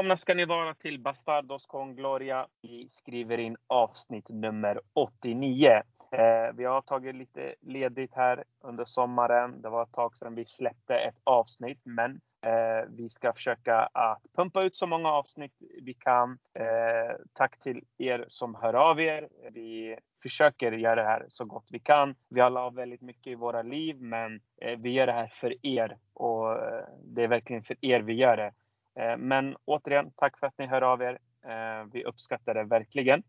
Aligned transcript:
Välkomna 0.00 0.16
ska 0.16 0.34
ni 0.34 0.44
vara 0.44 0.74
till 0.74 1.00
Bastardos 1.00 1.66
con 1.66 1.94
Gloria. 1.94 2.46
Vi 2.62 2.88
skriver 2.92 3.38
in 3.38 3.56
avsnitt 3.66 4.28
nummer 4.28 4.80
89. 4.92 5.82
Eh, 6.12 6.54
vi 6.54 6.64
har 6.64 6.82
tagit 6.82 7.14
lite 7.14 7.54
ledigt 7.60 8.14
här 8.14 8.44
under 8.60 8.84
sommaren. 8.84 9.62
Det 9.62 9.68
var 9.68 9.82
ett 9.82 9.92
tag 9.92 10.16
sedan 10.16 10.34
vi 10.34 10.44
släppte 10.44 10.94
ett 10.94 11.20
avsnitt, 11.24 11.80
men 11.84 12.20
eh, 12.42 12.88
vi 12.88 13.10
ska 13.10 13.32
försöka 13.32 13.76
att 13.76 14.22
pumpa 14.36 14.62
ut 14.62 14.76
så 14.76 14.86
många 14.86 15.08
avsnitt 15.08 15.54
vi 15.82 15.94
kan. 15.94 16.38
Eh, 16.54 17.16
tack 17.32 17.60
till 17.60 17.84
er 17.98 18.24
som 18.28 18.54
hör 18.54 18.74
av 18.74 19.00
er. 19.00 19.28
Vi 19.50 19.96
försöker 20.22 20.72
göra 20.72 20.94
det 20.94 21.08
här 21.08 21.26
så 21.28 21.44
gott 21.44 21.66
vi 21.70 21.78
kan. 21.78 22.14
Vi 22.28 22.40
alla 22.40 22.60
har 22.60 22.70
väldigt 22.70 23.02
mycket 23.02 23.26
i 23.26 23.34
våra 23.34 23.62
liv, 23.62 24.00
men 24.00 24.40
eh, 24.60 24.78
vi 24.78 24.90
gör 24.90 25.06
det 25.06 25.12
här 25.12 25.32
för 25.40 25.66
er 25.66 25.98
och 26.14 26.52
eh, 26.52 26.84
det 27.04 27.24
är 27.24 27.28
verkligen 27.28 27.62
för 27.62 27.76
er 27.80 28.00
vi 28.00 28.12
gör 28.12 28.36
det. 28.36 28.52
Eh, 28.98 29.16
men 29.16 29.56
återigen, 29.64 30.12
tack 30.16 30.38
för 30.38 30.46
att 30.46 30.58
ni 30.58 30.66
hör 30.66 30.82
av 30.82 31.02
er. 31.02 31.18
Eh, 31.46 31.86
vi 31.92 32.04
uppskattar 32.04 32.54
det 32.54 32.64
verkligen. 32.64 33.22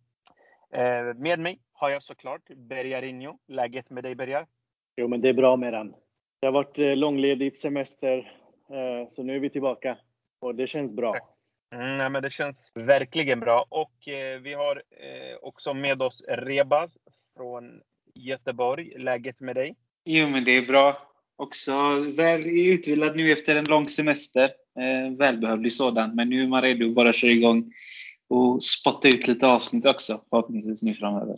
Eh, 0.74 1.14
med 1.16 1.40
mig 1.40 1.60
har 1.74 1.90
jag 1.90 2.04
såklart 2.04 2.42
Bergarinho. 2.48 3.38
Läget 3.48 3.90
med 3.90 4.04
dig 4.04 4.16
Bergar? 4.16 4.48
Jo, 4.96 5.08
men 5.08 5.22
det 5.22 5.30
är 5.30 5.34
bra 5.34 5.56
med 5.56 5.74
den. 5.74 5.96
Det 6.40 6.48
har 6.48 6.52
varit 6.52 6.98
långledigt 6.98 7.58
semester, 7.58 8.32
så 9.10 9.24
nu 9.24 9.36
är 9.36 9.40
vi 9.40 9.50
tillbaka 9.50 9.98
och 10.40 10.56
det 10.56 10.68
känns 10.68 10.94
bra. 10.94 11.16
Mm, 11.76 11.98
nej, 11.98 12.10
men 12.10 12.24
det 12.24 12.30
känns 12.30 12.72
verkligen 12.76 13.40
bra 13.40 13.66
och 13.70 13.94
vi 14.42 14.54
har 14.54 14.84
också 15.42 15.74
med 15.74 16.02
oss 16.02 16.24
Rebas 16.28 16.98
från 17.38 17.82
Göteborg. 18.14 18.94
Läget 18.98 19.40
med 19.40 19.56
dig? 19.56 19.76
Jo, 20.06 20.28
men 20.28 20.44
det 20.44 20.58
är 20.58 20.66
bra. 20.66 20.98
Också 21.42 21.72
väl 22.18 22.48
utvilad 22.48 23.16
nu 23.16 23.32
efter 23.32 23.56
en 23.56 23.66
lång 23.66 23.88
semester. 23.88 24.44
Eh, 24.80 25.18
välbehövlig 25.18 25.74
sådan. 25.74 26.16
Men 26.16 26.30
nu 26.30 26.44
är 26.44 26.48
man 26.48 26.62
redo 26.62 26.88
att 26.88 26.96
bara 26.96 27.14
köra 27.14 27.32
igång 27.32 27.74
och 28.30 28.64
spotta 28.64 29.08
ut 29.08 29.28
lite 29.28 29.48
avsnitt 29.48 29.86
också 29.86 30.22
förhoppningsvis 30.30 30.84
nu 30.84 30.94
framöver. 30.94 31.36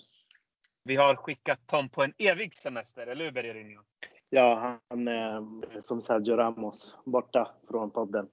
Vi 0.83 0.95
har 0.95 1.15
skickat 1.15 1.59
Tom 1.67 1.89
på 1.89 2.03
en 2.03 2.13
evig 2.17 2.55
semester, 2.55 3.07
eller 3.07 3.25
hur 3.25 3.31
Bergerino? 3.31 3.81
Ja, 4.29 4.79
han 4.89 5.07
är 5.07 5.81
som 5.81 6.01
Sergio 6.01 6.35
Ramos, 6.35 6.97
borta 7.05 7.51
från 7.69 7.91
podden. 7.91 8.27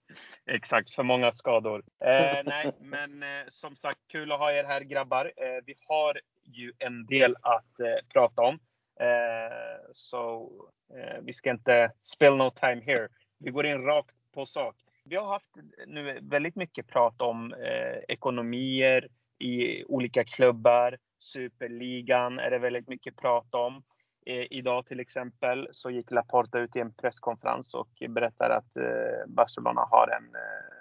Exakt, 0.46 0.94
för 0.94 1.02
många 1.02 1.32
skador. 1.32 1.84
Eh, 2.04 2.42
nej, 2.44 2.72
men 2.80 3.22
eh, 3.22 3.48
som 3.50 3.76
sagt, 3.76 4.00
kul 4.08 4.32
att 4.32 4.38
ha 4.38 4.52
er 4.52 4.64
här 4.64 4.80
grabbar. 4.80 5.32
Eh, 5.36 5.64
vi 5.66 5.74
har 5.88 6.20
ju 6.42 6.72
en 6.78 7.06
del 7.06 7.36
att 7.40 7.80
eh, 7.80 8.06
prata 8.12 8.42
om. 8.42 8.58
Eh, 9.00 9.78
så 9.94 10.50
eh, 10.94 11.20
vi 11.22 11.32
ska 11.32 11.50
inte 11.50 11.92
spill 12.04 12.36
no 12.36 12.50
time 12.50 12.82
here. 12.86 13.08
Vi 13.38 13.50
går 13.50 13.66
in 13.66 13.82
rakt 13.82 14.16
på 14.34 14.46
sak. 14.46 14.76
Vi 15.04 15.16
har 15.16 15.26
haft 15.26 15.56
nu 15.86 16.18
väldigt 16.22 16.56
mycket 16.56 16.86
prat 16.86 17.22
om 17.22 17.52
eh, 17.52 17.98
ekonomier 18.08 19.08
i 19.38 19.84
olika 19.84 20.24
klubbar. 20.24 20.98
Superligan 21.18 22.38
är 22.38 22.50
det 22.50 22.58
väldigt 22.58 22.88
mycket 22.88 23.16
prat 23.16 23.54
om. 23.54 23.82
Eh, 24.26 24.46
idag 24.50 24.86
till 24.86 25.00
exempel 25.00 25.68
så 25.72 25.90
gick 25.90 26.10
Laporta 26.10 26.58
ut 26.58 26.76
i 26.76 26.80
en 26.80 26.94
presskonferens 26.94 27.74
och 27.74 27.88
berättade 28.08 28.54
att 28.54 28.76
eh, 28.76 29.26
Barcelona 29.26 29.86
har 29.90 30.08
en, 30.08 30.36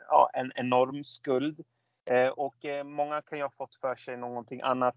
ja, 0.08 0.30
en 0.34 0.52
enorm 0.56 1.04
skuld. 1.04 1.66
Och 2.36 2.56
många 2.86 3.22
kan 3.22 3.38
ju 3.38 3.44
ha 3.44 3.52
fått 3.58 3.76
för 3.76 3.96
sig 3.96 4.18
någonting 4.18 4.62
annat 4.62 4.96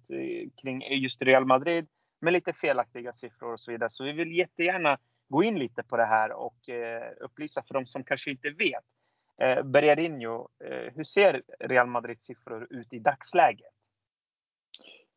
kring 0.62 0.82
just 1.02 1.22
Real 1.22 1.44
Madrid 1.44 1.86
med 2.24 2.32
lite 2.32 2.52
felaktiga 2.52 3.12
siffror 3.12 3.52
och 3.52 3.60
så 3.60 3.70
vidare. 3.70 3.90
Så 3.92 4.04
vi 4.04 4.12
vill 4.12 4.32
jättegärna 4.32 4.98
gå 5.28 5.42
in 5.42 5.58
lite 5.58 5.82
på 5.82 5.96
det 5.96 6.04
här 6.04 6.32
och 6.32 6.68
eh, 6.68 7.12
upplysa 7.20 7.62
för 7.62 7.74
de 7.74 7.86
som 7.86 8.04
kanske 8.04 8.30
inte 8.30 8.50
vet. 8.50 8.84
Eh, 9.40 9.62
Bergarinho, 9.62 10.48
eh, 10.64 10.92
hur 10.94 11.04
ser 11.04 11.42
Real 11.60 11.86
Madrids 11.86 12.24
siffror 12.26 12.66
ut 12.70 12.92
i 12.92 12.98
dagsläget? 12.98 13.74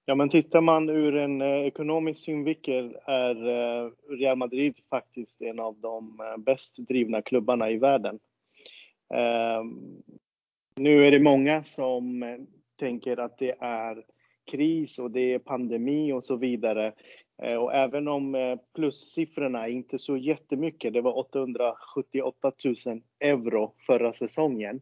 Ja, 0.09 0.15
men 0.15 0.29
tittar 0.29 0.61
man 0.61 0.89
ur 0.89 1.15
en 1.15 1.41
eh, 1.41 1.65
ekonomisk 1.65 2.25
synvinkel 2.25 2.97
är 3.05 3.47
eh, 3.47 3.91
Real 4.09 4.37
Madrid 4.37 4.75
faktiskt 4.89 5.41
en 5.41 5.59
av 5.59 5.79
de 5.79 6.19
eh, 6.19 6.37
bäst 6.37 6.77
drivna 6.77 7.21
klubbarna 7.21 7.69
i 7.69 7.77
världen. 7.77 8.19
Ehm, 9.13 10.03
nu 10.75 11.07
är 11.07 11.11
det 11.11 11.19
många 11.19 11.63
som 11.63 12.25
tänker 12.79 13.19
att 13.19 13.37
det 13.37 13.55
är 13.59 14.03
kris 14.47 14.99
och 14.99 15.11
det 15.11 15.33
är 15.33 15.39
pandemi 15.39 16.13
och 16.13 16.23
så 16.23 16.35
vidare. 16.35 16.93
Eh, 17.41 17.55
och 17.55 17.73
även 17.73 18.07
om 18.07 18.35
eh, 18.35 18.59
plussiffrorna 18.75 19.67
inte 19.67 19.95
är 19.95 19.97
så 19.97 20.17
jättemycket, 20.17 20.93
det 20.93 21.01
var 21.01 21.17
878 21.17 22.51
000 22.65 23.01
euro 23.19 23.73
förra 23.87 24.13
säsongen, 24.13 24.81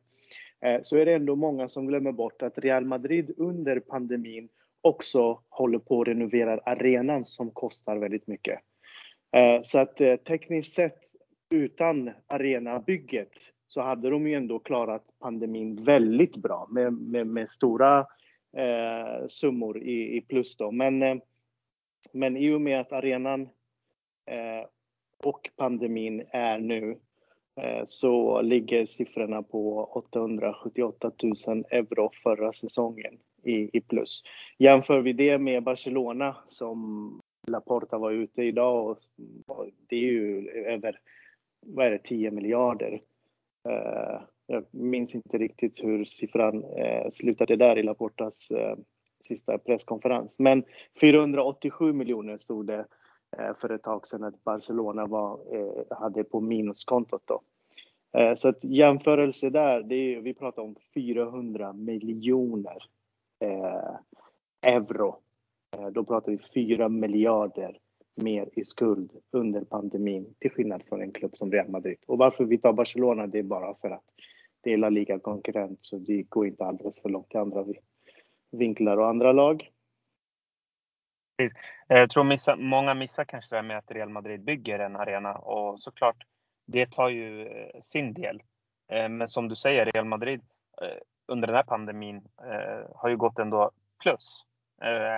eh, 0.61 0.79
så 0.81 0.97
är 0.97 1.05
det 1.05 1.13
ändå 1.13 1.35
många 1.35 1.67
som 1.67 1.87
glömmer 1.87 2.11
bort 2.11 2.41
att 2.41 2.57
Real 2.57 2.85
Madrid 2.85 3.33
under 3.37 3.79
pandemin 3.79 4.49
också 4.81 5.39
håller 5.49 5.79
på 5.79 6.01
att 6.01 6.07
renovera 6.07 6.59
arenan 6.65 7.25
som 7.25 7.51
kostar 7.51 7.97
väldigt 7.97 8.27
mycket. 8.27 8.59
Så 9.63 9.79
att 9.79 9.97
tekniskt 10.27 10.73
sett 10.73 10.99
utan 11.49 12.11
arenabygget 12.27 13.31
så 13.67 13.81
hade 13.81 14.09
de 14.09 14.27
ju 14.27 14.33
ändå 14.33 14.59
klarat 14.59 15.03
pandemin 15.19 15.83
väldigt 15.83 16.37
bra 16.37 16.67
med, 16.71 16.93
med, 16.93 17.27
med 17.27 17.49
stora 17.49 18.05
eh, 18.55 19.27
summor 19.27 19.83
i, 19.83 20.17
i 20.17 20.21
plus 20.21 20.57
då. 20.57 20.71
Men, 20.71 21.03
eh, 21.03 21.15
men 22.11 22.37
i 22.37 22.53
och 22.53 22.61
med 22.61 22.79
att 22.79 22.91
arenan 22.91 23.41
eh, 24.25 24.67
och 25.23 25.49
pandemin 25.55 26.23
är 26.29 26.59
nu 26.59 26.99
eh, 27.61 27.81
så 27.85 28.41
ligger 28.41 28.85
siffrorna 28.85 29.43
på 29.43 29.83
878 29.83 31.11
000 31.47 31.65
euro 31.69 32.11
förra 32.23 32.53
säsongen 32.53 33.17
i, 33.43 33.77
i 33.77 33.81
plus. 33.81 34.23
Jämför 34.57 35.01
vi 35.01 35.13
det 35.13 35.37
med 35.37 35.63
Barcelona 35.63 36.35
som 36.47 37.21
Laporta 37.47 37.97
var 37.97 38.11
ute 38.11 38.43
idag 38.43 38.89
och 38.89 38.99
det 39.87 39.95
är 39.95 40.01
ju 40.01 40.49
över, 40.49 40.99
vad 41.65 41.85
är 41.85 41.91
det, 41.91 42.03
10 42.03 42.31
miljarder. 42.31 43.01
Eh, 43.69 44.21
jag 44.47 44.65
minns 44.71 45.15
inte 45.15 45.37
riktigt 45.37 45.83
hur 45.83 46.05
siffran 46.05 46.63
eh, 46.63 47.09
slutade 47.11 47.55
där 47.55 47.77
i 47.77 47.83
Laportas 47.83 48.51
eh, 48.51 48.77
sista 49.27 49.57
presskonferens. 49.57 50.39
Men 50.39 50.63
487 51.01 51.93
miljoner 51.93 52.37
stod 52.37 52.67
det 52.67 52.85
eh, 53.37 53.55
för 53.61 53.71
ett 53.71 53.83
tag 53.83 54.07
sedan 54.07 54.23
att 54.23 54.43
Barcelona 54.43 55.05
var, 55.05 55.39
hade 55.99 56.23
på 56.23 56.41
minuskontot 56.41 57.23
då. 57.25 57.41
Så 58.35 58.49
att 58.49 58.63
jämförelse 58.63 59.49
där, 59.49 59.83
det 59.83 59.95
är, 59.95 60.21
vi 60.21 60.33
pratar 60.33 60.61
om 60.61 60.75
400 60.93 61.73
miljoner 61.73 62.77
eh, 63.39 63.95
euro. 64.65 65.19
Eh, 65.77 65.87
då 65.87 66.03
pratar 66.03 66.31
vi 66.31 66.37
4 66.53 66.89
miljarder 66.89 67.77
mer 68.15 68.49
i 68.53 68.65
skuld 68.65 69.11
under 69.31 69.61
pandemin 69.61 70.33
till 70.39 70.51
skillnad 70.51 70.83
från 70.89 71.01
en 71.01 71.11
klubb 71.11 71.37
som 71.37 71.51
Real 71.51 71.69
Madrid. 71.69 71.97
Och 72.07 72.17
varför 72.17 72.45
vi 72.45 72.57
tar 72.57 72.73
Barcelona 72.73 73.27
det 73.27 73.39
är 73.39 73.43
bara 73.43 73.75
för 73.81 73.89
att 73.89 74.03
det 74.65 74.73
är 74.73 74.77
La 74.77 74.89
Liga-konkurrent 74.89 75.79
så 75.81 75.97
det 75.97 76.23
går 76.23 76.47
inte 76.47 76.65
alldeles 76.65 77.01
för 77.01 77.09
långt 77.09 77.35
i 77.35 77.37
andra 77.37 77.65
vinklar 78.51 78.97
och 78.97 79.07
andra 79.07 79.31
lag. 79.31 79.69
Eh, 81.37 81.51
jag 81.87 82.09
tror 82.09 82.23
missa, 82.23 82.55
många 82.55 82.93
missar 82.93 83.25
kanske 83.25 83.55
det 83.55 83.57
här 83.57 83.67
med 83.67 83.77
att 83.77 83.91
Real 83.91 84.09
Madrid 84.09 84.43
bygger 84.43 84.79
en 84.79 84.95
arena 84.95 85.35
och 85.35 85.79
såklart 85.79 86.23
det 86.65 86.91
tar 86.91 87.09
ju 87.09 87.47
eh, 87.47 87.81
sin 87.83 88.13
del. 88.13 88.43
Eh, 88.91 89.09
men 89.09 89.29
som 89.29 89.49
du 89.49 89.55
säger, 89.55 89.85
Real 89.85 90.05
Madrid 90.05 90.41
under 91.27 91.47
den 91.47 91.55
här 91.55 91.63
pandemin 91.63 92.27
har 92.95 93.09
ju 93.09 93.17
gått 93.17 93.39
ändå 93.39 93.71
plus. 94.03 94.45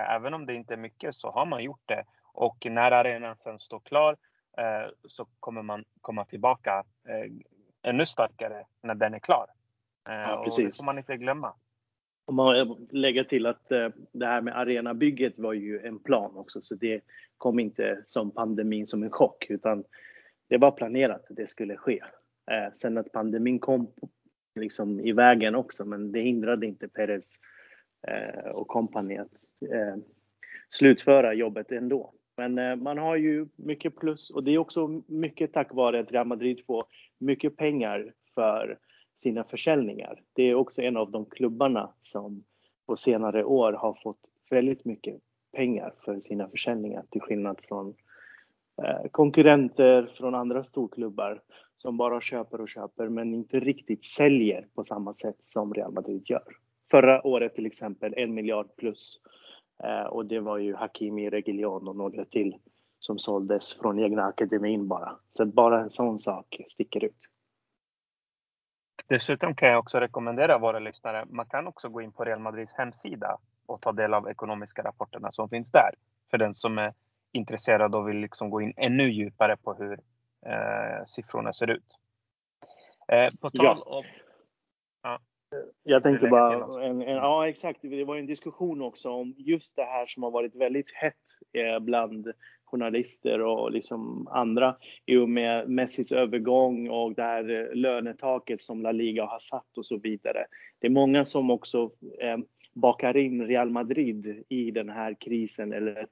Även 0.08 0.34
om 0.34 0.46
det 0.46 0.54
inte 0.54 0.74
är 0.74 0.78
mycket 0.78 1.14
så 1.14 1.30
har 1.30 1.46
man 1.46 1.62
gjort 1.62 1.82
det. 1.86 2.04
Och 2.32 2.66
när 2.70 2.90
arenan 2.90 3.36
sen 3.36 3.58
står 3.58 3.80
klar 3.80 4.16
så 5.08 5.26
kommer 5.40 5.62
man 5.62 5.84
komma 6.00 6.24
tillbaka 6.24 6.84
ännu 7.82 8.06
starkare 8.06 8.64
när 8.82 8.94
den 8.94 9.14
är 9.14 9.18
klar. 9.18 9.46
Eh, 10.08 10.14
ja, 10.14 10.40
precis. 10.44 10.64
Och 10.64 10.70
det 10.70 10.76
får 10.76 10.84
man 10.84 10.98
inte 10.98 11.16
glömma. 11.16 11.54
Om 12.24 12.34
man 12.34 12.86
lägger 12.90 13.24
till 13.24 13.46
att 13.46 13.72
eh, 13.72 13.88
det 14.12 14.26
här 14.26 14.40
med 14.40 14.58
arenabygget 14.58 15.38
var 15.38 15.52
ju 15.52 15.80
en 15.80 15.98
plan 15.98 16.36
också, 16.36 16.62
så 16.62 16.74
det 16.74 17.00
kom 17.36 17.58
inte 17.58 18.02
som 18.06 18.30
pandemin 18.30 18.86
som 18.86 19.02
en 19.02 19.10
chock, 19.10 19.46
utan 19.50 19.84
det 20.48 20.58
var 20.58 20.70
planerat 20.70 21.30
att 21.30 21.36
det 21.36 21.46
skulle 21.46 21.76
ske. 21.76 22.00
Sen 22.74 22.98
att 22.98 23.12
pandemin 23.12 23.58
kom 23.58 23.92
liksom 24.58 25.00
i 25.00 25.12
vägen 25.12 25.54
också, 25.54 25.84
men 25.84 26.12
det 26.12 26.20
hindrade 26.20 26.66
inte 26.66 26.88
Perez 26.88 27.40
eh, 28.08 28.50
och 28.50 28.68
kompani 28.68 29.18
att 29.18 29.36
eh, 29.72 29.96
slutföra 30.68 31.34
jobbet 31.34 31.72
ändå. 31.72 32.14
Men 32.38 32.58
eh, 32.58 32.76
man 32.76 32.98
har 32.98 33.16
ju 33.16 33.46
mycket 33.56 33.96
plus 33.96 34.30
och 34.30 34.44
det 34.44 34.50
är 34.50 34.58
också 34.58 35.02
mycket 35.06 35.52
tack 35.52 35.74
vare 35.74 36.00
att 36.00 36.12
Real 36.12 36.26
Madrid 36.26 36.60
får 36.66 36.84
mycket 37.18 37.56
pengar 37.56 38.12
för 38.34 38.78
sina 39.16 39.44
försäljningar. 39.44 40.22
Det 40.32 40.42
är 40.42 40.54
också 40.54 40.82
en 40.82 40.96
av 40.96 41.10
de 41.10 41.26
klubbarna 41.26 41.90
som 42.02 42.44
på 42.86 42.96
senare 42.96 43.44
år 43.44 43.72
har 43.72 43.98
fått 44.02 44.20
väldigt 44.50 44.84
mycket 44.84 45.16
pengar 45.52 45.94
för 46.04 46.20
sina 46.20 46.48
försäljningar 46.48 47.04
till 47.10 47.20
skillnad 47.20 47.60
från 47.68 47.94
eh, 48.82 49.10
konkurrenter 49.10 50.10
från 50.16 50.34
andra 50.34 50.64
storklubbar 50.64 51.42
som 51.76 51.96
bara 51.96 52.20
köper 52.20 52.60
och 52.60 52.68
köper 52.68 53.08
men 53.08 53.34
inte 53.34 53.60
riktigt 53.60 54.04
säljer 54.04 54.66
på 54.74 54.84
samma 54.84 55.14
sätt 55.14 55.36
som 55.48 55.74
Real 55.74 55.92
Madrid 55.92 56.22
gör. 56.26 56.56
Förra 56.90 57.26
året 57.26 57.54
till 57.54 57.66
exempel 57.66 58.14
en 58.16 58.34
miljard 58.34 58.76
plus 58.76 59.20
eh, 59.24 59.47
och 60.08 60.26
det 60.26 60.40
var 60.40 60.58
ju 60.58 60.74
Hakimi, 60.74 61.30
Reguilon 61.30 61.88
och 61.88 61.96
några 61.96 62.24
till 62.24 62.56
som 62.98 63.18
såldes 63.18 63.74
från 63.74 63.98
egna 63.98 64.24
akademin 64.24 64.88
bara. 64.88 65.16
Så 65.28 65.46
bara 65.46 65.80
en 65.80 65.90
sån 65.90 66.18
sak 66.18 66.60
sticker 66.68 67.04
ut. 67.04 67.28
Dessutom 69.06 69.54
kan 69.54 69.68
jag 69.68 69.78
också 69.78 70.00
rekommendera 70.00 70.58
våra 70.58 70.78
lyssnare, 70.78 71.24
man 71.30 71.46
kan 71.46 71.66
också 71.66 71.88
gå 71.88 72.02
in 72.02 72.12
på 72.12 72.24
Real 72.24 72.38
Madrids 72.38 72.72
hemsida 72.72 73.38
och 73.66 73.80
ta 73.80 73.92
del 73.92 74.14
av 74.14 74.28
ekonomiska 74.28 74.82
rapporterna 74.82 75.32
som 75.32 75.48
finns 75.48 75.70
där. 75.70 75.90
För 76.30 76.38
den 76.38 76.54
som 76.54 76.78
är 76.78 76.94
intresserad 77.32 77.94
och 77.94 78.08
vill 78.08 78.16
liksom 78.16 78.50
gå 78.50 78.60
in 78.60 78.72
ännu 78.76 79.10
djupare 79.10 79.56
på 79.56 79.74
hur 79.74 80.00
eh, 80.46 81.06
siffrorna 81.08 81.52
ser 81.52 81.70
ut. 81.70 81.84
Eh, 83.08 83.28
på 83.40 83.50
tal 83.50 83.64
ja. 83.66 83.82
om... 83.86 84.04
Ja. 85.50 85.58
Jag 85.82 86.02
tänkte 86.02 86.28
bara, 86.28 86.84
en, 86.84 87.02
en, 87.02 87.16
ja 87.16 87.48
exakt, 87.48 87.78
det 87.82 88.04
var 88.04 88.16
en 88.16 88.26
diskussion 88.26 88.82
också 88.82 89.10
om 89.10 89.34
just 89.36 89.76
det 89.76 89.84
här 89.84 90.06
som 90.06 90.22
har 90.22 90.30
varit 90.30 90.54
väldigt 90.54 90.92
hett 90.94 91.14
eh, 91.52 91.78
bland 91.80 92.32
journalister 92.64 93.40
och 93.40 93.72
liksom 93.72 94.28
andra 94.30 94.76
i 95.06 95.16
och 95.16 95.28
med 95.28 95.68
Messis 95.68 96.12
övergång 96.12 96.88
och 96.90 97.14
det 97.14 97.22
här 97.22 97.50
eh, 97.50 97.74
lönetaket 97.74 98.62
som 98.62 98.82
La 98.82 98.92
Liga 98.92 99.24
har 99.24 99.38
satt 99.38 99.78
och 99.78 99.86
så 99.86 99.98
vidare. 99.98 100.44
Det 100.80 100.86
är 100.86 100.90
många 100.90 101.24
som 101.24 101.50
också 101.50 101.90
eh, 102.20 102.38
bakar 102.74 103.16
in 103.16 103.46
Real 103.46 103.70
Madrid 103.70 104.44
i 104.48 104.70
den 104.70 104.88
här 104.88 105.16
krisen 105.20 105.72
eller 105.72 106.06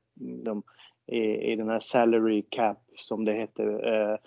de, 0.44 0.62
i, 1.06 1.52
i 1.52 1.56
den 1.56 1.68
här 1.68 1.80
salary 1.80 2.42
cap 2.50 2.78
som 2.96 3.24
det 3.24 3.32
heter. 3.32 3.92
Eh, 3.92 4.18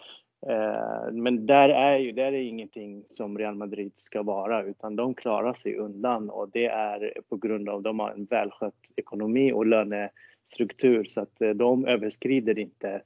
Eh, 0.47 1.11
men 1.11 1.45
där 1.45 1.69
är 1.69 1.97
ju 1.97 2.11
där 2.11 2.23
är 2.23 2.41
ingenting 2.41 3.03
som 3.09 3.37
Real 3.37 3.55
Madrid 3.55 3.91
ska 3.95 4.23
vara 4.23 4.63
utan 4.63 4.95
de 4.95 5.13
klarar 5.13 5.53
sig 5.53 5.75
undan 5.75 6.29
och 6.29 6.49
det 6.49 6.65
är 6.65 7.13
på 7.29 7.37
grund 7.37 7.69
av 7.69 7.77
att 7.77 7.83
de 7.83 7.99
har 7.99 8.11
en 8.11 8.25
välskött 8.25 8.91
ekonomi 8.95 9.51
och 9.51 9.65
lönestruktur 9.65 11.03
så 11.03 11.21
att 11.21 11.41
eh, 11.41 11.49
de 11.49 11.85
överskrider 11.85 12.59
inte 12.59 13.01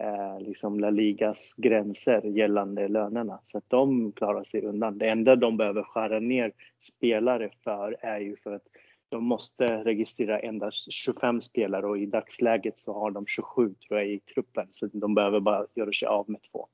eh, 0.00 0.40
liksom 0.40 0.80
La 0.80 0.90
Ligas 0.90 1.54
gränser 1.56 2.22
gällande 2.22 2.88
lönerna. 2.88 3.40
Så 3.44 3.58
att 3.58 3.68
de 3.68 4.12
klarar 4.12 4.44
sig 4.44 4.62
undan. 4.62 4.98
Det 4.98 5.08
enda 5.08 5.36
de 5.36 5.56
behöver 5.56 5.82
skära 5.82 6.20
ner 6.20 6.52
spelare 6.78 7.50
för 7.64 7.96
är 8.00 8.18
ju 8.20 8.36
för 8.36 8.52
att 8.52 8.66
de 9.10 9.24
måste 9.24 9.84
registrera 9.84 10.40
endast 10.40 10.92
25 10.92 11.40
spelare 11.40 11.86
och 11.86 11.98
i 11.98 12.06
dagsläget 12.06 12.80
så 12.80 12.94
har 12.94 13.10
de 13.10 13.26
27 13.26 13.74
tror 13.74 13.98
jag 13.98 14.08
i 14.08 14.20
truppen. 14.20 14.68
Så 14.72 14.86
de 14.86 15.14
behöver 15.14 15.40
bara 15.40 15.66
göra 15.74 15.92
sig 15.92 16.08
av 16.08 16.30
med 16.30 16.40
två. 16.52 16.68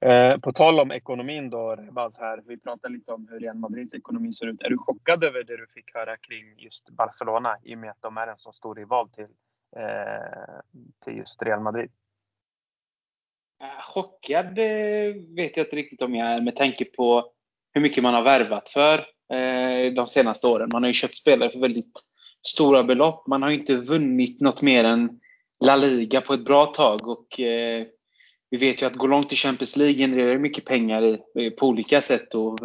Eh, 0.00 0.38
på 0.38 0.52
tal 0.52 0.80
om 0.80 0.92
ekonomin 0.92 1.50
då, 1.50 1.76
Rebaz 1.76 2.18
här. 2.18 2.42
Vi 2.46 2.60
pratade 2.60 2.94
lite 2.94 3.12
om 3.12 3.28
hur 3.30 3.40
Real 3.40 3.56
Madrids 3.56 3.94
ekonomi 3.94 4.32
ser 4.32 4.46
ut. 4.46 4.62
Är 4.62 4.70
du 4.70 4.78
chockad 4.78 5.24
över 5.24 5.44
det 5.44 5.56
du 5.56 5.66
fick 5.74 5.94
höra 5.94 6.16
kring 6.16 6.58
just 6.58 6.90
Barcelona 6.90 7.56
i 7.62 7.74
och 7.74 7.78
med 7.78 7.90
att 7.90 8.02
de 8.02 8.16
är 8.16 8.26
en 8.26 8.38
så 8.38 8.52
stor 8.52 8.74
rival 8.74 9.10
till, 9.10 9.28
eh, 9.76 10.60
till 11.04 11.16
just 11.16 11.42
Real 11.42 11.60
Madrid? 11.60 11.90
Eh, 13.62 13.82
chockad 13.82 14.58
vet 15.36 15.56
jag 15.56 15.66
inte 15.66 15.76
riktigt 15.76 16.02
om 16.02 16.14
jag 16.14 16.28
är 16.28 16.40
med 16.40 16.56
tanke 16.56 16.84
på 16.84 17.32
hur 17.74 17.80
mycket 17.80 18.02
man 18.02 18.14
har 18.14 18.22
värvat 18.22 18.68
för 18.68 19.06
Eh, 19.32 19.92
de 19.92 20.08
senaste 20.08 20.46
åren. 20.46 20.68
Man 20.72 20.82
har 20.82 20.88
ju 20.88 20.94
köpt 20.94 21.14
spelare 21.14 21.50
för 21.50 21.58
väldigt 21.58 22.00
stora 22.46 22.84
belopp. 22.84 23.26
Man 23.26 23.42
har 23.42 23.50
inte 23.50 23.74
vunnit 23.74 24.40
något 24.40 24.62
mer 24.62 24.84
än 24.84 25.20
La 25.64 25.76
Liga 25.76 26.20
på 26.20 26.34
ett 26.34 26.44
bra 26.44 26.66
tag 26.66 27.08
och 27.08 27.40
eh, 27.40 27.86
vi 28.50 28.58
vet 28.58 28.82
ju 28.82 28.86
att 28.86 28.96
gå 28.96 29.06
långt 29.06 29.32
i 29.32 29.36
Champions 29.36 29.76
League 29.76 29.96
genererar 29.96 30.38
mycket 30.38 30.64
pengar 30.64 31.02
i, 31.02 31.12
eh, 31.38 31.50
på 31.50 31.66
olika 31.66 32.02
sätt. 32.02 32.34
Och 32.34 32.58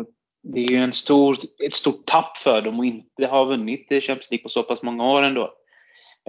det 0.43 0.59
är 0.59 0.71
ju 0.71 0.77
en 0.77 0.91
stor, 0.91 1.37
ett 1.65 1.73
stort 1.73 2.05
tapp 2.05 2.37
för 2.37 2.61
dem 2.61 2.79
att 2.79 2.85
inte 2.85 3.25
ha 3.25 3.43
vunnit 3.43 3.91
eh, 3.91 4.01
Champions 4.01 4.31
League 4.31 4.43
på 4.43 4.49
så 4.49 4.63
pass 4.63 4.83
många 4.83 5.11
år 5.11 5.23
ändå. 5.23 5.53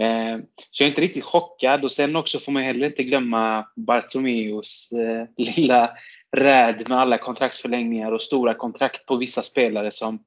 Eh, 0.00 0.38
så 0.70 0.82
jag 0.82 0.86
är 0.86 0.90
inte 0.90 1.00
riktigt 1.00 1.24
chockad. 1.24 1.84
Och 1.84 1.92
sen 1.92 2.16
också 2.16 2.38
får 2.38 2.52
man 2.52 2.62
heller 2.62 2.86
inte 2.86 3.02
glömma 3.02 3.66
Bartomeus 3.76 4.92
eh, 4.92 5.44
lilla 5.46 5.90
räd 6.36 6.88
med 6.88 6.98
alla 6.98 7.18
kontraktsförlängningar 7.18 8.12
och 8.12 8.22
stora 8.22 8.54
kontrakt 8.54 9.06
på 9.06 9.16
vissa 9.16 9.42
spelare 9.42 9.90
som, 9.90 10.24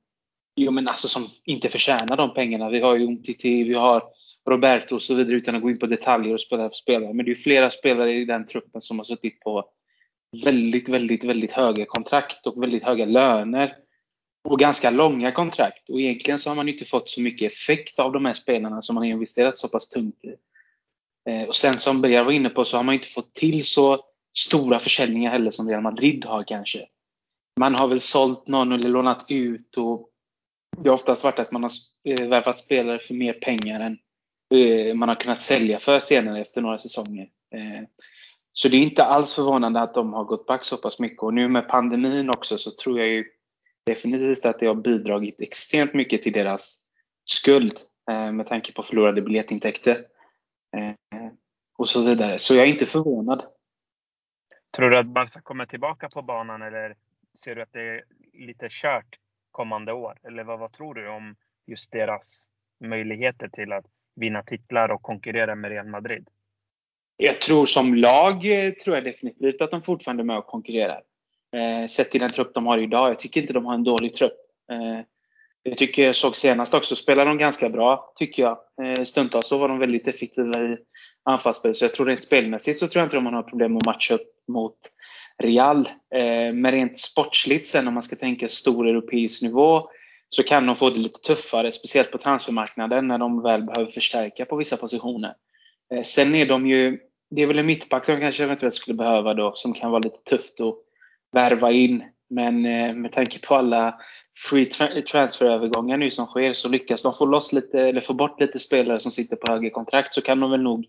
jo, 0.55 0.71
men 0.71 0.87
alltså 0.87 1.07
som 1.07 1.27
inte 1.45 1.69
förtjänar 1.69 2.17
de 2.17 2.33
pengarna. 2.33 2.69
Vi 2.69 2.79
har 2.79 2.95
ju 2.95 3.05
Umtiti, 3.05 3.63
vi 3.63 3.73
har 3.73 4.03
Roberto 4.49 4.95
och 4.95 5.01
så 5.01 5.15
vidare 5.15 5.35
utan 5.35 5.55
att 5.55 5.61
gå 5.61 5.69
in 5.69 5.79
på 5.79 5.85
detaljer 5.85 6.33
och 6.33 6.41
spela 6.41 6.63
för 6.63 6.75
spelare. 6.75 7.13
Men 7.13 7.25
det 7.25 7.31
är 7.31 7.35
flera 7.35 7.71
spelare 7.71 8.13
i 8.13 8.25
den 8.25 8.47
truppen 8.47 8.81
som 8.81 8.99
har 8.99 9.03
suttit 9.03 9.39
på 9.39 9.65
väldigt, 10.45 10.89
väldigt, 10.89 11.23
väldigt 11.23 11.51
höga 11.51 11.85
kontrakt 11.85 12.47
och 12.47 12.63
väldigt 12.63 12.83
höga 12.83 13.05
löner. 13.05 13.75
Och 14.43 14.59
ganska 14.59 14.89
långa 14.89 15.31
kontrakt. 15.31 15.89
Och 15.89 16.01
egentligen 16.01 16.39
så 16.39 16.49
har 16.49 16.55
man 16.55 16.69
inte 16.69 16.85
fått 16.85 17.09
så 17.09 17.21
mycket 17.21 17.51
effekt 17.51 17.99
av 17.99 18.11
de 18.11 18.25
här 18.25 18.33
spelarna 18.33 18.81
som 18.81 18.93
man 18.93 19.03
har 19.03 19.11
investerat 19.11 19.57
så 19.57 19.67
pass 19.67 19.89
tungt 19.89 20.23
i. 20.23 20.35
Eh, 21.29 21.47
och 21.47 21.55
sen 21.55 21.73
som 21.73 22.01
Birger 22.01 22.23
var 22.23 22.31
inne 22.31 22.49
på 22.49 22.65
så 22.65 22.77
har 22.77 22.83
man 22.83 22.95
inte 22.95 23.07
fått 23.07 23.33
till 23.33 23.65
så 23.65 24.05
stora 24.37 24.79
försäljningar 24.79 25.31
heller 25.31 25.51
som 25.51 25.69
Real 25.69 25.81
Madrid 25.81 26.25
har 26.25 26.43
kanske. 26.43 26.87
Man 27.59 27.75
har 27.75 27.87
väl 27.87 27.99
sålt 27.99 28.47
någon 28.47 28.71
eller 28.71 28.89
lånat 28.89 29.25
ut 29.29 29.77
och 29.77 30.09
det 30.77 30.89
har 30.89 30.95
oftast 30.95 31.23
varit 31.23 31.39
att 31.39 31.51
man 31.51 31.63
har 31.63 31.71
eh, 32.03 32.27
värvat 32.27 32.57
spelare 32.57 32.99
för 32.99 33.13
mer 33.13 33.33
pengar 33.33 33.79
än 33.79 33.97
eh, 34.59 34.95
man 34.95 35.09
har 35.09 35.15
kunnat 35.15 35.41
sälja 35.41 35.79
för 35.79 35.99
senare 35.99 36.41
efter 36.41 36.61
några 36.61 36.79
säsonger. 36.79 37.29
Eh, 37.55 37.87
så 38.53 38.67
det 38.67 38.77
är 38.77 38.81
inte 38.81 39.03
alls 39.03 39.33
förvånande 39.33 39.81
att 39.81 39.93
de 39.93 40.13
har 40.13 40.23
gått 40.23 40.45
back 40.45 40.65
så 40.65 40.77
pass 40.77 40.99
mycket. 40.99 41.23
Och 41.23 41.33
nu 41.33 41.47
med 41.47 41.69
pandemin 41.69 42.29
också 42.29 42.57
så 42.57 42.71
tror 42.71 42.99
jag 42.99 43.07
ju 43.07 43.25
definitivt 43.85 44.45
att 44.45 44.59
det 44.59 44.65
har 44.65 44.75
bidragit 44.75 45.41
extremt 45.41 45.93
mycket 45.93 46.21
till 46.21 46.33
deras 46.33 46.87
skuld 47.25 47.73
med 48.33 48.47
tanke 48.47 48.73
på 48.73 48.83
förlorade 48.83 49.21
biljettintäkter 49.21 50.05
och 51.77 51.89
så 51.89 52.01
vidare. 52.01 52.39
Så 52.39 52.55
jag 52.55 52.65
är 52.65 52.69
inte 52.69 52.85
förvånad. 52.85 53.43
Tror 54.75 54.89
du 54.89 54.97
att 54.97 55.07
Barca 55.07 55.41
kommer 55.41 55.65
tillbaka 55.65 56.09
på 56.13 56.21
banan 56.21 56.61
eller 56.61 56.95
ser 57.43 57.55
du 57.55 57.61
att 57.61 57.73
det 57.73 57.81
är 57.81 58.03
lite 58.33 58.67
kört 58.69 59.19
kommande 59.51 59.93
år? 59.93 60.19
Eller 60.23 60.43
vad, 60.43 60.59
vad 60.59 60.73
tror 60.73 60.93
du 60.93 61.09
om 61.09 61.35
just 61.65 61.91
deras 61.91 62.47
möjligheter 62.79 63.47
till 63.47 63.71
att 63.71 63.85
vinna 64.15 64.43
titlar 64.43 64.91
och 64.91 65.01
konkurrera 65.01 65.55
med 65.55 65.71
Real 65.71 65.87
Madrid? 65.87 66.27
Jag 67.17 67.41
tror 67.41 67.65
som 67.65 67.95
lag 67.95 68.65
eh, 68.65 68.73
tror 68.73 68.95
jag 68.95 69.03
definitivt 69.03 69.61
att 69.61 69.71
de 69.71 69.81
fortfarande 69.81 70.23
är 70.23 70.25
med 70.25 70.37
och 70.37 70.47
konkurrerar. 70.47 71.01
Eh, 71.55 71.87
sett 71.87 72.11
till 72.11 72.21
den 72.21 72.31
trupp 72.31 72.53
de 72.53 72.67
har 72.67 72.77
idag. 72.77 73.09
Jag 73.09 73.19
tycker 73.19 73.41
inte 73.41 73.53
de 73.53 73.65
har 73.65 73.73
en 73.73 73.83
dålig 73.83 74.13
trupp. 74.13 74.37
Eh, 74.71 75.05
jag 75.63 75.77
tycker 75.77 76.05
jag 76.05 76.15
såg 76.15 76.35
senast 76.35 76.73
också, 76.73 76.95
spelar 76.95 77.25
de 77.25 77.37
ganska 77.37 77.69
bra, 77.69 78.13
tycker 78.15 78.43
jag. 78.43 78.57
Eh, 78.83 79.03
stundtals 79.03 79.47
så 79.47 79.57
var 79.57 79.69
de 79.69 79.79
väldigt 79.79 80.07
effektiva 80.07 80.59
i 80.59 80.77
anfallsspel. 81.23 81.75
Så 81.75 81.85
jag 81.85 81.93
tror 81.93 82.05
rent 82.05 82.23
spelmässigt 82.23 82.79
så 82.79 82.87
tror 82.87 83.01
jag 83.01 83.05
inte 83.05 83.17
de 83.17 83.25
har 83.25 83.31
några 83.31 83.49
problem 83.49 83.77
att 83.77 83.85
matcha 83.85 84.13
upp 84.13 84.29
mot 84.47 84.77
Real. 85.43 85.89
Eh, 86.15 86.53
men 86.53 86.71
rent 86.71 86.99
sportsligt 86.99 87.65
sen 87.65 87.87
om 87.87 87.93
man 87.93 88.03
ska 88.03 88.15
tänka 88.15 88.47
stor 88.47 88.87
europeisk 88.87 89.41
nivå 89.41 89.89
så 90.29 90.43
kan 90.43 90.65
de 90.65 90.75
få 90.75 90.89
det 90.89 90.99
lite 90.99 91.19
tuffare, 91.19 91.71
speciellt 91.71 92.11
på 92.11 92.17
transfermarknaden 92.17 93.07
när 93.07 93.17
de 93.17 93.41
väl 93.41 93.63
behöver 93.63 93.91
förstärka 93.91 94.45
på 94.45 94.55
vissa 94.55 94.77
positioner. 94.77 95.33
Eh, 95.93 96.03
sen 96.03 96.35
är 96.35 96.45
de 96.45 96.67
ju, 96.67 96.99
det 97.29 97.41
är 97.41 97.47
väl 97.47 97.59
en 97.59 97.65
mittback 97.65 98.07
de 98.07 98.19
kanske 98.19 98.43
eventuellt 98.43 98.75
skulle 98.75 98.97
behöva 98.97 99.33
då 99.33 99.51
som 99.55 99.73
kan 99.73 99.91
vara 99.91 100.01
lite 100.01 100.23
tufft 100.23 100.61
att 100.61 100.75
värva 101.33 101.71
in. 101.71 102.03
Men 102.29 102.61
med 103.01 103.11
tanke 103.11 103.39
på 103.47 103.55
alla 103.55 103.99
free 104.49 104.65
transferövergångar 105.11 105.97
nu 105.97 106.11
som 106.11 106.25
sker 106.25 106.53
så 106.53 106.69
lyckas 106.69 107.01
de 107.01 107.13
få 107.13 107.25
loss 107.25 107.53
lite, 107.53 107.79
eller 107.79 108.01
få 108.01 108.13
bort 108.13 108.39
lite 108.39 108.59
spelare 108.59 108.99
som 108.99 109.11
sitter 109.11 109.35
på 109.35 109.51
högre 109.51 109.69
kontrakt 109.69 110.13
så 110.13 110.21
kan 110.21 110.39
de 110.39 110.51
väl 110.51 110.61
nog 110.61 110.85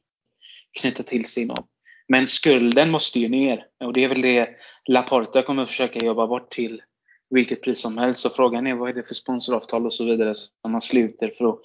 knyta 0.81 1.03
till 1.03 1.25
sig 1.25 1.47
någon. 1.47 1.65
Men 2.09 2.27
skulden 2.27 2.91
måste 2.91 3.21
ju 3.21 3.29
ner 3.29 3.67
och 3.85 3.93
det 3.93 4.05
är 4.05 4.09
väl 4.09 4.23
det 4.23 4.49
Laporta 4.89 5.43
kommer 5.43 5.67
försöka 5.67 6.07
jobba 6.07 6.27
bort 6.27 6.51
till 6.51 6.83
vilket 7.31 7.63
pris 7.63 7.81
som 7.81 7.99
helst. 7.99 8.21
Så 8.21 8.31
frågan 8.31 8.67
är 8.67 8.75
vad 8.75 8.89
är 8.89 8.95
det 8.95 9.09
för 9.09 9.15
sponsoravtal 9.15 9.87
och 9.87 9.95
så 9.95 10.05
vidare 10.05 10.35
som 10.35 10.73
man 10.73 10.81
sluter 10.81 11.33
för 11.39 11.49
att 11.49 11.59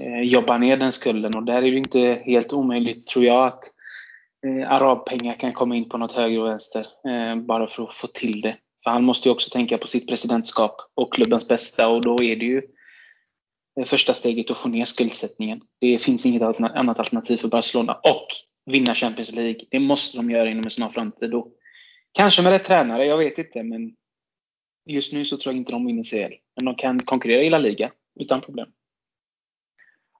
eh, 0.00 0.20
jobba 0.20 0.58
ner 0.58 0.76
den 0.76 0.92
skulden. 0.92 1.34
Och 1.36 1.42
där 1.42 1.62
är 1.62 1.70
det 1.70 1.78
inte 1.78 2.22
helt 2.24 2.52
omöjligt, 2.52 3.06
tror 3.06 3.24
jag, 3.24 3.46
att 3.46 3.64
eh, 4.46 4.70
arabpengar 4.70 5.34
kan 5.34 5.52
komma 5.52 5.76
in 5.76 5.88
på 5.88 5.98
något 5.98 6.12
höger 6.12 6.40
och 6.40 6.48
vänster 6.48 6.86
eh, 7.08 7.36
bara 7.36 7.66
för 7.66 7.82
att 7.82 7.94
få 7.94 8.06
till 8.06 8.40
det. 8.40 8.56
För 8.84 8.90
han 8.90 9.04
måste 9.04 9.28
ju 9.28 9.32
också 9.32 9.50
tänka 9.50 9.78
på 9.78 9.86
sitt 9.86 10.08
presidentskap 10.08 10.76
och 10.94 11.14
klubbens 11.14 11.48
bästa 11.48 11.88
och 11.88 12.02
då 12.02 12.22
är 12.22 12.36
det 12.36 12.44
ju 12.44 12.62
eh, 13.80 13.84
första 13.84 14.14
steget 14.14 14.50
att 14.50 14.58
få 14.58 14.68
ner 14.68 14.84
skuldsättningen. 14.84 15.60
Det 15.80 16.02
finns 16.02 16.26
inget 16.26 16.42
annat 16.42 16.98
alternativ 16.98 17.36
för 17.36 17.48
Barcelona. 17.48 17.94
Och 17.94 18.26
vinna 18.66 18.94
Champions 18.94 19.32
League. 19.32 19.60
Det 19.70 19.78
måste 19.78 20.18
de 20.18 20.30
göra 20.30 20.50
inom 20.50 20.64
en 20.64 20.70
snar 20.70 20.88
framtid. 20.88 21.34
Och 21.34 21.52
kanske 22.12 22.42
med 22.42 22.52
rätt 22.52 22.64
tränare, 22.64 23.06
jag 23.06 23.18
vet 23.18 23.38
inte. 23.38 23.62
Men 23.62 23.94
just 24.86 25.12
nu 25.12 25.24
så 25.24 25.36
tror 25.36 25.54
jag 25.54 25.60
inte 25.60 25.72
de 25.72 25.86
vinner 25.86 26.02
CL. 26.02 26.34
Men 26.56 26.64
de 26.64 26.74
kan 26.74 27.00
konkurrera 27.00 27.42
i 27.42 27.50
La 27.50 27.58
Liga 27.58 27.92
utan 28.20 28.40
problem. 28.40 28.68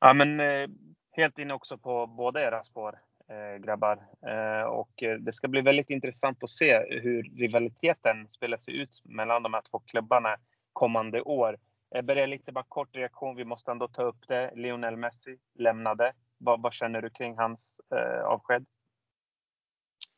Ja, 0.00 0.12
men 0.12 0.40
eh, 0.40 0.68
helt 1.12 1.38
inne 1.38 1.54
också 1.54 1.78
på 1.78 2.06
båda 2.06 2.42
era 2.42 2.64
spår 2.64 2.98
eh, 3.28 3.58
grabbar. 3.64 3.98
Eh, 4.26 4.62
och 4.62 5.02
eh, 5.02 5.18
det 5.18 5.32
ska 5.32 5.48
bli 5.48 5.60
väldigt 5.60 5.90
intressant 5.90 6.44
att 6.44 6.50
se 6.50 6.78
hur 7.00 7.22
rivaliteten 7.22 8.28
spelar 8.28 8.58
sig 8.58 8.76
ut 8.80 9.00
mellan 9.04 9.42
de 9.42 9.54
här 9.54 9.62
två 9.70 9.78
klubbarna 9.78 10.36
kommande 10.72 11.22
år. 11.22 11.52
Eh, 11.52 11.58
Jag 11.88 12.04
börjar 12.04 12.26
lite 12.26 12.52
bara 12.52 12.64
kort 12.68 12.96
reaktion. 12.96 13.36
Vi 13.36 13.44
måste 13.44 13.70
ändå 13.70 13.88
ta 13.88 14.02
upp 14.02 14.28
det. 14.28 14.50
Lionel 14.54 14.96
Messi 14.96 15.38
lämnade. 15.54 16.12
Vad, 16.38 16.62
vad 16.62 16.72
känner 16.72 17.02
du 17.02 17.10
kring 17.10 17.38
hans 17.38 17.60
eh, 17.94 18.24
avsked? 18.24 18.66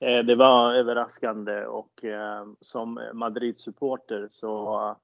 Eh, 0.01 0.19
det 0.25 0.35
var 0.35 0.75
överraskande 0.75 1.65
och 1.67 2.05
eh, 2.05 2.47
som 2.61 3.01
Madrid-supporter 3.13 4.27
så 4.31 4.81
eh, 4.89 4.97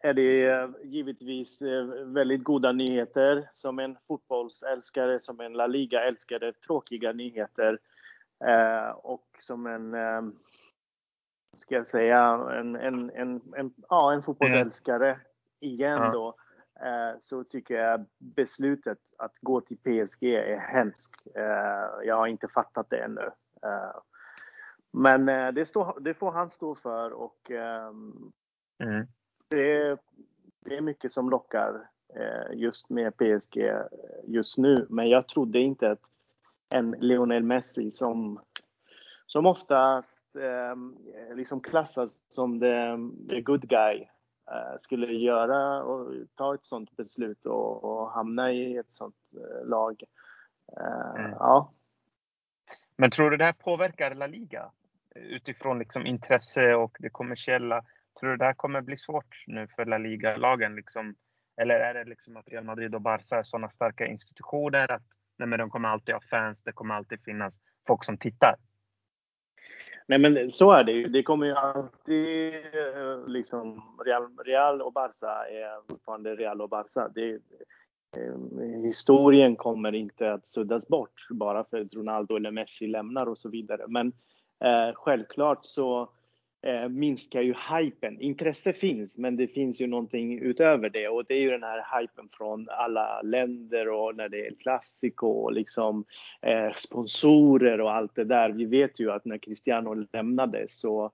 är 0.00 0.14
det 0.14 0.68
givetvis 0.82 1.62
väldigt 2.04 2.44
goda 2.44 2.72
nyheter. 2.72 3.48
Som 3.52 3.78
en 3.78 3.96
fotbollsälskare, 4.08 5.20
som 5.20 5.40
en 5.40 5.52
La 5.52 5.66
Liga-älskare, 5.66 6.52
tråkiga 6.52 7.12
nyheter. 7.12 7.78
Och 8.94 9.26
som 9.40 9.66
en, 9.66 9.92
ska 11.56 11.74
jag 11.74 11.86
säga, 11.86 12.48
en, 12.52 12.76
en, 12.76 13.10
en, 13.10 13.40
en 13.56 13.74
ja, 13.88 14.12
en 14.12 14.22
fotbollsälskare 14.22 15.20
igen 15.60 16.12
då 16.12 16.34
Eh, 16.80 17.18
så 17.20 17.44
tycker 17.44 17.74
jag 17.74 18.04
beslutet 18.18 18.98
att 19.18 19.38
gå 19.40 19.60
till 19.60 19.76
PSG 19.76 20.24
är 20.24 20.58
hemskt. 20.58 21.26
Eh, 21.34 22.06
jag 22.06 22.16
har 22.16 22.26
inte 22.26 22.48
fattat 22.48 22.90
det 22.90 22.98
ännu. 22.98 23.30
Eh, 23.62 24.00
men 24.92 25.54
det, 25.54 25.66
står, 25.66 26.00
det 26.00 26.14
får 26.14 26.32
han 26.32 26.50
stå 26.50 26.74
för 26.74 27.10
och 27.10 27.50
ehm, 27.50 28.32
mm. 28.82 29.06
det, 29.48 29.96
det 30.60 30.76
är 30.76 30.80
mycket 30.80 31.12
som 31.12 31.30
lockar 31.30 31.88
just 32.52 32.90
med 32.90 33.16
PSG 33.16 33.72
just 34.24 34.58
nu. 34.58 34.86
Men 34.90 35.08
jag 35.08 35.28
trodde 35.28 35.58
inte 35.58 35.90
att 35.90 36.00
en 36.68 36.90
Lionel 36.90 37.42
Messi 37.42 37.90
som, 37.90 38.40
som 39.26 39.46
oftast 39.46 40.36
eh, 40.36 40.76
liksom 41.36 41.60
klassas 41.60 42.24
som 42.28 42.60
the, 42.60 42.96
the 43.28 43.40
good 43.40 43.68
guy 43.68 44.06
Eh, 44.52 44.78
skulle 44.78 45.06
göra 45.06 45.82
och 45.82 46.12
ta 46.34 46.54
ett 46.54 46.64
sånt 46.64 46.96
beslut 46.96 47.46
och, 47.46 47.84
och 47.84 48.10
hamna 48.10 48.52
i 48.52 48.76
ett 48.76 48.94
sånt 48.94 49.16
eh, 49.36 49.68
lag. 49.68 50.02
Eh, 50.76 51.20
mm. 51.20 51.30
Ja. 51.30 51.72
Men 52.96 53.10
tror 53.10 53.30
du 53.30 53.36
det 53.36 53.44
här 53.44 53.52
påverkar 53.52 54.14
La 54.14 54.26
Liga? 54.26 54.70
Utifrån 55.14 55.78
liksom 55.78 56.06
intresse 56.06 56.74
och 56.74 56.96
det 57.00 57.10
kommersiella. 57.10 57.84
Tror 58.22 58.30
du 58.30 58.36
det 58.36 58.44
här 58.44 58.54
kommer 58.54 58.80
bli 58.80 58.96
svårt 58.96 59.44
nu 59.46 59.68
för 59.76 59.84
La 59.84 59.98
Liga-lagen? 59.98 60.76
Liksom? 60.76 61.14
Eller 61.60 61.74
är 61.74 61.94
det 61.94 62.04
liksom 62.04 62.36
att 62.36 62.48
Real 62.48 62.64
Madrid 62.64 62.94
och 62.94 63.00
Barca 63.00 63.36
är 63.36 63.42
sådana 63.42 63.70
starka 63.70 64.06
institutioner 64.06 64.92
att 64.92 65.02
nej, 65.38 65.48
men 65.48 65.58
de 65.58 65.70
kommer 65.70 65.88
alltid 65.88 66.14
ha 66.14 66.20
fans, 66.30 66.62
det 66.64 66.72
kommer 66.72 66.94
alltid 66.94 67.24
finnas 67.24 67.54
folk 67.86 68.04
som 68.04 68.18
tittar? 68.18 68.56
Nej 70.06 70.18
men 70.18 70.50
så 70.50 70.72
är 70.72 70.84
det 70.84 70.92
ju. 70.92 71.08
Det 71.08 71.22
kommer 71.22 71.46
ju 71.46 71.52
alltid 71.52 72.54
eh, 72.54 73.26
liksom 73.26 73.82
Real, 74.04 74.38
Real 74.44 74.82
och 74.82 74.92
Barca 74.92 75.46
är 75.50 75.90
fortfarande 75.90 76.36
Real 76.36 76.60
och 76.60 76.68
Barca. 76.68 77.08
Det, 77.08 77.30
eh, 78.16 78.82
historien 78.84 79.56
kommer 79.56 79.94
inte 79.94 80.32
att 80.32 80.46
suddas 80.46 80.88
bort 80.88 81.26
bara 81.30 81.64
för 81.64 81.80
att 81.80 81.94
Ronaldo 81.94 82.36
eller 82.36 82.50
Messi 82.50 82.86
lämnar 82.86 83.26
och 83.26 83.38
så 83.38 83.48
vidare. 83.48 83.84
Men 83.88 84.12
eh, 84.64 84.94
självklart 84.94 85.60
så 85.62 86.02
eh, 86.02 86.08
Eh, 86.66 86.88
minskar 86.88 87.42
ju 87.42 87.54
hypen. 87.70 88.20
Intresse 88.20 88.72
finns, 88.72 89.18
men 89.18 89.36
det 89.36 89.48
finns 89.48 89.80
ju 89.80 89.86
någonting 89.86 90.38
utöver 90.38 90.90
det 90.90 91.08
och 91.08 91.24
det 91.24 91.34
är 91.34 91.40
ju 91.40 91.50
den 91.50 91.62
här 91.62 92.00
hypen 92.00 92.28
från 92.28 92.68
alla 92.68 93.22
länder 93.22 93.88
och 93.88 94.16
när 94.16 94.28
det 94.28 94.46
är 94.46 94.54
klassiko 94.54 95.26
och 95.26 95.52
liksom 95.52 96.04
eh, 96.42 96.72
sponsorer 96.74 97.80
och 97.80 97.92
allt 97.92 98.14
det 98.14 98.24
där. 98.24 98.50
Vi 98.50 98.64
vet 98.64 99.00
ju 99.00 99.10
att 99.10 99.24
när 99.24 99.38
Cristiano 99.38 100.06
lämnade 100.12 100.64
så 100.68 101.04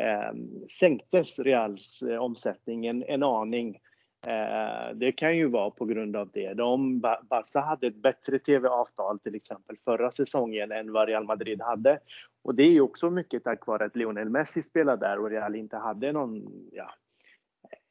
eh, 0.00 0.32
sänktes 0.80 1.38
Reals 1.38 2.02
eh, 2.02 2.18
omsättning 2.18 2.86
en, 2.86 3.02
en 3.02 3.22
aning. 3.22 3.78
Eh, 4.26 4.94
det 4.94 5.12
kan 5.12 5.36
ju 5.36 5.48
vara 5.48 5.70
på 5.70 5.84
grund 5.84 6.16
av 6.16 6.30
det. 6.32 6.54
De, 6.54 7.00
Barca 7.00 7.60
hade 7.60 7.86
ett 7.86 8.02
bättre 8.02 8.38
tv-avtal 8.38 9.18
till 9.18 9.34
exempel 9.34 9.76
förra 9.84 10.10
säsongen 10.10 10.72
än 10.72 10.92
vad 10.92 11.08
Real 11.08 11.24
Madrid 11.24 11.62
hade. 11.62 11.98
Och 12.42 12.54
det 12.54 12.62
är 12.62 12.70
ju 12.70 12.80
också 12.80 13.10
mycket 13.10 13.44
tack 13.44 13.66
vare 13.66 13.84
att 13.84 13.96
Lionel 13.96 14.30
Messi 14.30 14.62
spelade 14.62 15.06
där 15.06 15.18
och 15.18 15.30
Real 15.30 15.56
inte 15.56 15.76
hade 15.76 16.12
någon, 16.12 16.42
ja, 16.72 16.90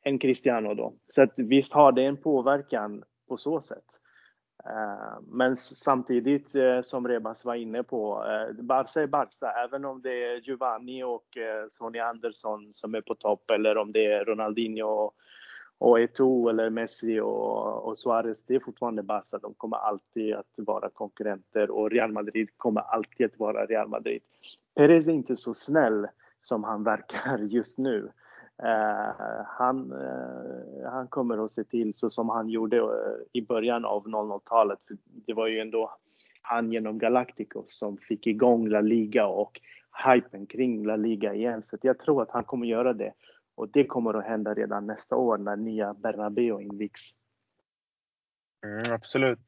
en 0.04 0.20
Cristiano 0.20 0.74
då. 0.74 0.94
Så 1.10 1.22
att 1.22 1.34
visst 1.38 1.74
har 1.74 1.92
det 1.92 2.06
en 2.06 2.18
påverkan 2.18 3.04
på 3.28 3.38
så 3.38 3.62
sätt. 3.62 3.86
Eh, 4.66 5.20
men 5.22 5.58
samtidigt 5.58 6.56
eh, 6.56 6.82
som 6.82 7.08
Rebas 7.08 7.46
var 7.46 7.56
inne 7.56 7.84
på, 7.84 8.26
eh, 8.26 8.64
Barca 8.64 9.02
är 9.02 9.08
Barca. 9.08 9.52
Även 9.52 9.86
om 9.86 10.02
det 10.02 10.24
är 10.24 10.38
Giovanni 10.38 11.04
och 11.04 11.38
Sonny 11.70 12.00
Andersson 12.00 12.72
som 12.74 12.96
är 12.96 13.02
på 13.02 13.16
topp 13.16 13.50
eller 13.52 13.78
om 13.78 13.92
det 13.92 14.06
är 14.06 14.26
Ronaldinho 14.26 15.12
och 15.78 16.00
Eto'o 16.00 16.50
eller 16.50 16.70
Messi 16.70 17.20
och, 17.20 17.88
och 17.88 17.98
Suarez, 17.98 18.44
det 18.46 18.56
är 18.56 18.60
fortfarande 18.60 19.04
Barca. 19.04 19.38
De 19.42 19.54
kommer 19.54 19.78
alltid 19.78 20.34
att 20.34 20.54
vara 20.56 20.90
konkurrenter 20.90 21.72
och 21.72 21.92
Real 21.92 22.12
Madrid 22.12 22.50
kommer 22.58 22.82
alltid 22.82 23.26
att 23.26 23.40
vara 23.40 23.66
Real 23.66 23.88
Madrid. 23.88 24.22
Perez 24.76 25.08
är 25.08 25.14
inte 25.14 25.36
så 25.36 25.54
snäll 25.54 26.08
som 26.42 26.64
han 26.64 26.84
verkar 26.84 27.38
just 27.50 27.78
nu. 27.78 28.12
Uh, 28.64 29.46
han, 29.46 29.94
uh, 29.94 30.90
han 30.92 31.08
kommer 31.08 31.46
att 31.46 31.52
se 31.52 31.64
till 31.64 31.94
så 31.96 32.10
som 32.10 32.30
han 32.30 32.50
gjorde 32.50 32.80
uh, 32.80 32.90
i 33.34 33.42
början 33.42 33.86
av 33.86 34.08
00-talet. 34.08 34.80
Det 35.26 35.34
var 35.34 35.48
ju 35.48 35.60
ändå 35.60 35.98
han 36.42 36.72
genom 36.72 37.00
Galacticos 37.00 37.78
som 37.78 37.98
fick 37.98 38.28
igång 38.28 38.68
La 38.68 38.82
Liga 38.82 39.28
och 39.28 39.62
hypen 40.06 40.46
kring 40.46 40.86
La 40.86 40.96
Liga 40.96 41.34
igen. 41.34 41.64
Så 41.64 41.78
jag 41.82 42.00
tror 42.00 42.22
att 42.22 42.32
han 42.32 42.44
kommer 42.44 42.68
göra 42.68 42.94
det. 42.94 43.14
Och 43.58 43.70
det 43.70 43.86
kommer 43.86 44.14
att 44.14 44.26
hända 44.26 44.54
redan 44.54 44.88
nästa 44.88 45.16
år 45.16 45.38
när 45.38 45.56
nya 45.56 45.94
Bernabéu 45.94 46.62
invigs. 46.62 47.16
Mm, 48.66 48.84
absolut. 48.94 49.40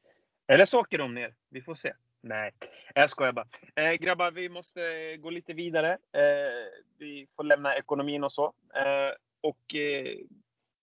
Eller 0.48 0.66
så 0.66 0.80
åker 0.80 0.98
de 0.98 1.14
ner. 1.14 1.34
Vi 1.48 1.62
får 1.62 1.74
se. 1.74 1.92
Nej, 2.20 2.52
jag 2.94 3.10
skojar 3.10 3.32
bara. 3.32 3.46
Eh, 3.74 3.92
grabbar, 3.92 4.30
vi 4.30 4.48
måste 4.48 4.82
eh, 4.82 5.16
gå 5.16 5.30
lite 5.30 5.52
vidare. 5.52 5.92
Eh, 5.92 6.82
vi 6.98 7.26
får 7.36 7.44
lämna 7.44 7.76
ekonomin 7.76 8.24
och 8.24 8.32
så. 8.32 8.52
Eh, 8.74 9.12
och 9.40 9.74
eh, 9.74 10.18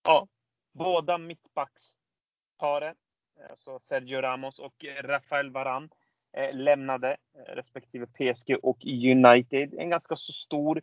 ja, 0.04 0.28
båda 0.72 1.18
mittbacksparen, 1.18 2.94
eh, 3.40 3.50
alltså 3.50 3.80
Sergio 3.88 4.20
Ramos 4.20 4.58
och 4.58 4.84
Rafael 5.02 5.50
Varan, 5.50 5.90
eh, 6.32 6.54
lämnade 6.54 7.16
eh, 7.34 7.54
respektive 7.54 8.06
PSG 8.06 8.56
och 8.62 8.78
United. 8.84 9.74
En 9.74 9.90
ganska 9.90 10.16
så 10.16 10.32
stor 10.32 10.82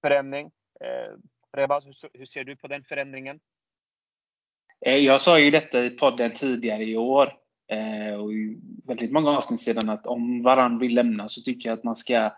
förändring. 0.00 0.50
Rebaz, 1.56 1.84
hur 2.12 2.26
ser 2.26 2.44
du 2.44 2.56
på 2.56 2.68
den 2.68 2.84
förändringen? 2.84 3.40
Eh, 4.86 4.96
jag 4.96 5.20
sa 5.20 5.38
ju 5.38 5.50
detta 5.50 5.84
i 5.84 5.90
podden 5.90 6.30
tidigare 6.30 6.84
i 6.84 6.96
år 6.96 7.32
eh, 7.72 8.20
och 8.20 8.32
i 8.32 8.58
väldigt 8.86 9.12
många 9.12 9.30
avsnitt 9.30 9.60
sedan 9.60 9.88
att 9.88 10.06
om 10.06 10.42
varann 10.42 10.78
vill 10.78 10.94
lämna 10.94 11.28
så 11.28 11.42
tycker 11.42 11.68
jag 11.68 11.78
att 11.78 11.84
man 11.84 11.96
ska 11.96 12.32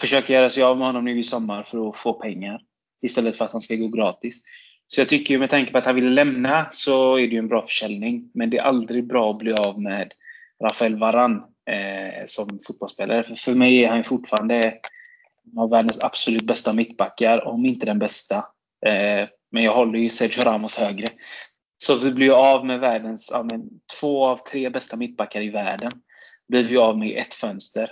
försöka 0.00 0.32
göra 0.32 0.50
sig 0.50 0.62
av 0.62 0.78
med 0.78 0.86
honom 0.86 1.04
nu 1.04 1.18
i 1.18 1.24
sommar 1.24 1.62
för 1.62 1.88
att 1.88 1.96
få 1.96 2.12
pengar 2.12 2.60
istället 3.02 3.36
för 3.36 3.44
att 3.44 3.52
han 3.52 3.60
ska 3.60 3.76
gå 3.76 3.88
gratis. 3.88 4.44
Så 4.86 5.00
jag 5.00 5.08
tycker 5.08 5.38
med 5.38 5.50
tanke 5.50 5.72
på 5.72 5.78
att 5.78 5.86
han 5.86 5.94
vill 5.94 6.14
lämna 6.14 6.68
så 6.70 7.16
är 7.16 7.26
det 7.26 7.32
ju 7.32 7.38
en 7.38 7.48
bra 7.48 7.62
försäljning. 7.62 8.30
Men 8.34 8.50
det 8.50 8.58
är 8.58 8.62
aldrig 8.62 9.06
bra 9.06 9.30
att 9.30 9.38
bli 9.38 9.52
av 9.52 9.80
med 9.80 10.12
Rafael 10.62 10.96
Varan 10.96 11.36
eh, 11.70 12.24
som 12.26 12.60
fotbollsspelare. 12.66 13.24
För, 13.24 13.34
för 13.34 13.54
mig 13.54 13.84
är 13.84 13.90
han 13.90 14.04
fortfarande 14.04 14.78
av 15.56 15.70
världens 15.70 16.00
absolut 16.00 16.46
bästa 16.46 16.72
mittbackar, 16.72 17.46
om 17.46 17.66
inte 17.66 17.86
den 17.86 17.98
bästa. 17.98 18.36
Eh, 18.86 19.28
men 19.52 19.62
jag 19.62 19.74
håller 19.74 19.98
ju 19.98 20.10
Sergio 20.10 20.44
Ramos 20.44 20.78
högre. 20.78 21.08
Så 21.76 21.96
vi 21.96 22.12
blir 22.12 22.26
ju 22.26 22.32
av 22.32 22.66
med 22.66 22.80
världens, 22.80 23.30
ja, 23.32 23.46
men, 23.50 23.62
två 24.00 24.26
av 24.26 24.36
tre 24.36 24.70
bästa 24.70 24.96
mittbackar 24.96 25.42
i 25.42 25.50
världen. 25.50 25.90
Blir 26.48 26.64
vi 26.64 26.76
av 26.76 26.98
med 26.98 27.18
ett 27.18 27.34
fönster. 27.34 27.90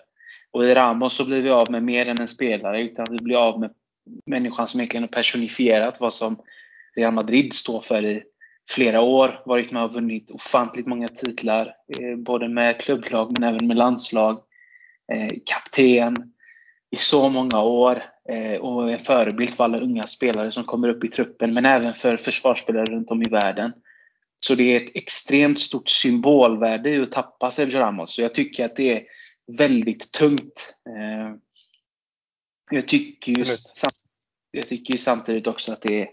Och 0.53 0.65
i 0.65 0.75
Ramos 0.75 1.13
så 1.13 1.25
blir 1.25 1.43
vi 1.43 1.51
av 1.51 1.71
med 1.71 1.83
mer 1.83 2.09
än 2.09 2.21
en 2.21 2.29
spelare, 2.29 2.83
utan 2.83 3.07
vi 3.11 3.17
blir 3.19 3.37
av 3.37 3.61
med 3.61 3.71
människan 4.27 4.69
som 4.69 4.81
egentligen 4.81 5.05
har 5.05 5.09
personifierat 5.09 6.01
vad 6.01 6.13
som 6.13 6.39
Real 6.97 7.15
Madrid 7.15 7.55
står 7.55 7.81
för 7.81 8.05
i 8.05 8.23
flera 8.71 9.01
år. 9.01 9.43
Varit 9.47 9.71
med 9.71 9.85
och 9.85 9.95
vunnit 9.95 10.31
ofantligt 10.31 10.87
många 10.87 11.09
titlar, 11.09 11.67
eh, 11.67 12.17
både 12.17 12.49
med 12.49 12.81
klubblag 12.81 13.33
men 13.33 13.49
även 13.49 13.67
med 13.67 13.77
landslag. 13.77 14.41
Eh, 15.13 15.39
kapten, 15.47 16.17
i 16.93 16.97
så 16.97 17.29
många 17.29 17.63
år 17.63 18.03
eh, 18.29 18.61
och 18.61 18.93
en 18.93 18.99
förebild 18.99 19.55
för 19.55 19.65
alla 19.65 19.79
unga 19.79 20.03
spelare 20.03 20.53
som 20.53 20.65
kommer 20.65 20.89
upp 20.89 21.05
i 21.05 21.09
truppen, 21.09 21.55
men 21.55 21.67
även 21.67 21.95
för 21.95 22.17
försvarsspelare 22.17 22.85
runt 22.85 23.11
om 23.11 23.23
i 23.23 23.29
världen. 23.29 23.73
Så 24.41 24.55
det 24.55 24.63
är 24.63 24.77
ett 24.77 24.91
extremt 24.95 25.61
stort 25.61 25.89
symbolvärde 25.89 26.91
i 26.91 27.03
att 27.03 27.13
tappa 27.13 27.51
Sergio 27.51 27.79
Ramos. 27.79 28.15
Så 28.15 28.23
jag 28.23 28.35
tycker 28.35 28.65
att 28.65 28.77
det 28.77 28.93
är 28.93 29.03
väldigt 29.59 30.13
tungt. 30.13 30.77
Eh, 30.89 31.35
jag 32.71 32.89
tycker 32.89 33.33
ju, 33.33 33.45
jag 34.51 34.67
tycker 34.67 34.95
ju 34.95 34.99
samtidigt 34.99 35.47
också 35.47 35.73
att 35.73 35.83
det 35.83 36.03
är 36.03 36.09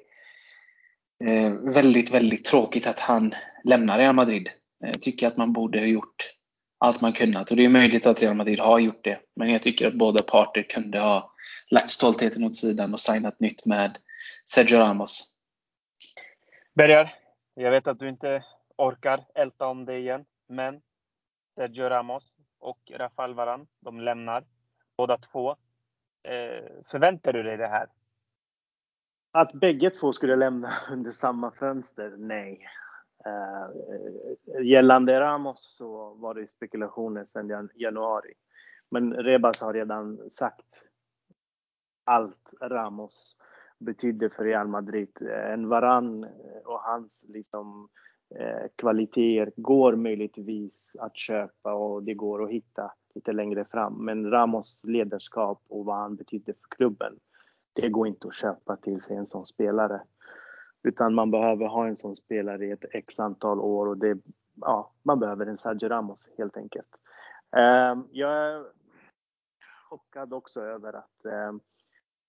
eh, 1.26 1.54
väldigt, 1.54 2.14
väldigt 2.14 2.46
tråkigt 2.46 2.88
att 2.88 3.00
han 3.00 3.36
lämnar 3.64 3.98
Real 3.98 4.16
Madrid. 4.16 4.50
Jag 4.80 5.02
tycker 5.02 5.28
att 5.28 5.38
man 5.38 5.54
borde 5.54 5.80
ha 5.80 5.86
gjort 5.86 6.38
allt 6.80 7.02
man 7.02 7.14
kunnat. 7.14 7.52
Och 7.52 7.58
det 7.58 7.66
är 7.66 7.70
möjligt 7.70 8.06
att 8.06 8.22
Real 8.22 8.36
Madrid 8.36 8.60
har 8.60 8.80
gjort 8.80 9.04
det. 9.04 9.20
Men 9.36 9.50
jag 9.50 9.64
tycker 9.64 9.88
att 9.88 9.94
båda 9.94 10.24
parter 10.24 10.64
kunde 10.64 11.00
ha 11.00 11.34
lagt 11.72 11.90
stoltheten 11.90 12.44
åt 12.44 12.56
sidan 12.56 12.94
och 12.94 13.00
signat 13.00 13.40
nytt 13.40 13.66
med 13.66 13.98
Sergio 14.46 14.80
Ramos. 14.80 15.40
Bergar, 16.74 17.14
jag 17.54 17.72
vet 17.72 17.88
att 17.88 18.00
du 18.00 18.10
inte 18.10 18.44
orkar 18.78 19.26
älta 19.36 19.68
om 19.68 19.86
det 19.86 19.98
igen, 19.98 20.26
men 20.48 20.82
Sergio 21.56 21.90
Ramos 21.90 22.24
och 22.60 22.92
Rafael 22.96 23.34
Varan, 23.34 23.68
de 23.80 24.02
lämnar 24.02 24.44
båda 24.98 25.18
två. 25.18 25.50
Eh, 26.24 26.64
förväntar 26.92 27.34
du 27.34 27.44
dig 27.44 27.58
det 27.58 27.68
här? 27.68 27.88
Att 29.32 29.54
bägge 29.54 29.90
två 29.90 30.14
skulle 30.14 30.36
lämna 30.36 30.74
under 30.92 31.12
samma 31.12 31.52
fönster? 31.52 32.16
Nej. 32.18 32.68
Eh, 33.26 34.64
gällande 34.64 35.20
Ramos 35.20 35.76
så 35.78 36.14
var 36.14 36.34
det 36.34 36.48
spekulationer 36.48 37.26
sedan 37.26 37.70
januari. 37.76 38.34
Men 38.92 39.14
Rebas 39.14 39.62
har 39.62 39.74
redan 39.74 40.30
sagt 40.30 40.86
allt 42.04 42.54
Ramos 42.62 43.42
betydde 43.80 44.30
för 44.30 44.44
Real 44.44 44.68
Madrid. 44.68 45.10
Eh, 45.22 45.52
en 45.54 45.70
Varan 45.70 46.24
och 46.66 46.80
hans 46.82 47.26
liksom, 47.28 47.90
eh, 48.36 48.68
kvaliteter 48.76 49.54
går 49.56 49.96
möjligtvis 49.96 50.96
att 51.00 51.18
köpa 51.18 51.74
och 51.74 52.04
det 52.04 52.14
går 52.14 52.44
att 52.44 52.52
hitta 52.52 52.92
lite 53.16 53.32
längre 53.34 53.66
fram. 53.66 54.06
Men 54.06 54.32
Ramos 54.32 54.84
ledarskap 54.88 55.64
och 55.68 55.86
vad 55.86 55.96
han 55.96 56.16
betydde 56.16 56.54
för 56.54 56.76
klubben, 56.76 57.20
det 57.74 57.90
går 57.90 58.08
inte 58.08 58.28
att 58.28 58.36
köpa 58.36 58.76
till 58.76 59.02
sig 59.02 59.18
en 59.18 59.26
sån 59.26 59.46
spelare. 59.46 60.02
Utan 60.84 61.14
man 61.14 61.32
behöver 61.32 61.66
ha 61.66 61.88
en 61.88 61.98
sån 61.98 62.16
spelare 62.16 62.66
i 62.66 62.72
ett 62.72 62.86
x 62.92 63.20
antal 63.20 63.60
år 63.60 63.88
och 63.88 63.98
det, 63.98 64.18
ja, 64.56 64.92
man 65.04 65.20
behöver 65.20 65.46
en 65.46 65.58
Sergio 65.58 65.90
Ramos 65.90 66.30
helt 66.38 66.58
enkelt. 66.58 66.96
Ehm, 67.52 68.08
jag 68.12 68.32
är 68.32 68.66
chockad 69.90 70.34
också 70.34 70.62
över 70.62 70.94
att 70.94 71.26
ehm, 71.26 71.60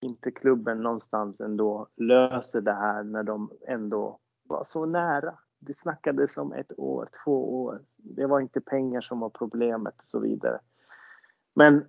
inte 0.00 0.30
klubben 0.30 0.83
någonstans 0.83 1.40
ändå 1.40 1.87
löser 1.97 2.61
det 2.61 2.73
här 2.73 3.02
när 3.02 3.23
de 3.23 3.50
ändå 3.66 4.19
var 4.42 4.64
så 4.64 4.87
nära. 4.87 5.38
Det 5.59 5.75
snackades 5.75 6.38
om 6.38 6.52
ett 6.52 6.78
år, 6.78 7.09
två 7.25 7.64
år. 7.64 7.83
Det 7.97 8.26
var 8.26 8.40
inte 8.40 8.61
pengar 8.61 9.00
som 9.00 9.21
var 9.21 9.30
problemet 9.30 9.95
och 9.99 10.09
så 10.09 10.19
vidare. 10.19 10.61
Men 11.54 11.85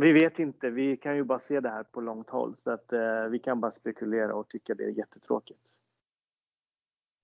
vi 0.00 0.12
vet 0.12 0.38
inte. 0.38 0.70
Vi 0.70 0.96
kan 0.96 1.16
ju 1.16 1.24
bara 1.24 1.38
se 1.38 1.60
det 1.60 1.68
här 1.68 1.82
på 1.82 2.00
långt 2.00 2.30
håll 2.30 2.56
så 2.64 2.70
att 2.70 2.92
eh, 2.92 3.24
vi 3.24 3.38
kan 3.38 3.60
bara 3.60 3.70
spekulera 3.70 4.34
och 4.34 4.48
tycka 4.48 4.74
det 4.74 4.84
är 4.84 4.98
jättetråkigt. 4.98 5.60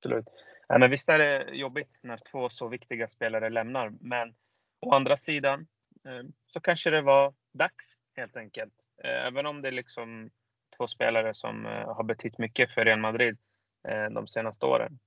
Absolut. 0.03 0.27
Ja, 0.69 0.79
men 0.79 0.91
visst 0.91 1.09
är 1.09 1.19
det 1.19 1.51
jobbigt 1.53 1.99
när 2.03 2.17
två 2.17 2.49
så 2.49 2.69
viktiga 2.69 3.09
spelare 3.09 3.51
lämnar, 3.51 3.93
men 4.01 4.35
å 4.81 4.95
andra 4.95 5.17
sidan 5.17 5.67
eh, 6.05 6.23
så 6.47 6.61
kanske 6.61 6.91
det 6.91 7.03
var 7.03 7.35
dags 7.53 7.97
helt 8.17 8.37
enkelt. 8.37 8.73
Eh, 9.05 9.27
även 9.27 9.47
om 9.47 9.63
det 9.63 9.69
är 9.69 9.73
liksom 9.73 10.31
två 10.77 10.87
spelare 10.87 11.35
som 11.35 11.67
eh, 11.67 11.95
har 11.95 12.05
betytt 12.05 12.39
mycket 12.39 12.75
för 12.75 12.85
Real 12.85 12.99
Madrid 12.99 13.39
de 14.11 14.29
senaste 14.29 14.67
åren. 14.67 14.99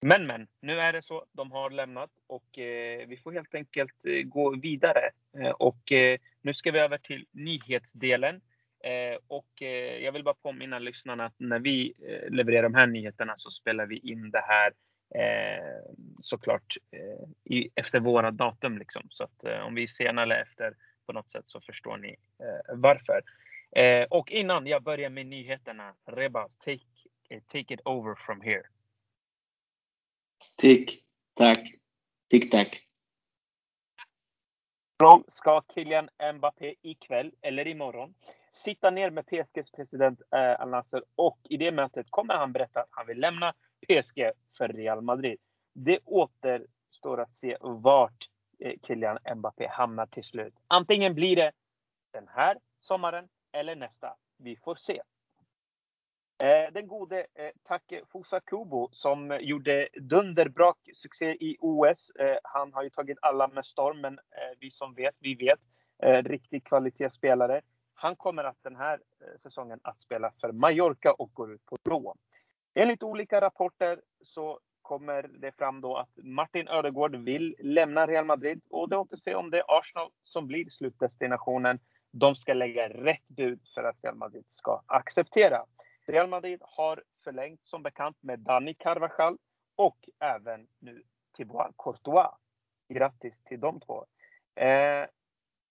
Men 0.00 0.26
men, 0.26 0.48
nu 0.60 0.80
är 0.80 0.92
det 0.92 1.02
så. 1.02 1.24
De 1.32 1.52
har 1.52 1.70
lämnat 1.70 2.10
och 2.26 2.48
vi 3.06 3.20
får 3.24 3.32
helt 3.32 3.54
enkelt 3.54 3.94
gå 4.24 4.56
vidare. 4.56 5.10
Och 5.54 5.92
nu 6.42 6.54
ska 6.54 6.70
vi 6.70 6.78
över 6.78 6.98
till 6.98 7.26
nyhetsdelen. 7.30 8.40
Och 9.26 9.62
jag 10.00 10.12
vill 10.12 10.24
bara 10.24 10.34
påminna 10.34 10.78
lyssnarna 10.78 11.24
att 11.24 11.34
när 11.38 11.58
vi 11.58 11.94
levererar 12.28 12.62
de 12.62 12.74
här 12.74 12.86
nyheterna 12.86 13.34
så 13.36 13.50
spelar 13.50 13.86
vi 13.86 13.98
in 13.98 14.30
det 14.30 14.44
här 14.46 14.72
såklart 16.22 16.76
efter 17.74 18.00
våra 18.00 18.30
datum. 18.30 18.78
Liksom. 18.78 19.02
Så 19.10 19.24
att 19.24 19.44
om 19.66 19.74
vi 19.74 19.82
är 19.82 19.86
sena 19.86 20.22
eller 20.22 20.42
efter 20.42 20.74
på 21.10 21.14
något 21.14 21.32
sätt 21.32 21.44
så 21.46 21.60
förstår 21.60 21.96
ni 21.96 22.08
eh, 22.38 22.74
varför. 22.76 23.22
Eh, 23.76 24.06
och 24.10 24.30
innan 24.30 24.66
jag 24.66 24.82
börjar 24.82 25.10
med 25.10 25.26
nyheterna, 25.26 25.94
Rebas, 26.06 26.58
take, 26.58 26.84
eh, 27.28 27.42
take 27.46 27.74
it 27.74 27.80
over 27.84 28.14
from 28.14 28.40
here. 28.40 28.62
Tick, 30.56 31.04
tack, 31.34 31.58
tick, 32.30 32.50
tack. 32.50 32.80
Ska 35.28 35.62
Kylian 35.74 36.08
Mbappé 36.34 36.74
ikväll 36.82 37.32
eller 37.42 37.66
imorgon 37.66 38.14
sitta 38.64 38.90
ner 38.90 39.10
med 39.10 39.26
PSGs 39.26 39.70
president 39.72 40.22
eh, 40.34 40.60
Al 40.60 40.68
Nasser 40.68 41.02
och 41.16 41.38
i 41.44 41.56
det 41.56 41.72
mötet 41.72 42.06
kommer 42.10 42.34
han 42.34 42.52
berätta 42.52 42.80
att 42.80 42.88
han 42.90 43.06
vill 43.06 43.20
lämna 43.20 43.52
PSG 43.88 44.30
för 44.58 44.68
Real 44.68 45.00
Madrid. 45.00 45.38
Det 45.74 45.98
återstår 46.04 47.20
att 47.20 47.36
se 47.36 47.56
vart 47.60 48.28
Eh, 48.60 48.74
Kylian 48.86 49.18
Mbappé 49.36 49.66
hamnar 49.66 50.06
till 50.06 50.24
slut. 50.24 50.54
Antingen 50.66 51.14
blir 51.14 51.36
det 51.36 51.52
den 52.12 52.28
här 52.28 52.56
sommaren 52.80 53.28
eller 53.52 53.76
nästa. 53.76 54.16
Vi 54.38 54.56
får 54.56 54.74
se. 54.74 55.02
Eh, 56.42 56.72
den 56.72 56.86
gode 56.86 57.26
eh, 57.34 57.50
Take 57.62 58.02
Fusa 58.12 58.40
Kubo 58.40 58.88
som 58.92 59.38
gjorde 59.40 59.88
dunderbra 60.00 60.72
succé 60.94 61.30
i 61.30 61.56
OS. 61.60 62.10
Eh, 62.10 62.38
han 62.42 62.72
har 62.72 62.82
ju 62.82 62.90
tagit 62.90 63.18
alla 63.22 63.48
med 63.48 63.66
storm, 63.66 64.00
men 64.00 64.18
eh, 64.18 64.58
vi 64.60 64.70
som 64.70 64.94
vet, 64.94 65.14
vi 65.18 65.34
vet. 65.34 65.60
Eh, 66.02 66.22
riktig 66.22 66.64
kvalitetsspelare. 66.64 67.60
Han 68.02 68.16
kommer 68.16 68.44
att 68.44 68.62
den 68.62 68.76
här 68.76 69.00
eh, 69.20 69.38
säsongen 69.38 69.80
att 69.82 70.00
spela 70.00 70.32
för 70.40 70.52
Mallorca 70.52 71.12
och 71.12 71.30
går 71.32 71.52
ut 71.52 71.66
på 71.66 71.76
lån. 71.84 72.18
Enligt 72.74 73.02
olika 73.02 73.40
rapporter 73.40 74.00
så 74.24 74.60
kommer 74.82 75.22
det 75.22 75.52
fram 75.52 75.80
då 75.80 75.96
att 75.96 76.10
Martin 76.16 76.68
Ödegård 76.68 77.16
vill 77.16 77.56
lämna 77.58 78.06
Real 78.06 78.24
Madrid 78.24 78.60
och 78.70 78.88
det 78.88 78.96
återstår 78.96 79.30
se 79.30 79.34
om 79.34 79.50
det 79.50 79.58
är 79.58 79.78
Arsenal 79.78 80.10
som 80.24 80.46
blir 80.46 80.70
slutdestinationen. 80.70 81.78
De 82.10 82.36
ska 82.36 82.54
lägga 82.54 82.88
rätt 82.88 83.28
bud 83.28 83.60
för 83.74 83.84
att 83.84 84.04
Real 84.04 84.16
Madrid 84.16 84.44
ska 84.52 84.82
acceptera. 84.86 85.64
Real 86.06 86.28
Madrid 86.28 86.60
har 86.62 87.02
förlängt 87.24 87.60
som 87.64 87.82
bekant 87.82 88.16
med 88.20 88.38
Dani 88.38 88.74
Carvajal 88.74 89.38
och 89.76 90.08
även 90.18 90.66
nu 90.78 91.02
Thibaut 91.36 91.74
Courtois. 91.78 92.30
Grattis 92.88 93.34
till 93.44 93.60
de 93.60 93.80
två. 93.80 94.06
Eh, 94.54 95.06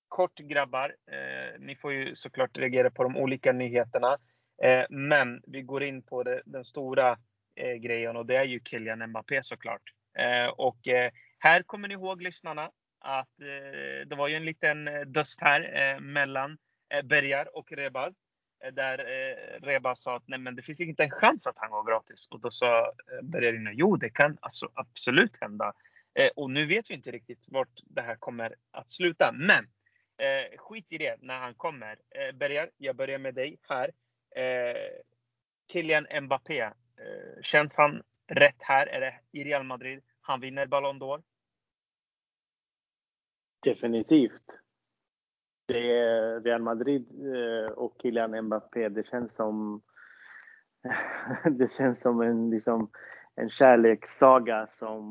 kort 0.09 0.39
grabbar, 0.39 0.95
eh, 1.11 1.59
ni 1.59 1.75
får 1.75 1.93
ju 1.93 2.15
såklart 2.15 2.57
reagera 2.57 2.89
på 2.89 3.03
de 3.03 3.17
olika 3.17 3.51
nyheterna. 3.51 4.17
Eh, 4.63 4.85
men 4.89 5.41
vi 5.47 5.61
går 5.61 5.83
in 5.83 6.01
på 6.01 6.23
det, 6.23 6.41
den 6.45 6.65
stora 6.65 7.17
eh, 7.55 7.73
grejen 7.73 8.15
och 8.17 8.25
det 8.25 8.35
är 8.35 8.43
ju 8.43 8.59
Kylian 8.65 9.09
Mbappé 9.09 9.43
såklart. 9.43 9.81
Eh, 10.17 10.47
och 10.47 10.87
eh, 10.87 11.11
här 11.39 11.63
kommer 11.63 11.87
ni 11.87 11.93
ihåg 11.93 12.21
lyssnarna 12.21 12.71
att 12.99 13.41
eh, 13.41 14.07
det 14.07 14.15
var 14.15 14.27
ju 14.27 14.35
en 14.35 14.45
liten 14.45 14.87
eh, 14.87 15.01
dust 15.01 15.41
här 15.41 15.91
eh, 15.93 15.99
mellan 15.99 16.57
eh, 16.89 17.05
Bergar 17.05 17.57
och 17.57 17.71
Rebaz. 17.71 18.15
Eh, 18.63 18.73
där 18.73 18.99
eh, 18.99 19.65
Rebaz 19.65 20.03
sa 20.03 20.15
att 20.15 20.27
nej 20.27 20.39
men 20.39 20.55
det 20.55 20.61
finns 20.61 20.81
inte 20.81 21.03
en 21.03 21.11
chans 21.11 21.47
att 21.47 21.57
han 21.57 21.69
går 21.69 21.83
gratis. 21.83 22.27
Och 22.31 22.39
då 22.39 22.51
sa 22.51 22.79
eh, 22.79 23.23
Bergarina, 23.23 23.71
jo 23.73 23.95
det 23.95 24.09
kan 24.09 24.37
alltså 24.41 24.69
absolut 24.73 25.35
hända. 25.41 25.73
Eh, 26.13 26.29
och 26.35 26.51
nu 26.51 26.65
vet 26.65 26.89
vi 26.89 26.93
inte 26.93 27.11
riktigt 27.11 27.45
vart 27.47 27.81
det 27.83 28.01
här 28.01 28.15
kommer 28.15 28.55
att 28.71 28.91
sluta. 28.91 29.31
Men 29.31 29.67
Eh, 30.19 30.57
skit 30.57 30.85
i 30.89 30.97
det 30.97 31.21
när 31.21 31.39
han 31.39 31.53
kommer. 31.53 31.97
Eh, 32.09 32.35
börjar, 32.35 32.69
jag 32.77 32.95
börjar 32.95 33.19
med 33.19 33.35
dig 33.35 33.59
här. 33.61 33.91
Eh, 34.35 34.91
Kylian 35.71 36.07
Mbappé, 36.21 36.71
Eh, 36.99 37.41
känns 37.41 37.77
han 37.77 38.01
rätt 38.27 38.55
här? 38.59 38.87
Är 38.87 38.99
det 38.99 39.13
i 39.31 39.43
Real 39.43 39.63
Madrid 39.63 40.03
han 40.21 40.39
vinner 40.39 40.65
Ballon 40.65 41.01
d'Or? 41.01 41.21
Definitivt. 43.63 44.59
Det 45.67 45.99
är 45.99 46.41
Real 46.41 46.61
Madrid 46.61 47.07
eh, 47.35 47.71
och 47.71 47.95
Kylian 48.01 48.41
Mbappé. 48.41 48.89
Det 48.89 49.07
känns 49.07 49.35
som 49.35 49.81
det 51.51 51.71
känns 51.71 52.01
som 52.01 52.21
en, 52.21 52.49
liksom, 52.49 52.91
en 53.35 53.49
kärlekssaga 53.49 54.67
som 54.67 55.03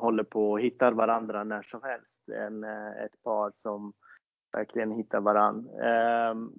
håller 0.00 0.24
på 0.24 0.50
och 0.50 0.60
hittar 0.60 0.92
varandra 0.92 1.44
när 1.44 1.62
som 1.62 1.82
helst. 1.82 2.28
En, 2.28 2.64
ett 3.04 3.22
par 3.22 3.52
som 3.56 3.92
verkligen 4.58 4.92
hitta 4.92 5.20
varandra. 5.20 5.84
Ehm, 5.84 6.52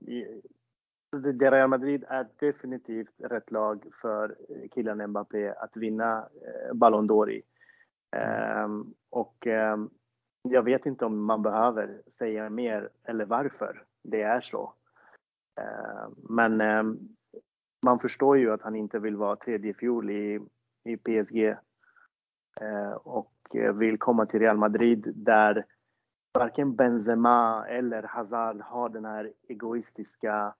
det 1.12 1.52
Real 1.52 1.70
Madrid 1.70 2.04
är 2.08 2.28
definitivt 2.40 3.14
rätt 3.18 3.52
lag 3.52 3.86
för 4.02 4.36
eh, 4.50 4.70
killen 4.72 5.10
Mbappé 5.10 5.50
att 5.50 5.78
vinna 5.78 6.18
eh, 6.20 6.74
Ballon 6.74 7.10
d'Or 7.10 7.30
i. 7.30 7.42
Ehm, 8.16 8.94
och 9.10 9.48
ehm, 9.48 9.90
jag 10.42 10.64
vet 10.64 10.86
inte 10.86 11.06
om 11.06 11.24
man 11.24 11.42
behöver 11.42 12.02
säga 12.12 12.50
mer 12.50 12.90
eller 13.04 13.26
varför 13.26 13.84
det 14.04 14.22
är 14.22 14.42
så. 14.42 14.74
Men 16.30 16.58
man 17.82 18.00
förstår 18.00 18.38
ju 18.38 18.52
att 18.52 18.62
han 18.62 18.76
inte 18.76 19.00
vill 19.00 19.16
vara 19.16 19.36
tredje 19.36 19.74
fjol 19.74 20.10
i, 20.10 20.40
i 20.84 20.98
PSG 20.98 21.56
och 23.04 23.34
eh, 23.54 23.74
vill 23.74 23.98
komma 23.98 24.26
till 24.26 24.40
Real 24.40 24.58
Madrid 24.58 25.12
där 25.16 25.66
varken 26.34 26.76
Benzema 26.76 27.66
eller 27.68 28.04
Hazard 28.04 28.62
har 28.62 28.90
den 28.90 29.06
här 29.06 29.34
egoistiska 29.48 30.54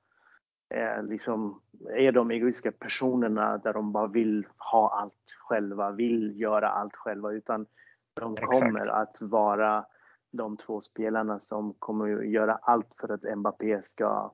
är, 0.70 1.04
liksom, 1.04 1.62
är 1.90 2.12
de 2.12 2.32
egoistiska 2.32 2.72
personerna 2.72 3.58
där 3.58 3.74
de 3.74 3.92
bara 3.92 4.08
vill 4.08 4.48
ha 4.58 5.00
allt 5.02 5.36
själva, 5.38 5.92
vill 5.92 6.40
göra 6.40 6.70
allt 6.70 6.96
själva 6.96 7.32
utan 7.32 7.66
de 8.14 8.36
kommer 8.36 8.86
Exakt. 8.86 9.22
att 9.22 9.22
vara 9.22 9.86
de 10.32 10.58
två 10.58 10.82
spelarna 10.82 11.40
som 11.40 11.74
kommer 11.74 12.18
att 12.18 12.28
göra 12.28 12.56
allt 12.56 12.94
för 13.00 13.12
att 13.12 13.38
Mbappé 13.38 13.82
ska 13.84 14.32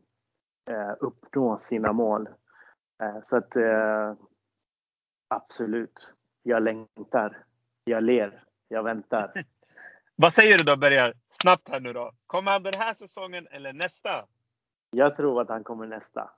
eh, 0.70 0.94
uppnå 1.00 1.58
sina 1.58 1.94
mål. 1.94 2.30
Eh, 3.04 3.22
så 3.24 3.38
att 3.38 3.56
eh, 3.56 4.14
absolut, 5.28 6.14
jag 6.44 6.64
längtar. 6.64 7.38
Jag 7.84 8.04
ler. 8.04 8.44
Jag 8.68 8.84
väntar. 8.84 9.32
Vad 10.16 10.34
säger 10.34 10.58
du 10.58 10.64
då 10.64 10.76
Bergar? 10.76 11.14
Snabbt 11.46 11.70
här 11.70 11.80
nu 11.80 11.94
då. 11.94 12.12
Kommer 12.28 12.52
han 12.52 12.64
den 12.64 12.74
här 12.78 12.94
säsongen 12.94 13.48
eller 13.52 13.74
nästa? 13.74 14.26
Jag 14.92 15.16
tror 15.16 15.42
att 15.42 15.50
han 15.50 15.64
kommer 15.64 15.88
nästa. 15.88 16.22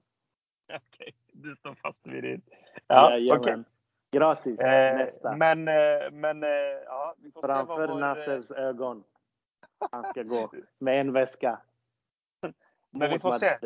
Okej, 0.65 0.81
okay. 0.87 1.13
du 1.25 1.55
står 1.55 1.75
fast 1.75 2.07
vid 2.07 2.23
det. 2.23 2.41
Ja, 2.87 3.17
ja 3.17 3.39
okay. 3.39 3.63
Gratis 4.11 4.59
eh, 4.59 4.97
nästa. 4.97 5.35
Men, 5.35 5.67
eh, 5.67 6.11
men 6.11 6.43
eh, 6.43 6.49
ja, 6.85 7.15
vi 7.17 7.31
får 7.31 7.41
Framför 7.41 7.87
vår... 7.87 7.99
Nassers 7.99 8.51
ögon. 8.51 9.03
Han 9.91 10.03
ska 10.03 10.23
gå 10.33 10.51
med 10.79 11.01
en 11.01 11.13
väska. 11.13 11.61
Men 12.89 13.09
vi 13.09 13.19
får 13.19 13.31
se. 13.31 13.57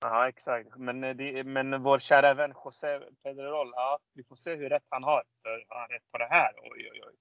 Ja, 0.00 0.28
exakt. 0.28 0.76
Men, 0.76 1.04
eh, 1.04 1.16
det, 1.16 1.44
men 1.44 1.82
vår 1.82 1.98
kära 1.98 2.34
vän 2.34 2.54
José 2.64 3.00
Pedrerol, 3.22 3.72
ja, 3.74 3.98
vi 4.14 4.24
får 4.24 4.36
se 4.36 4.54
hur 4.54 4.68
rätt 4.68 4.86
han 4.88 5.04
har. 5.04 5.22
För 5.42 5.64
han 5.68 5.80
har 5.80 5.88
rätt 5.88 6.10
på 6.12 6.18
det 6.18 6.28
här. 6.30 6.52
Oj, 6.62 6.90
oj, 6.92 7.02
oj. 7.06 7.14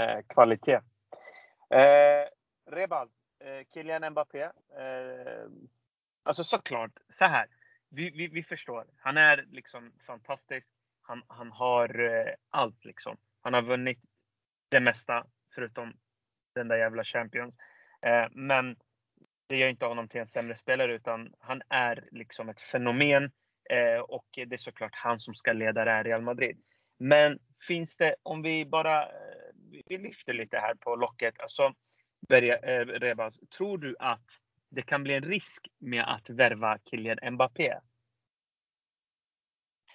Eh, 0.00 0.22
kvalitet. 0.28 0.80
Eh, 1.70 2.28
Rebaz, 2.66 3.10
eh, 3.40 3.66
Kylian 3.74 4.10
Mbappé. 4.10 4.42
Eh, 4.42 5.46
alltså 6.22 6.44
såklart, 6.44 6.92
så 7.10 7.24
här. 7.24 7.46
Vi, 7.88 8.10
vi, 8.10 8.26
vi 8.26 8.42
förstår. 8.42 8.86
Han 8.96 9.16
är 9.16 9.44
liksom 9.50 9.92
fantastisk. 10.06 10.66
Han, 11.02 11.22
han 11.26 11.52
har 11.52 12.00
eh, 12.00 12.34
allt 12.50 12.84
liksom. 12.84 13.16
Han 13.40 13.54
har 13.54 13.62
vunnit 13.62 13.98
det 14.68 14.80
mesta 14.80 15.26
förutom 15.54 15.96
den 16.54 16.68
där 16.68 16.76
jävla 16.76 17.04
Champions. 17.04 17.54
Eh, 18.02 18.26
men 18.30 18.76
det 19.46 19.56
gör 19.56 19.68
inte 19.68 19.86
honom 19.86 20.08
till 20.08 20.20
en 20.20 20.28
sämre 20.28 20.56
spelare 20.56 20.94
utan 20.94 21.34
han 21.38 21.62
är 21.68 22.08
liksom 22.10 22.48
ett 22.48 22.60
fenomen. 22.60 23.30
Eh, 23.70 24.00
och 24.00 24.26
det 24.32 24.52
är 24.52 24.56
såklart 24.56 24.94
han 24.94 25.20
som 25.20 25.34
ska 25.34 25.52
leda 25.52 25.84
det 25.84 25.90
här 25.90 26.04
Real 26.04 26.22
Madrid. 26.22 26.62
Men 26.98 27.38
finns 27.66 27.96
det, 27.96 28.14
om 28.22 28.42
vi 28.42 28.64
bara 28.64 29.02
eh, 29.02 29.42
vi 29.86 29.98
lyfter 29.98 30.32
lite 30.32 30.58
här 30.58 30.74
på 30.74 30.96
locket. 30.96 31.40
Alltså, 31.40 31.74
Eh, 32.32 32.86
Rebas, 32.86 33.38
tror 33.56 33.78
du 33.78 33.96
att 33.98 34.26
det 34.70 34.82
kan 34.82 35.02
bli 35.02 35.14
en 35.14 35.22
risk 35.22 35.68
med 35.78 36.04
att 36.04 36.30
värva 36.30 36.78
Kylian 36.90 37.34
Mbappé? 37.34 37.74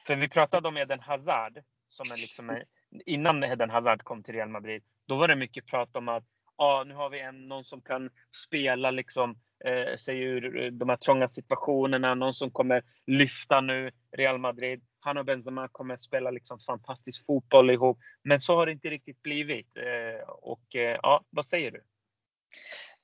För 0.08 0.16
vi 0.16 0.30
pratade 0.30 0.68
om 0.68 0.78
Eden 0.78 1.00
Hazard, 1.00 1.64
som 1.90 2.06
är 2.12 2.18
liksom, 2.22 2.62
innan 3.06 3.44
Eden 3.44 3.70
Hazard 3.70 4.04
kom 4.04 4.24
till 4.24 4.34
Real 4.34 4.50
Madrid. 4.50 4.84
Då 5.06 5.16
var 5.16 5.28
det 5.28 5.36
mycket 5.36 5.66
prat 5.66 5.96
om 5.96 6.08
att 6.08 6.24
ah, 6.56 6.84
nu 6.84 6.94
har 6.94 7.10
vi 7.10 7.20
en, 7.20 7.48
någon 7.48 7.64
som 7.64 7.82
kan 7.82 8.10
spela 8.46 8.92
liksom, 8.92 9.40
eh, 9.66 9.98
sig 9.98 10.22
ur 10.22 10.64
eh, 10.64 10.72
de 10.72 10.90
här 10.90 10.98
trånga 10.98 11.28
situationerna. 11.28 12.16
Någon 12.16 12.34
som 12.34 12.52
kommer 12.52 12.84
lyfta 13.06 13.62
nu 13.62 13.92
Real 14.12 14.38
Madrid. 14.38 14.84
Han 15.00 15.18
och 15.18 15.26
Benzema 15.26 15.68
kommer 15.68 15.98
spela 15.98 16.32
liksom 16.32 16.60
fantastisk 16.60 17.26
fotboll 17.26 17.70
ihop. 17.70 18.00
Men 18.24 18.42
så 18.42 18.56
har 18.56 18.66
det 18.66 18.72
inte 18.72 18.90
riktigt 18.90 19.24
blivit. 19.24 19.78
Eh, 19.78 20.30
och 20.30 20.76
eh, 20.76 21.00
ja, 21.04 21.24
vad 21.30 21.46
säger 21.46 21.72
du? 21.72 21.82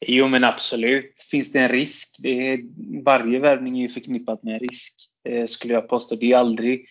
Jo 0.07 0.27
men 0.27 0.43
absolut. 0.43 1.21
Finns 1.31 1.51
det 1.51 1.59
en 1.59 1.69
risk? 1.69 2.15
Det 2.19 2.29
är, 2.29 2.59
varje 3.03 3.39
värvning 3.39 3.77
är 3.77 3.81
ju 3.81 3.89
förknippat 3.89 4.43
med 4.43 4.53
en 4.53 4.59
risk. 4.59 4.93
Eh, 5.29 5.45
skulle 5.45 5.73
jag 5.73 5.89
påstå. 5.89 6.15
Det 6.15 6.31
är 6.31 6.37
aldrig 6.37 6.85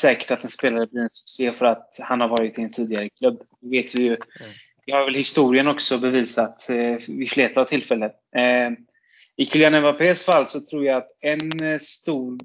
säkert 0.00 0.30
att 0.30 0.44
en 0.44 0.50
spelare 0.50 0.86
blir 0.86 1.02
en 1.02 1.10
succé 1.10 1.52
för 1.52 1.66
att 1.66 1.98
han 2.00 2.20
har 2.20 2.28
varit 2.28 2.58
i 2.58 2.62
en 2.62 2.72
tidigare 2.72 3.08
klubb. 3.08 3.42
Det 3.60 3.68
vet 3.68 3.94
vi 3.94 4.02
ju. 4.02 4.08
Mm. 4.08 4.52
Det 4.86 4.92
har 4.92 5.04
väl 5.04 5.14
historien 5.14 5.68
också 5.68 5.98
bevisat 5.98 6.70
eh, 6.70 6.96
vid 7.08 7.30
flera 7.30 7.64
tillfällen. 7.64 8.10
Eh, 8.36 8.70
I 9.36 9.44
Kylian 9.44 9.80
Mbappés 9.80 10.24
fall 10.24 10.46
så 10.46 10.60
tror 10.60 10.84
jag 10.84 10.96
att 10.96 11.08
en 11.20 11.62
eh, 11.62 11.78
stor 11.78 12.38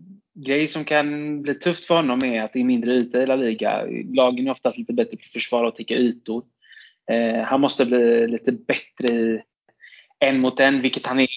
grej 0.46 0.68
som 0.68 0.84
kan 0.86 1.42
bli 1.42 1.56
tufft 1.56 1.86
för 1.86 1.96
honom 1.96 2.26
är 2.26 2.44
att 2.44 2.54
det 2.54 2.60
är 2.60 2.64
mindre 2.64 2.94
yta 2.94 3.24
i 3.24 3.26
La 3.26 3.36
Liga. 3.36 3.86
Lagen 4.14 4.48
är 4.48 4.52
oftast 4.52 4.78
lite 4.78 4.94
bättre 4.94 5.18
på 5.18 5.22
att 5.24 5.32
försvara 5.32 5.68
och 5.68 5.76
täcka 5.76 5.96
ytor. 5.96 6.44
Eh, 7.12 7.44
han 7.44 7.62
måste 7.62 7.86
bli 7.86 8.28
lite 8.28 8.52
bättre 8.52 9.16
i 9.16 9.42
en 10.20 10.40
mot 10.40 10.60
en, 10.60 10.82
vilket 10.82 11.08
han 11.08 11.20
är 11.20 11.28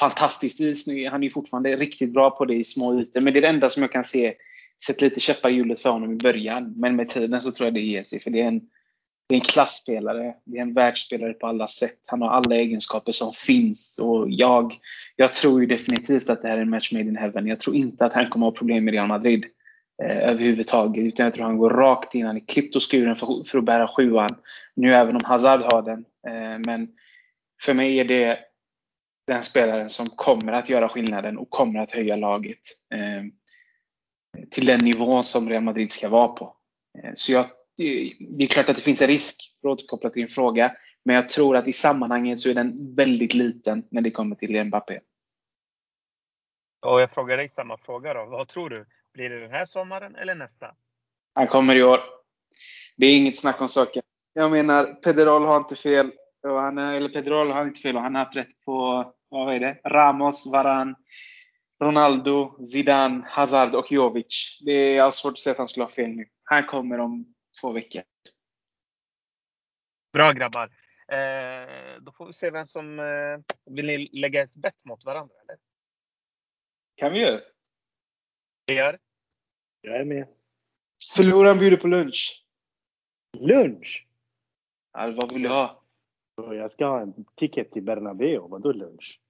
fantastiskt 0.00 0.88
i. 0.88 1.06
Han 1.06 1.22
är 1.22 1.30
fortfarande 1.30 1.76
riktigt 1.76 2.12
bra 2.12 2.30
på 2.30 2.44
det 2.44 2.54
i 2.54 2.64
små 2.64 3.00
ytor. 3.00 3.20
Men 3.20 3.32
det 3.32 3.38
är 3.38 3.42
det 3.42 3.48
enda 3.48 3.70
som 3.70 3.82
jag 3.82 3.92
kan 3.92 4.04
se 4.04 4.34
sätter 4.86 5.04
lite 5.04 5.20
käppar 5.20 5.50
i 5.50 5.52
hjulet 5.52 5.80
för 5.80 5.90
honom 5.90 6.12
i 6.12 6.16
början. 6.16 6.74
Men 6.76 6.96
med 6.96 7.08
tiden 7.08 7.40
så 7.40 7.52
tror 7.52 7.66
jag 7.66 7.74
det 7.74 7.80
ger 7.80 8.02
sig. 8.02 8.20
För 8.20 8.30
det 8.30 8.40
är 8.40 8.46
en, 8.46 8.60
det 9.28 9.34
är 9.34 9.38
en 9.38 9.44
klassspelare. 9.44 10.34
Det 10.44 10.58
är 10.58 10.62
en 10.62 10.74
världsspelare 10.74 11.32
på 11.32 11.46
alla 11.46 11.68
sätt. 11.68 11.98
Han 12.06 12.22
har 12.22 12.28
alla 12.28 12.56
egenskaper 12.56 13.12
som 13.12 13.32
finns. 13.32 13.98
Och 14.02 14.26
jag, 14.30 14.74
jag 15.16 15.34
tror 15.34 15.60
ju 15.60 15.66
definitivt 15.66 16.30
att 16.30 16.42
det 16.42 16.48
här 16.48 16.56
är 16.56 16.62
en 16.62 16.70
match 16.70 16.92
made 16.92 17.04
in 17.04 17.16
heaven. 17.16 17.46
Jag 17.46 17.60
tror 17.60 17.76
inte 17.76 18.04
att 18.04 18.14
han 18.14 18.30
kommer 18.30 18.46
ha 18.46 18.52
problem 18.52 18.84
med 18.84 18.94
Real 18.94 19.08
Madrid 19.08 19.44
eh, 20.02 20.28
överhuvudtaget. 20.28 21.04
Utan 21.04 21.24
jag 21.24 21.34
tror 21.34 21.44
han 21.44 21.58
går 21.58 21.70
rakt 21.70 22.14
in. 22.14 22.26
Han 22.26 22.36
är 22.36 22.46
klippt 22.46 22.76
och 22.76 22.90
skuren 22.90 23.16
för, 23.16 23.44
för 23.44 23.58
att 23.58 23.64
bära 23.64 23.88
sjuan. 23.88 24.36
Nu 24.74 24.94
även 24.94 25.16
om 25.16 25.22
Hazard 25.24 25.62
har 25.62 25.82
den. 25.82 26.04
Eh, 26.26 26.58
men 26.66 26.88
för 27.62 27.74
mig 27.74 27.98
är 28.00 28.04
det 28.04 28.38
den 29.26 29.42
spelaren 29.42 29.90
som 29.90 30.06
kommer 30.06 30.52
att 30.52 30.68
göra 30.68 30.88
skillnaden 30.88 31.38
och 31.38 31.50
kommer 31.50 31.80
att 31.80 31.92
höja 31.92 32.16
laget 32.16 32.60
eh, 32.94 33.22
till 34.50 34.66
den 34.66 34.80
nivån 34.80 35.24
som 35.24 35.48
Real 35.48 35.62
Madrid 35.62 35.92
ska 35.92 36.08
vara 36.08 36.28
på. 36.28 36.56
Eh, 37.02 37.10
så 37.14 37.32
jag, 37.32 37.46
det 38.18 38.44
är 38.44 38.46
klart 38.46 38.68
att 38.68 38.76
det 38.76 38.82
finns 38.82 39.02
en 39.02 39.08
risk, 39.08 39.60
för 39.60 39.68
att 39.68 39.78
återkoppla 39.78 40.10
till 40.10 40.22
din 40.22 40.28
fråga, 40.28 40.76
men 41.04 41.16
jag 41.16 41.28
tror 41.28 41.56
att 41.56 41.68
i 41.68 41.72
sammanhanget 41.72 42.40
så 42.40 42.50
är 42.50 42.54
den 42.54 42.94
väldigt 42.94 43.34
liten 43.34 43.84
när 43.90 44.00
det 44.00 44.10
kommer 44.10 44.36
till 44.36 44.64
Mbappé. 44.64 45.00
Och 46.86 47.00
jag 47.00 47.10
frågar 47.10 47.36
dig 47.36 47.48
samma 47.48 47.78
fråga 47.78 48.14
då. 48.14 48.24
Vad 48.24 48.48
tror 48.48 48.70
du? 48.70 48.86
Blir 49.12 49.30
det 49.30 49.40
den 49.40 49.50
här 49.50 49.66
sommaren 49.66 50.16
eller 50.16 50.34
nästa? 50.34 50.74
Han 51.34 51.46
kommer 51.46 51.76
i 51.76 51.82
år. 51.82 52.00
Det 52.96 53.06
är 53.06 53.16
inget 53.16 53.38
snack 53.38 53.60
om 53.60 53.68
saken. 53.68 54.02
Jag 54.32 54.50
menar, 54.50 54.84
Pederol 54.84 55.42
har 55.42 55.56
inte 55.56 55.76
fel. 55.76 56.10
Och 56.42 56.60
han, 56.60 56.78
eller 56.78 57.08
Pedrol 57.08 57.50
har 57.50 57.64
inte 57.64 57.80
fel 57.80 57.96
och 57.96 58.02
han 58.02 58.14
har 58.14 58.24
haft 58.24 58.36
rätt 58.36 58.64
på, 58.64 59.14
vad 59.28 59.54
är 59.54 59.60
det? 59.60 59.80
Ramos, 59.84 60.52
Varan, 60.52 60.94
Ronaldo, 61.82 62.64
Zidane, 62.64 63.22
Hazard 63.26 63.74
och 63.74 63.92
Jovic. 63.92 64.58
Det 64.64 64.72
är, 64.72 64.96
jag 64.96 65.04
har 65.04 65.10
svårt 65.10 65.32
att 65.32 65.38
säga 65.38 65.52
att 65.52 65.58
han 65.58 65.68
skulle 65.68 65.84
ha 65.84 65.90
fel 65.90 66.10
nu. 66.10 66.28
Han 66.44 66.66
kommer 66.66 66.98
om 66.98 67.34
två 67.60 67.72
veckor. 67.72 68.02
Bra 70.12 70.32
grabbar. 70.32 70.70
Eh, 71.08 72.00
då 72.00 72.12
får 72.12 72.26
vi 72.26 72.32
se 72.32 72.50
vem 72.50 72.68
som... 72.68 72.98
Eh, 72.98 73.72
vill 73.74 73.86
ni 73.86 74.08
lägga 74.12 74.42
ett 74.42 74.54
bett 74.54 74.84
mot 74.84 75.04
varandra 75.04 75.34
eller? 75.42 75.56
kan 76.96 77.12
vi 77.12 77.20
göra. 77.20 77.40
Vi 78.66 78.74
gör. 78.74 78.98
Jag 79.80 79.96
är 79.96 80.04
med. 80.04 80.28
Förloraren 81.16 81.58
bjuder 81.58 81.76
på 81.76 81.88
lunch. 81.88 82.44
Lunch? 83.38 84.06
Ja, 84.92 85.10
vad 85.16 85.32
vill 85.32 85.42
du 85.42 85.48
ha? 85.48 85.85
Jag 86.36 86.72
ska 86.72 86.86
ha 86.86 87.00
en 87.00 87.24
ticket 87.34 87.72
till 87.72 87.82
Bernabéu. 87.82 88.38
Vadå 88.38 88.72
lunch? 88.72 89.20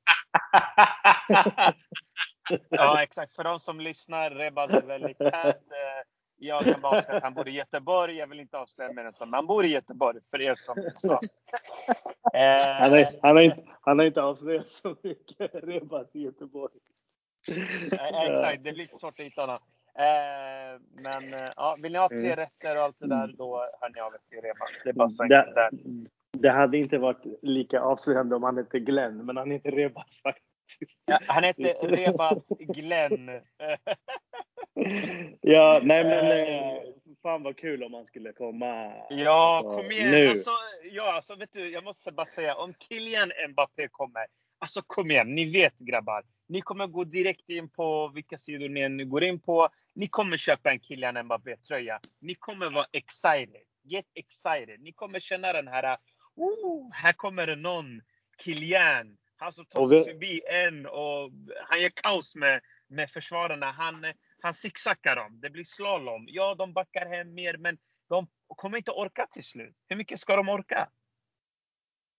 ja, 2.70 3.02
exakt. 3.02 3.34
För 3.34 3.44
de 3.44 3.60
som 3.60 3.80
lyssnar, 3.80 4.30
Rebaz 4.30 4.70
är 4.70 4.82
väldigt 4.82 5.18
tät. 5.18 5.56
Eh, 5.56 6.02
jag 6.38 6.64
kan 6.64 6.80
bara 6.80 7.02
säga 7.02 7.16
att 7.16 7.22
han 7.22 7.34
bor 7.34 7.48
i 7.48 7.52
Göteborg. 7.52 8.16
Jag 8.16 8.26
vill 8.26 8.40
inte 8.40 8.58
avslöja 8.58 8.92
mer 8.92 9.04
än 9.04 9.12
så. 9.12 9.26
Men 9.26 9.34
han 9.34 9.46
bor 9.46 9.64
i 9.64 9.68
Göteborg, 9.68 10.20
för 10.30 10.40
er 10.40 10.54
som... 10.56 10.74
Ja. 11.02 11.20
Eh, 12.34 12.66
han, 12.80 12.92
är, 12.92 13.22
han, 13.22 13.36
har 13.36 13.42
inte, 13.42 13.62
han 13.80 13.98
har 13.98 14.06
inte 14.06 14.22
avslöjat 14.22 14.68
så 14.68 14.96
mycket. 15.02 15.54
Rebaz 15.54 16.16
i 16.16 16.22
Göteborg. 16.22 16.72
Exakt, 17.92 18.64
det 18.64 18.70
är 18.70 18.74
lite 18.74 18.98
svårt 18.98 19.20
att 19.20 19.26
hitta 19.26 19.40
honom. 19.40 19.58
Eh, 19.98 20.80
men 21.02 21.34
eh, 21.34 21.50
ja, 21.56 21.76
vill 21.82 21.92
ni 21.92 21.98
ha 21.98 22.08
tre 22.08 22.18
mm. 22.18 22.36
rätter 22.36 22.76
och 22.76 22.82
allt 22.82 22.96
det 22.98 23.06
där, 23.06 23.34
då 23.38 23.68
hör 23.80 23.90
ni 23.94 24.00
av 24.00 24.14
er 24.14 24.18
till 24.28 24.40
Rebaz. 24.40 24.70
Det 24.84 24.88
är 24.88 24.92
bara 24.92 25.10
så 25.10 25.22
enkelt 25.22 25.54
där. 25.54 25.70
Det 26.40 26.50
hade 26.50 26.78
inte 26.78 26.98
varit 26.98 27.24
lika 27.42 27.80
avslöjande 27.80 28.36
om 28.36 28.42
han 28.42 28.56
hette 28.56 28.80
Glenn, 28.80 29.26
men 29.26 29.36
han 29.36 29.50
heter 29.50 29.70
Rebaz 29.72 30.22
Ja, 31.06 31.18
han 31.26 31.44
hette 31.44 31.62
Rebas 31.82 32.48
Glenn. 32.58 33.30
ja, 35.40 35.80
nej 35.82 36.04
men 36.04 36.30
eh, 36.30 36.82
fan 37.22 37.42
vad 37.42 37.56
kul 37.56 37.84
om 37.84 37.94
han 37.94 38.06
skulle 38.06 38.32
komma. 38.32 38.92
Ja, 39.08 39.56
alltså, 39.58 39.76
kom 39.76 39.90
igen. 39.90 40.10
Nu. 40.10 40.28
Alltså, 40.28 40.50
ja, 40.92 41.12
alltså, 41.12 41.34
vet 41.34 41.52
du, 41.52 41.70
jag 41.70 41.84
måste 41.84 42.12
bara 42.12 42.26
säga, 42.26 42.54
om 42.54 42.74
Kylian 42.88 43.32
Mbappé 43.48 43.88
kommer, 43.88 44.26
alltså 44.58 44.82
kom 44.86 45.10
igen, 45.10 45.34
ni 45.34 45.50
vet 45.50 45.78
grabbar. 45.78 46.24
Ni 46.48 46.60
kommer 46.60 46.86
gå 46.86 47.04
direkt 47.04 47.48
in 47.48 47.68
på 47.68 48.08
vilka 48.08 48.38
sidor 48.38 48.68
ni 48.68 48.80
än 48.80 49.08
går 49.08 49.24
in 49.24 49.40
på. 49.40 49.68
Ni 49.94 50.08
kommer 50.08 50.36
köpa 50.36 50.70
en 50.70 50.80
Kylian 50.80 51.22
Mbappé-tröja. 51.22 52.00
Ni 52.20 52.34
kommer 52.34 52.70
vara 52.70 52.86
excited. 52.92 53.62
Get 53.84 54.06
excited. 54.14 54.80
Ni 54.80 54.92
kommer 54.92 55.20
känna 55.20 55.52
den 55.52 55.68
här, 55.68 55.96
oh, 56.36 56.92
här 56.92 57.12
kommer 57.12 57.46
det 57.46 57.56
någon 57.56 58.02
Kylian 58.38 59.18
han 59.36 59.52
som 59.52 59.66
tar 59.66 59.88
sig 59.88 60.04
förbi 60.04 60.42
en 60.46 60.86
och 60.86 61.30
han 61.64 61.80
gör 61.80 61.90
kaos 61.90 62.34
med, 62.34 62.60
med 62.86 63.10
försvararna. 63.10 63.70
Han, 63.70 64.04
han 64.40 64.54
zigzaggar 64.54 65.16
dem. 65.16 65.40
Det 65.40 65.50
blir 65.50 65.64
slalom. 65.64 66.26
Ja, 66.28 66.54
de 66.54 66.72
backar 66.72 67.06
hem 67.06 67.34
mer, 67.34 67.56
men 67.56 67.78
de 68.08 68.26
kommer 68.48 68.78
inte 68.78 68.90
orka 68.90 69.26
till 69.26 69.44
slut. 69.44 69.76
Hur 69.88 69.96
mycket 69.96 70.20
ska 70.20 70.36
de 70.36 70.48
orka? 70.48 70.90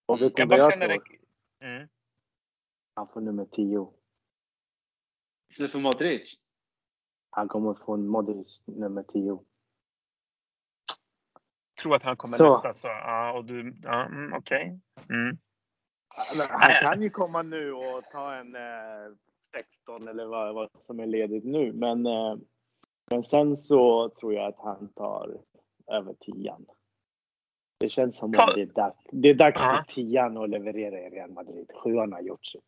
Och 0.05 0.21
vet 0.21 0.39
Jag 0.39 0.47
bara 0.47 0.59
jag 0.59 0.71
känner 0.71 0.87
det. 0.87 0.99
Mm. 1.65 1.87
Han 2.93 3.07
får 3.07 3.21
nummer 3.21 3.45
10. 3.45 3.93
Istället 5.49 5.71
för 5.71 5.79
Modric. 5.79 6.39
Han 7.29 7.47
kommer 7.47 7.73
få 7.73 7.97
Modric 7.97 8.63
nummer 8.65 9.03
10. 9.03 9.43
Tror 11.81 11.95
att 11.95 12.03
han 12.03 12.17
kommer 12.17 12.33
Så. 12.33 12.53
nästa 12.53 12.73
så. 12.73 12.87
Ja, 12.87 13.33
och 13.33 13.45
du, 13.45 13.75
ja, 13.83 14.05
mm, 14.05 14.33
okej. 14.33 14.79
Mm. 15.09 15.37
Han 16.49 16.81
kan 16.81 17.01
ju 17.01 17.09
komma 17.09 17.41
nu 17.41 17.73
och 17.73 18.03
ta 18.11 18.33
en 18.33 18.55
eh, 18.55 19.15
16 19.57 20.07
eller 20.07 20.25
vad, 20.25 20.55
vad 20.55 20.69
som 20.79 20.99
är 20.99 21.05
ledigt 21.05 21.45
nu. 21.45 21.73
Men, 21.73 22.05
eh, 22.05 22.35
men 23.11 23.23
sen 23.23 23.57
så 23.57 24.09
tror 24.09 24.33
jag 24.33 24.45
att 24.45 24.59
han 24.59 24.89
tar 24.93 25.37
över 25.91 26.13
10. 26.13 26.57
Det 27.79 27.89
känns 27.89 28.17
som 28.17 28.33
att 28.37 28.55
det 28.55 28.61
är 28.61 28.65
dags, 28.65 28.97
det 29.11 29.29
är 29.29 29.33
dags 29.33 29.61
för 29.61 29.83
10 29.87 30.23
att 30.23 30.49
leverera 30.49 30.99
i 30.99 31.09
Real 31.09 31.31
Madrid. 31.31 31.71
Sjuan 31.83 32.13
har 32.13 32.21
gjort 32.21 32.45
sitt. 32.45 32.63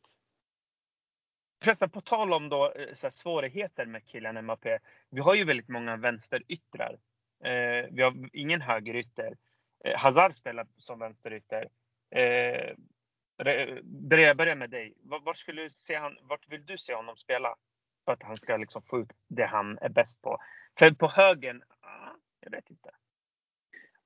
Förresten, 1.63 1.89
på 1.89 2.01
tal 2.01 2.33
om 2.33 2.49
då, 2.49 2.65
eh, 2.65 2.93
så 2.93 3.07
här, 3.07 3.11
svårigheter 3.11 3.85
med 3.85 4.01
Kylian 4.05 4.43
Mbappé. 4.43 4.79
Vi 5.09 5.21
har 5.21 5.35
ju 5.35 5.45
väldigt 5.45 5.69
många 5.69 5.97
vänsteryttrar. 5.97 6.97
Eh, 7.43 7.85
vi 7.91 8.01
har 8.01 8.29
ingen 8.33 8.61
högerytter. 8.61 9.37
Eh, 9.85 9.97
Hazard 9.97 10.35
spelar 10.37 10.67
som 10.77 10.99
vänsterytter. 10.99 11.69
Eh, 12.11 12.75
Re- 13.39 13.79
eh, 14.13 14.19
jag 14.19 14.37
börjar 14.37 14.55
med 14.55 14.69
dig. 14.69 14.93
Var, 15.03 15.19
var 15.19 15.33
skulle 15.33 15.61
du 15.61 15.69
se 15.69 15.95
han, 15.95 16.17
vart 16.21 16.51
vill 16.51 16.65
du 16.65 16.77
se 16.77 16.93
honom 16.93 17.17
spela? 17.17 17.55
För 18.05 18.11
att 18.11 18.23
han 18.23 18.35
ska 18.35 18.57
liksom 18.57 18.81
få 18.81 18.99
ut 18.99 19.11
det 19.27 19.45
han 19.45 19.77
är 19.81 19.89
bäst 19.89 20.21
på. 20.21 20.37
För 20.79 20.91
på 20.91 21.07
högen, 21.07 21.63
ah, 21.79 22.15
jag 22.39 22.51
vet 22.51 22.69
inte. 22.69 22.89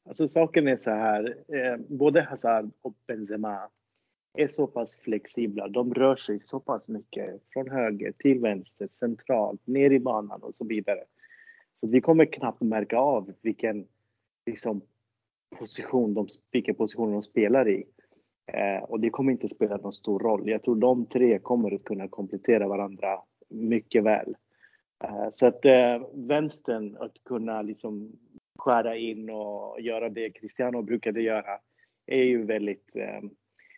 Alltså 0.05 0.27
saken 0.27 0.67
är 0.67 0.77
så 0.77 0.91
här, 0.91 1.37
eh, 1.55 1.77
både 1.77 2.21
Hazard 2.21 2.71
och 2.81 2.93
Benzema 3.07 3.69
är 4.37 4.47
så 4.47 4.67
pass 4.67 4.97
flexibla. 4.97 5.67
De 5.67 5.93
rör 5.93 6.15
sig 6.15 6.39
så 6.41 6.59
pass 6.59 6.89
mycket 6.89 7.41
från 7.53 7.69
höger 7.69 8.11
till 8.11 8.39
vänster, 8.39 8.87
centralt, 8.87 9.67
ner 9.67 9.91
i 9.91 9.99
banan 9.99 10.43
och 10.43 10.55
så 10.55 10.65
vidare. 10.65 11.03
Så 11.83 11.87
vi 11.87 12.01
kommer 12.01 12.25
knappt 12.25 12.61
märka 12.61 12.97
av 12.97 13.33
vilken 13.41 13.87
liksom, 14.45 14.81
position 15.59 16.13
de, 16.13 16.27
vilken 16.51 16.75
position 16.75 17.11
de 17.11 17.21
spelar 17.21 17.69
i. 17.69 17.85
Eh, 18.47 18.83
och 18.83 18.99
det 18.99 19.09
kommer 19.09 19.31
inte 19.31 19.47
spela 19.47 19.77
någon 19.77 19.93
stor 19.93 20.19
roll. 20.19 20.49
Jag 20.49 20.63
tror 20.63 20.75
de 20.75 21.05
tre 21.05 21.39
kommer 21.39 21.75
att 21.75 21.83
kunna 21.83 22.07
komplettera 22.07 22.67
varandra 22.67 23.19
mycket 23.49 24.03
väl. 24.03 24.35
Eh, 25.03 25.27
så 25.31 25.47
att 25.47 25.65
eh, 25.65 26.01
vänstern, 26.13 26.97
att 26.99 27.23
kunna 27.25 27.61
liksom 27.61 28.11
skära 28.57 28.95
in 28.95 29.29
och 29.29 29.81
göra 29.81 30.09
det 30.09 30.29
Cristiano 30.29 30.81
brukade 30.81 31.21
göra 31.21 31.59
är 32.05 32.23
ju 32.23 32.45
väldigt 32.45 32.95
eh, 32.95 33.21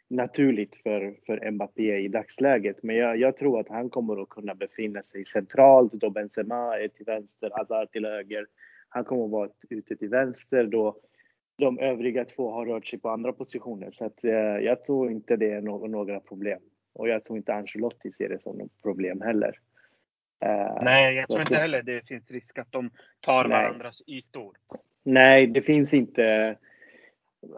naturligt 0.08 0.76
för, 0.76 1.16
för 1.26 1.52
Mbappé 1.52 1.98
i 1.98 2.08
dagsläget. 2.08 2.84
Men 2.84 2.96
jag, 2.96 3.18
jag 3.18 3.38
tror 3.38 3.60
att 3.60 3.70
han 3.70 3.90
kommer 3.90 4.22
att 4.22 4.30
kunna 4.30 4.56
befinna 4.56 5.04
sig 5.04 5.26
centralt 5.26 5.94
då 5.94 6.10
Benzema 6.10 6.78
är 6.80 6.88
till 6.88 7.06
vänster, 7.06 7.52
Hazard 7.54 7.92
till 7.92 8.06
höger. 8.06 8.46
Han 8.90 9.04
kommer 9.04 9.26
att 9.26 9.32
vara 9.32 9.50
ute 9.70 9.96
till 9.96 10.10
vänster 10.10 10.64
då 10.64 10.96
de 11.58 11.80
övriga 11.80 12.26
två 12.26 12.52
har 12.52 12.66
rört 12.66 12.88
sig 12.88 13.00
på 13.00 13.10
andra 13.10 13.34
positioner. 13.34 13.92
Så 13.92 14.06
att, 14.06 14.24
eh, 14.24 14.32
jag 14.36 14.86
tror 14.86 15.12
inte 15.12 15.36
det 15.36 15.52
är 15.52 15.62
no 15.62 15.88
några 15.88 16.20
problem. 16.20 16.60
Och 16.94 17.10
jag 17.10 17.24
tror 17.24 17.38
inte 17.38 17.54
Ancelotti 17.54 18.12
ser 18.12 18.30
det 18.30 18.42
som 18.42 18.58
något 18.58 18.82
problem 18.82 19.22
heller. 19.22 19.60
Eh, 20.46 20.84
Nej, 20.84 21.16
jag 21.16 21.28
tror 21.28 21.42
inte 21.42 21.54
att- 21.54 21.62
heller 21.62 21.82
det 21.84 22.08
finns 22.08 22.32
risk 22.32 22.58
att 22.60 22.72
de 22.72 22.90
tar 23.20 23.48
Nej. 23.48 23.64
varandras 23.64 24.02
ytor. 24.08 24.58
Nej, 25.04 25.48
det 25.48 25.62
finns 25.62 25.94
inte 25.94 26.56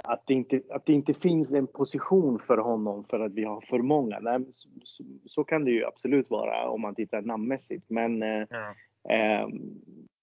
att 0.04 0.24
det 0.28 0.34
inte, 0.34 0.62
att 0.70 0.86
det 0.86 0.94
inte 0.94 1.14
finns 1.14 1.54
en 1.54 1.68
position 1.68 2.40
för 2.40 2.58
honom 2.58 3.04
för 3.10 3.20
att 3.20 3.34
vi 3.34 3.44
har 3.44 3.62
för 3.62 3.80
många. 3.80 4.20
Nej, 4.20 4.40
så, 4.52 4.70
så, 4.84 5.04
så 5.26 5.44
kan 5.44 5.66
det 5.66 5.72
ju 5.72 5.86
absolut 5.86 6.30
vara 6.30 6.70
om 6.70 6.82
man 6.82 6.96
tittar 6.96 7.22
namnmässigt. 7.22 7.90
Men 7.90 8.24
eh, 8.24 8.46
Ja. 8.50 8.74
eh, 9.16 9.48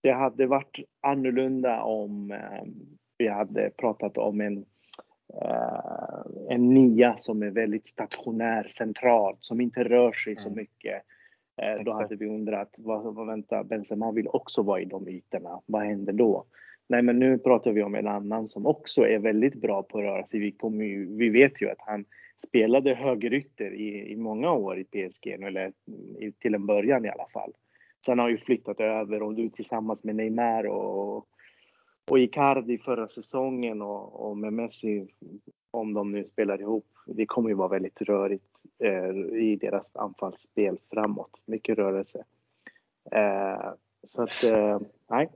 det 0.01 0.13
hade 0.13 0.47
varit 0.47 0.79
annorlunda 1.01 1.83
om 1.83 2.31
eh, 2.31 2.65
vi 3.19 3.29
hade 3.29 3.71
pratat 3.71 4.19
om 4.19 4.41
en, 4.41 4.65
eh, 5.43 6.25
en 6.49 6.69
nia 6.75 7.17
som 7.17 7.43
är 7.43 7.51
väldigt 7.51 7.89
stationär, 7.89 8.69
centralt, 8.71 9.39
som 9.41 9.61
inte 9.61 9.85
rör 9.85 10.13
sig 10.13 10.37
så 10.37 10.49
Mm. 10.49 10.57
mycket. 10.57 11.03
Eh, 11.63 11.85
då 11.85 11.93
hade 11.93 12.17
vi 12.17 12.27
undrat, 12.27 12.75
vad, 12.79 13.15
vad 13.15 13.27
vänta, 13.27 13.65
Benzema 13.65 14.13
vill 14.13 14.29
också 14.29 14.63
vara 14.63 14.81
i 14.81 14.85
de 14.85 15.09
ytorna. 15.09 15.61
Vad 15.67 15.83
händer 15.83 16.13
då? 16.13 16.45
Nej, 16.87 17.03
men 17.03 17.19
nu 17.19 17.39
pratar 17.39 17.73
vi 17.73 17.83
om 17.83 17.95
en 17.95 18.09
annan 18.09 18.49
som 18.49 18.67
också 18.67 19.07
är 19.07 19.19
väldigt 19.19 19.55
bra 19.55 19.83
på 19.83 19.99
att 19.99 20.05
röra 20.05 20.27
sig. 20.27 20.41
Vi, 20.41 20.53
kommer 20.53 20.85
ju, 20.85 21.17
vi 21.17 21.29
vet 21.29 21.63
ju 21.63 21.71
att 21.71 21.81
han 21.81 22.05
spelade 22.47 22.95
högerytter 22.95 23.75
i, 23.75 24.13
i 24.13 24.17
många 24.17 24.53
år 24.53 24.79
i 24.79 24.85
PSG, 24.85 25.27
eller 25.27 25.73
till 26.39 26.55
en 26.55 26.67
början 26.67 27.05
i 27.05 27.09
alla 27.09 27.27
fall. 27.33 27.53
Sen 28.07 28.19
har 28.19 28.25
han 28.25 28.33
ju 28.33 28.39
flyttat 28.39 28.81
över 28.81 29.23
och 29.23 29.35
nu 29.35 29.49
tillsammans 29.49 30.05
med 30.05 30.17
Neymar 30.17 30.67
och, 30.67 31.17
och 32.11 32.19
Icardi 32.19 32.79
förra 32.79 33.09
säsongen 33.09 33.83
och, 33.83 34.29
och 34.29 34.37
med 34.37 34.53
Messi, 34.53 35.07
om 35.71 35.95
de 35.95 36.13
nu 36.13 36.25
spelar 36.25 36.61
ihop. 36.61 36.87
Det 37.07 37.27
kommer 37.27 37.49
ju 37.49 37.55
vara 37.55 37.69
väldigt 37.69 38.03
rörigt 38.03 38.45
eh, 38.79 39.11
i 39.43 39.59
deras 39.61 39.97
anfallsspel 39.97 40.79
framåt. 40.91 41.43
Mycket 41.47 41.79
rörelse. 41.79 42.25
Eh, 43.11 43.73
så 44.05 44.23
att, 44.23 44.45
eh, 44.45 44.81
nej. 45.11 45.31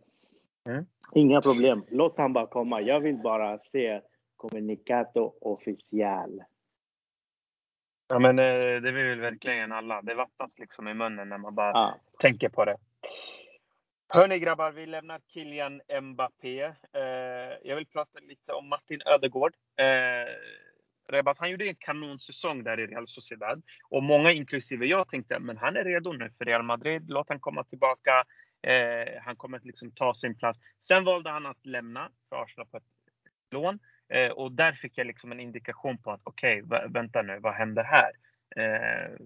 Mm. 0.65 0.85
Inga 1.15 1.41
problem. 1.41 1.85
Låt 1.91 2.19
han 2.19 2.33
bara 2.33 2.47
komma. 2.47 2.81
Jag 2.81 3.01
vill 3.01 3.17
bara 3.17 3.59
se 3.59 4.01
Comunicato 4.37 5.33
Official. 5.41 6.43
Ja, 8.09 8.19
men 8.19 8.39
eh, 8.39 8.81
det 8.81 8.93
vill 8.93 9.05
väl 9.07 9.21
verkligen 9.21 9.73
alla. 9.73 10.03
Det 10.03 10.15
vattnas 10.15 10.59
liksom 10.59 10.89
i 10.89 10.95
munnen 10.95 11.29
när 11.29 11.39
man 11.39 11.55
bara 11.55 11.71
Ja. 11.71 11.95
tänker 12.19 12.49
på 12.49 12.65
det. 12.65 12.77
Hörni 14.09 14.39
grabbar, 14.39 14.71
vi 14.71 14.87
lämnar 14.87 15.21
Kylian 15.35 15.81
Mbappé. 16.03 16.63
Eh, 16.63 17.03
jag 17.63 17.77
vill 17.77 17.87
prata 17.87 18.19
lite 18.19 18.53
om 18.53 18.69
Martin 18.69 19.01
Ödegård. 19.07 19.53
Eh, 19.77 20.33
Rebas, 21.09 21.39
han 21.39 21.51
gjorde 21.51 21.65
en 21.69 21.75
kanonsäsong 21.79 22.65
där 22.65 22.81
i 22.81 22.87
Real 22.87 23.09
Sociedad. 23.09 23.63
Och 23.91 24.03
många, 24.03 24.33
inklusive 24.33 24.87
jag, 24.87 25.09
tänkte 25.09 25.39
men 25.39 25.57
han 25.57 25.77
är 25.77 25.85
redo 25.85 26.13
nu 26.13 26.31
för 26.39 26.45
Real 26.45 26.63
Madrid. 26.63 27.05
Låt 27.11 27.29
han 27.29 27.41
komma 27.41 27.65
tillbaka. 27.65 28.25
Eh, 28.63 29.23
han 29.23 29.37
kommer 29.37 29.59
att 29.59 29.65
liksom 29.65 29.91
ta 29.91 30.15
sin 30.15 30.35
plats. 30.35 30.61
Sen 30.87 31.05
valde 31.05 31.31
han 31.31 31.47
att 31.47 31.67
lämna 31.67 32.11
för 32.29 32.43
Arsenal 32.43 32.67
på 32.67 32.77
ett 32.77 32.85
lån. 33.51 33.79
Eh, 34.09 34.31
och 34.31 34.53
där 34.53 34.73
fick 34.73 34.99
jag 34.99 35.07
liksom 35.07 35.33
en 35.33 35.41
indikation 35.41 35.99
på 35.99 36.11
att 36.11 36.21
okej, 36.25 36.63
okay, 36.63 36.89
vänta 36.89 37.23
nu, 37.23 37.39
vad 37.41 37.55
händer 37.55 37.85
här? 37.85 38.13
Eh, 38.57 39.17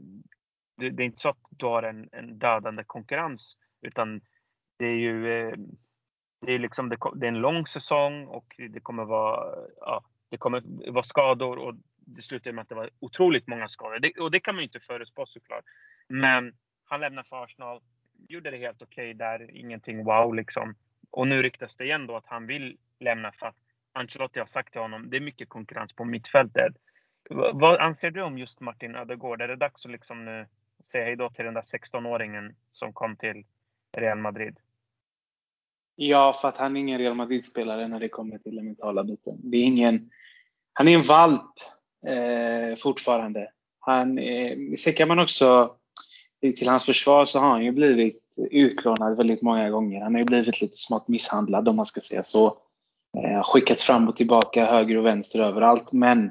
det, 0.77 0.91
det 0.91 1.03
är 1.03 1.07
inte 1.07 1.21
så 1.21 1.29
att 1.29 1.39
du 1.51 1.67
har 1.67 1.83
en, 1.83 2.09
en 2.13 2.39
dödande 2.39 2.85
konkurrens, 2.85 3.57
utan 3.83 4.21
det 4.79 4.87
är 4.87 4.97
ju 4.97 5.49
eh, 5.49 5.55
det 6.47 6.53
är 6.53 6.59
liksom 6.59 6.89
det, 6.89 6.97
det 7.15 7.27
är 7.27 7.29
en 7.29 7.41
lång 7.41 7.67
säsong 7.67 8.27
och 8.27 8.55
det 8.71 8.81
kommer 8.81 9.05
vara, 9.05 9.57
ja, 9.81 10.05
det 10.29 10.37
kommer 10.37 10.91
vara 10.93 11.03
skador 11.03 11.59
och 11.59 11.75
det 11.97 12.23
slutade 12.23 12.53
med 12.53 12.63
att 12.63 12.69
det 12.69 12.75
var 12.75 12.91
otroligt 13.01 13.47
många 13.47 13.69
skador. 13.69 13.99
Det, 13.99 14.13
och 14.21 14.31
det 14.31 14.41
kan 14.41 14.55
man 14.55 14.63
ju 14.63 14.67
inte 14.67 14.81
förutspå 14.81 15.27
såklart. 15.27 15.65
Men 16.09 16.55
han 16.85 17.01
lämnar 17.01 17.23
för 17.23 17.45
Arsenal, 17.45 17.81
gjorde 18.29 18.51
det 18.51 18.57
helt 18.57 18.83
okej 18.83 19.15
där, 19.15 19.51
ingenting 19.57 20.05
wow 20.05 20.35
liksom. 20.35 20.75
Och 21.11 21.29
nu 21.29 21.43
ryktas 21.43 21.77
det 21.77 21.85
igen 21.85 22.07
då 22.07 22.17
att 22.17 22.27
han 22.27 22.47
vill 22.47 22.77
lämna 23.01 23.33
för 23.33 23.47
att 23.47 23.57
Ancelotti 23.93 24.39
har 24.39 24.47
sagt 24.47 24.73
till 24.73 24.81
honom, 24.81 25.11
det 25.11 25.17
är 25.17 25.21
mycket 25.21 25.49
konkurrens 25.49 25.93
på 25.93 26.05
mittfältet. 26.05 26.75
Vad 27.53 27.81
anser 27.81 28.11
du 28.11 28.23
om 28.23 28.39
just 28.39 28.61
Martin 28.61 28.95
Ödegård? 28.95 29.43
Är 29.43 29.49
det 29.49 29.57
dags 29.57 29.85
att 29.85 29.93
liksom 29.93 30.25
nu 30.25 30.47
säga 30.91 31.05
hej 31.05 31.17
då 31.17 31.31
till 31.31 31.45
den 31.45 31.55
där 31.55 31.63
16-åringen 31.63 32.55
som 32.73 32.93
kom 32.93 33.17
till 33.17 33.45
Real 33.97 34.19
Madrid? 34.19 34.57
Ja, 35.97 36.39
för 36.41 36.49
att 36.49 36.57
han 36.57 36.77
är 36.77 36.81
ingen 36.81 36.99
Real 36.99 37.15
Madrid-spelare 37.15 37.89
när 37.89 38.01
det 38.01 38.09
kommer 38.09 38.39
till 38.39 38.57
den 38.57 38.65
mentala 38.65 39.05
biten. 39.05 39.39
Det 39.43 39.57
är 39.57 39.65
ingen, 39.65 40.11
han 40.73 40.89
är 40.89 40.95
en 40.95 41.03
valp 41.03 41.53
eh, 42.07 42.77
fortfarande. 42.77 43.51
Han, 43.79 44.19
eh, 44.19 44.57
sen 44.79 44.93
kan 44.93 45.09
man 45.09 45.19
också, 45.19 45.77
till 46.51 46.69
hans 46.69 46.85
försvar 46.85 47.25
så 47.25 47.39
har 47.39 47.51
han 47.51 47.65
ju 47.65 47.73
blivit 47.73 48.23
utlånad 48.51 49.17
väldigt 49.17 49.43
många 49.43 49.71
gånger. 49.71 50.01
Han 50.01 50.15
har 50.15 50.21
ju 50.21 50.27
blivit 50.27 50.61
lite 50.61 50.77
smått 50.77 51.09
misshandlad 51.09 51.69
om 51.69 51.77
man 51.77 51.87
ska 51.87 52.01
säga 52.01 52.23
så. 52.23 52.47
Eh, 53.19 53.43
skickats 53.45 53.85
fram 53.85 54.09
och 54.09 54.17
tillbaka, 54.17 54.65
höger 54.65 54.97
och 54.97 55.07
vänster 55.07 55.41
överallt. 55.41 55.93
Men 55.93 56.31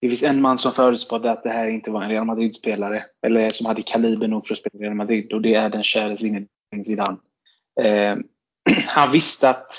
det 0.00 0.08
finns 0.08 0.22
en 0.22 0.40
man 0.40 0.58
som 0.58 0.72
förutspådde 0.72 1.30
att 1.30 1.42
det 1.42 1.50
här 1.50 1.68
inte 1.68 1.90
var 1.90 2.02
en 2.02 2.10
Real 2.10 2.24
Madrid-spelare. 2.24 3.04
Eller 3.26 3.50
som 3.50 3.66
hade 3.66 3.82
kaliber 3.82 4.28
nog 4.28 4.46
för 4.46 4.54
att 4.54 4.58
spela 4.58 4.78
i 4.78 4.82
Real 4.84 4.94
Madrid. 4.94 5.32
Och 5.32 5.42
det 5.42 5.54
är 5.54 5.70
den 5.70 5.82
käre 5.82 6.16
Zinedine 6.16 6.84
Zidane. 6.84 7.16
Eh, 7.80 8.16
han 8.86 9.12
visste 9.12 9.50
att, 9.50 9.72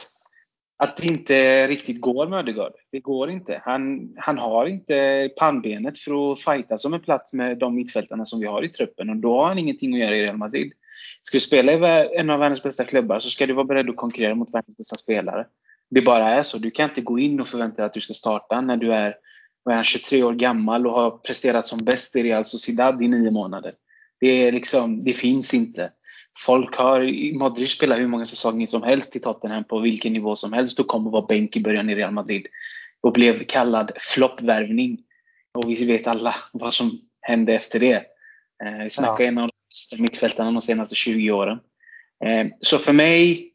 att 0.78 0.98
det 0.98 1.08
inte 1.08 1.68
riktigt 1.68 2.02
går 2.02 2.28
med 2.28 2.40
Ödegaard. 2.40 2.74
Det 2.92 3.00
går 3.00 3.30
inte. 3.30 3.62
Han, 3.66 4.14
han 4.18 4.38
har 4.38 4.66
inte 4.66 5.30
pannbenet 5.40 5.98
för 5.98 6.32
att 6.32 6.42
fighta 6.42 6.78
som 6.78 6.94
en 6.94 7.02
plats 7.02 7.34
med 7.34 7.58
de 7.58 7.76
mittfältarna 7.76 8.26
som 8.26 8.40
vi 8.40 8.46
har 8.46 8.64
i 8.64 8.70
truppen. 8.70 9.10
Och 9.10 9.18
då 9.18 9.40
har 9.40 9.48
han 9.48 9.58
ingenting 9.58 9.94
att 9.94 10.00
göra 10.00 10.16
i 10.16 10.24
Real 10.24 10.38
Madrid. 10.38 10.72
Ska 11.22 11.36
du 11.36 11.42
spela 11.42 11.74
i 11.74 12.18
en 12.18 12.30
av 12.30 12.40
världens 12.40 12.64
bästa 12.64 12.84
klubbar 12.84 13.20
så 13.20 13.30
ska 13.30 13.46
du 13.46 13.54
vara 13.54 13.66
beredd 13.66 13.90
att 13.90 13.96
konkurrera 13.96 14.36
mot 14.36 14.54
världens 14.54 14.78
bästa 14.78 14.96
spelare. 14.96 15.46
Det 15.90 16.02
bara 16.02 16.30
är 16.30 16.44
så. 16.44 16.58
Du 16.58 16.72
kan 16.72 16.90
inte 16.90 17.02
gå 17.02 17.20
in 17.20 17.42
och 17.42 17.48
förvänta 17.48 17.76
dig 17.76 17.86
att 17.86 17.94
du 17.94 18.02
ska 18.02 18.14
starta 18.14 18.62
när 18.62 18.78
du 18.78 18.94
är 18.94 19.16
är 19.72 19.76
han 19.76 19.84
23 19.84 20.24
år 20.24 20.34
gammal 20.34 20.88
och 20.88 20.94
har 20.94 21.12
presterat 21.12 21.66
som 21.66 21.80
bäst 21.80 22.16
i 22.16 22.24
Real 22.24 22.46
Sociedad 22.46 23.02
i 23.02 23.08
nio 23.08 23.32
månader. 23.32 23.74
Det, 24.20 24.28
är 24.28 24.52
liksom, 24.52 25.04
det 25.04 25.14
finns 25.14 25.54
inte. 25.54 25.92
Folk 26.46 26.76
har, 26.76 27.34
Modric 27.38 27.72
spelar 27.72 28.00
hur 28.00 28.08
många 28.08 28.26
säsonger 28.26 28.68
som 28.68 28.84
helst 28.84 29.16
i 29.16 29.20
Tottenham 29.20 29.64
på 29.64 29.80
vilken 29.80 30.14
nivå 30.14 30.36
som 30.36 30.54
helst 30.54 30.80
och 30.80 30.88
kommer 30.88 31.12
vara 31.12 31.26
bänk 31.26 31.56
i 31.56 31.64
början 31.64 31.90
i 31.90 31.96
Real 31.96 32.14
Madrid. 32.14 32.48
Och 33.02 33.14
blev 33.14 33.44
kallad 33.44 33.92
floppvärvning. 33.98 34.98
Och 35.54 35.70
vi 35.70 35.86
vet 35.86 36.08
alla 36.08 36.36
vad 36.54 36.74
som 36.74 37.00
hände 37.22 37.54
efter 37.54 37.80
det. 37.80 38.06
Eh, 38.64 38.84
vi 38.84 38.90
snackar 38.90 39.24
ja. 39.24 39.28
en 39.28 39.38
av 39.38 39.48
de 39.48 39.54
bästa 39.70 40.02
mittfältarna 40.02 40.52
de 40.52 40.62
senaste 40.62 40.96
20 40.96 41.32
åren. 41.32 41.60
Eh, 42.26 42.48
så 42.62 42.78
för 42.78 42.94
mig, 42.94 43.52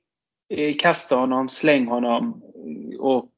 eh, 0.54 0.74
kasta 0.78 1.16
honom, 1.16 1.48
släng 1.48 1.86
honom 1.86 2.42
och 2.98 3.28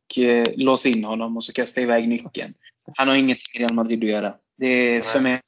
lås 0.55 0.87
in 0.87 1.05
honom 1.05 1.37
och 1.37 1.45
så 1.45 1.53
kasta 1.53 1.81
iväg 1.81 2.09
nyckeln. 2.09 2.55
Han 2.97 3.09
har 3.09 3.15
ingenting 3.15 3.55
i 3.55 3.59
Real 3.59 3.75
Madrid 3.75 4.05
att 4.05 4.11
göra. 4.11 4.35
Det 4.59 4.67
är 4.67 5.01
för 5.01 5.21
mig 5.21 5.41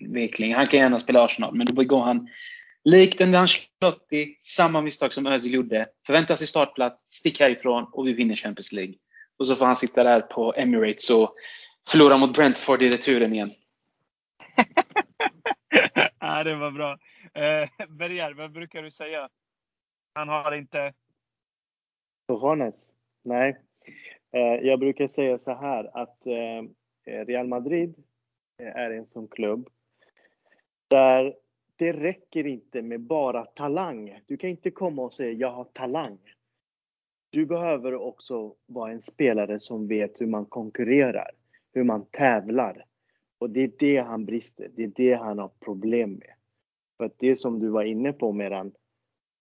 utveckling. 0.00 0.54
Han 0.54 0.66
kan 0.66 0.80
gärna 0.80 0.98
spela 0.98 1.24
Arsenal, 1.24 1.54
men 1.54 1.66
då 1.66 1.74
begår 1.74 2.02
han 2.02 2.28
likt 2.86 3.20
under 3.20 3.38
Ancelotti 3.38 4.38
samma 4.40 4.80
misstag 4.80 5.12
som 5.12 5.26
Özil 5.26 5.54
gjorde. 5.54 5.86
Förväntar 6.06 6.34
sig 6.34 6.46
startplats, 6.46 7.02
stick 7.02 7.40
härifrån 7.40 7.86
och 7.92 8.06
vi 8.06 8.12
vinner 8.12 8.34
Champions 8.34 8.72
League. 8.72 8.94
Och 9.38 9.46
så 9.46 9.56
får 9.56 9.66
han 9.66 9.76
sitta 9.76 10.04
där 10.04 10.20
på 10.20 10.54
Emirates 10.56 11.10
och 11.10 11.34
förlora 11.88 12.16
mot 12.16 12.34
Brentford 12.34 12.82
i 12.82 12.90
returen 12.90 13.32
igen. 13.32 13.52
ja, 16.20 16.44
det 16.44 16.54
var 16.54 16.70
bra. 16.70 16.98
Eh, 17.34 17.68
Berger, 17.88 18.34
vad 18.34 18.52
brukar 18.52 18.82
du 18.82 18.90
säga? 18.90 19.28
Han 20.14 20.28
har 20.28 20.52
inte... 20.52 20.92
Cojones? 22.26 22.90
Nej. 23.24 23.56
Eh, 24.32 24.66
jag 24.66 24.78
brukar 24.78 25.06
säga 25.06 25.38
så 25.38 25.54
här 25.54 26.02
att 26.02 26.26
eh, 26.26 27.24
Real 27.26 27.46
Madrid 27.46 27.94
är 28.58 28.90
en 28.90 29.06
sån 29.06 29.28
klubb 29.28 29.68
där 30.88 31.34
det 31.76 31.92
räcker 31.92 32.46
inte 32.46 32.82
med 32.82 33.00
bara 33.00 33.44
talang. 33.44 34.20
Du 34.26 34.36
kan 34.36 34.50
inte 34.50 34.70
komma 34.70 35.02
och 35.02 35.12
säga 35.12 35.32
jag 35.32 35.52
har 35.52 35.64
talang. 35.64 36.18
Du 37.30 37.46
behöver 37.46 37.94
också 37.94 38.54
vara 38.66 38.92
en 38.92 39.02
spelare 39.02 39.60
som 39.60 39.88
vet 39.88 40.20
hur 40.20 40.26
man 40.26 40.46
konkurrerar, 40.46 41.30
hur 41.72 41.84
man 41.84 42.06
tävlar. 42.10 42.84
Och 43.38 43.50
det 43.50 43.60
är 43.60 43.72
det 43.78 43.98
han 43.98 44.24
brister, 44.24 44.70
det 44.76 44.84
är 44.84 44.92
det 44.94 45.14
han 45.14 45.38
har 45.38 45.50
problem 45.60 46.12
med. 46.12 46.32
För 46.96 47.04
att 47.04 47.18
det 47.18 47.36
som 47.36 47.58
du 47.58 47.68
var 47.68 47.84
inne 47.84 48.12
på 48.12 48.32
Meran, 48.32 48.72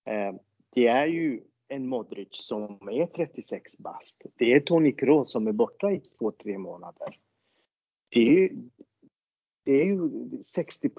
eh, 0.06 0.36
det 0.74 0.88
är 0.88 1.06
ju 1.06 1.42
en 1.68 1.88
Modric 1.88 2.28
som 2.32 2.90
är 2.92 3.06
36 3.06 3.78
bast. 3.78 4.22
Det 4.36 4.54
är 4.54 4.60
Toni 4.60 4.92
Kroos 4.92 5.32
som 5.32 5.48
är 5.48 5.52
borta 5.52 5.92
i 5.92 6.00
två, 6.00 6.32
tre 6.32 6.58
månader. 6.58 7.20
Det 8.10 8.44
är, 8.44 8.50
det 9.64 9.72
är 9.72 9.86
ju 9.86 10.10
60 10.44 10.90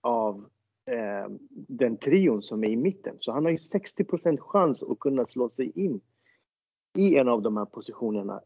av 0.00 0.48
eh, 0.86 1.28
den 1.52 1.96
trion 1.96 2.42
som 2.42 2.64
är 2.64 2.68
i 2.68 2.76
mitten. 2.76 3.16
Så 3.18 3.32
han 3.32 3.44
har 3.44 3.50
ju 3.50 3.56
60% 3.56 4.38
chans 4.38 4.82
att 4.82 4.98
kunna 4.98 5.26
slå 5.26 5.48
sig 5.48 5.72
in 5.74 6.00
i 6.98 7.16
en 7.16 7.28
av 7.28 7.42
de 7.42 7.56
här 7.56 7.64
positionerna 7.64 8.40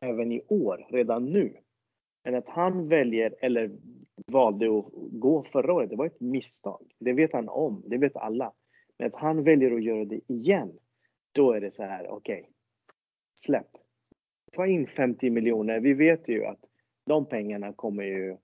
även 0.00 0.32
i 0.32 0.42
år, 0.48 0.86
redan 0.88 1.24
nu. 1.24 1.56
Men 2.24 2.34
att 2.34 2.48
han 2.48 2.88
väljer, 2.88 3.34
eller 3.40 3.70
valde 4.26 4.78
att 4.78 4.84
gå 4.94 5.46
förra 5.52 5.72
året, 5.72 5.90
det 5.90 5.96
var 5.96 6.06
ett 6.06 6.20
misstag. 6.20 6.92
Det 6.98 7.12
vet 7.12 7.32
han 7.32 7.48
om, 7.48 7.82
det 7.86 7.98
vet 7.98 8.16
alla. 8.16 8.52
Men 8.98 9.06
att 9.06 9.14
han 9.14 9.44
väljer 9.44 9.74
att 9.74 9.82
göra 9.82 10.04
det 10.04 10.20
igen, 10.26 10.72
då 11.32 11.52
är 11.52 11.60
det 11.60 11.70
så 11.70 11.82
här, 11.82 12.08
okej, 12.08 12.40
okay, 12.40 12.52
släpp. 13.34 13.70
Ta 14.52 14.66
in 14.66 14.86
50 14.86 15.30
miljoner. 15.30 15.80
Vi 15.80 15.94
vet 15.94 16.28
ju 16.28 16.44
att 16.44 16.60
de 17.06 17.26
pengarna 17.26 17.72
kommer 17.72 18.04
ju 18.04 18.36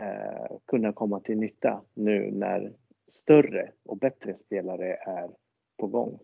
eh, 0.00 0.56
kunna 0.66 0.92
komma 0.92 1.20
till 1.20 1.38
nytta 1.38 1.82
nu 1.94 2.30
när 2.30 2.72
större 3.12 3.72
och 3.84 3.98
bättre 3.98 4.36
spelare 4.36 4.94
är 4.94 5.30
på 5.78 5.86
gång. 5.86 6.20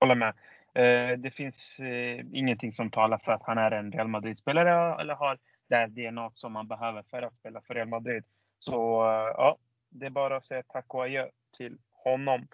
Håller 0.00 0.14
med. 0.14 0.34
Eh, 0.74 1.18
det 1.18 1.30
finns 1.30 1.78
eh, 1.78 2.24
ingenting 2.32 2.72
som 2.72 2.90
talar 2.90 3.18
för 3.18 3.32
att 3.32 3.42
han 3.42 3.58
är 3.58 3.70
en 3.70 3.92
Real 3.92 4.08
Madrid-spelare 4.08 5.00
eller 5.00 5.14
har 5.14 5.38
det 5.68 5.86
DNA 5.86 6.30
som 6.34 6.52
man 6.52 6.68
behöver 6.68 7.02
för 7.02 7.22
att 7.22 7.34
spela 7.34 7.60
för 7.60 7.74
Real 7.74 7.88
Madrid. 7.88 8.24
Så 8.58 9.02
eh, 9.02 9.34
ja, 9.36 9.58
det 9.88 10.06
är 10.06 10.10
bara 10.10 10.36
att 10.36 10.44
säga 10.44 10.62
tack 10.62 10.94
och 10.94 11.04
adjö 11.04 11.28
till 11.56 11.78
honom. 11.90 12.48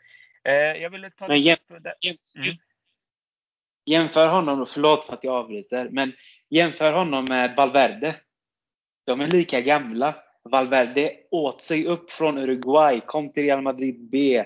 Eh, 0.44 0.52
jag 0.54 0.90
ville 0.90 1.10
ta 1.10 1.28
Men 1.28 1.40
jämf 1.40 1.58
mm. 2.37 2.56
jämför 3.84 4.28
honom, 4.28 4.66
förlåt 4.68 5.04
för 5.04 5.12
att 5.12 5.24
jag 5.24 5.34
avbryter, 5.34 5.88
men 5.90 6.12
jämför 6.48 6.92
honom 6.92 7.24
med 7.28 7.56
Valverde. 7.56 8.14
De 9.07 9.21
är 9.21 9.29
lika 9.29 9.61
gamla. 9.61 10.14
Valverde 10.51 11.12
åt 11.31 11.62
sig 11.62 11.87
upp 11.87 12.12
från 12.12 12.38
Uruguay, 12.38 13.01
kom 13.01 13.33
till 13.33 13.43
Real 13.43 13.62
Madrid 13.62 14.09
B, 14.11 14.45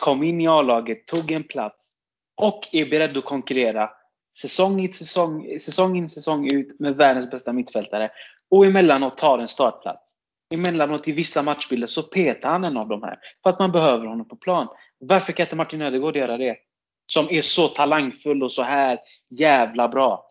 kom 0.00 0.22
in 0.22 0.40
i 0.40 0.48
A-laget, 0.48 1.06
tog 1.06 1.30
en 1.30 1.44
plats 1.44 1.96
och 2.36 2.68
är 2.72 2.86
beredd 2.86 3.16
att 3.16 3.24
konkurrera 3.24 3.90
säsong 4.40 4.80
in, 4.80 4.92
säsong, 4.92 5.58
säsong 5.60 5.96
in, 5.96 6.08
säsong 6.08 6.52
ut 6.52 6.80
med 6.80 6.96
världens 6.96 7.30
bästa 7.30 7.52
mittfältare. 7.52 8.10
Och 8.50 8.66
emellanåt 8.66 9.18
tar 9.18 9.38
en 9.38 9.48
startplats. 9.48 10.16
Emellanåt 10.54 11.08
i 11.08 11.12
vissa 11.12 11.42
matchbilder 11.42 11.86
så 11.86 12.02
petar 12.02 12.48
han 12.48 12.64
en 12.64 12.76
av 12.76 12.88
de 12.88 13.02
här. 13.02 13.18
För 13.42 13.50
att 13.50 13.58
man 13.58 13.72
behöver 13.72 14.06
honom 14.06 14.28
på 14.28 14.36
plan. 14.36 14.68
Varför 14.98 15.32
kan 15.32 15.44
inte 15.44 15.56
Martin 15.56 15.82
Ödegaard 15.82 16.16
göra 16.16 16.36
det? 16.36 16.56
Som 17.06 17.26
är 17.30 17.42
så 17.42 17.68
talangfull 17.68 18.42
och 18.42 18.52
så 18.52 18.62
här 18.62 18.98
jävla 19.30 19.88
bra. 19.88 20.30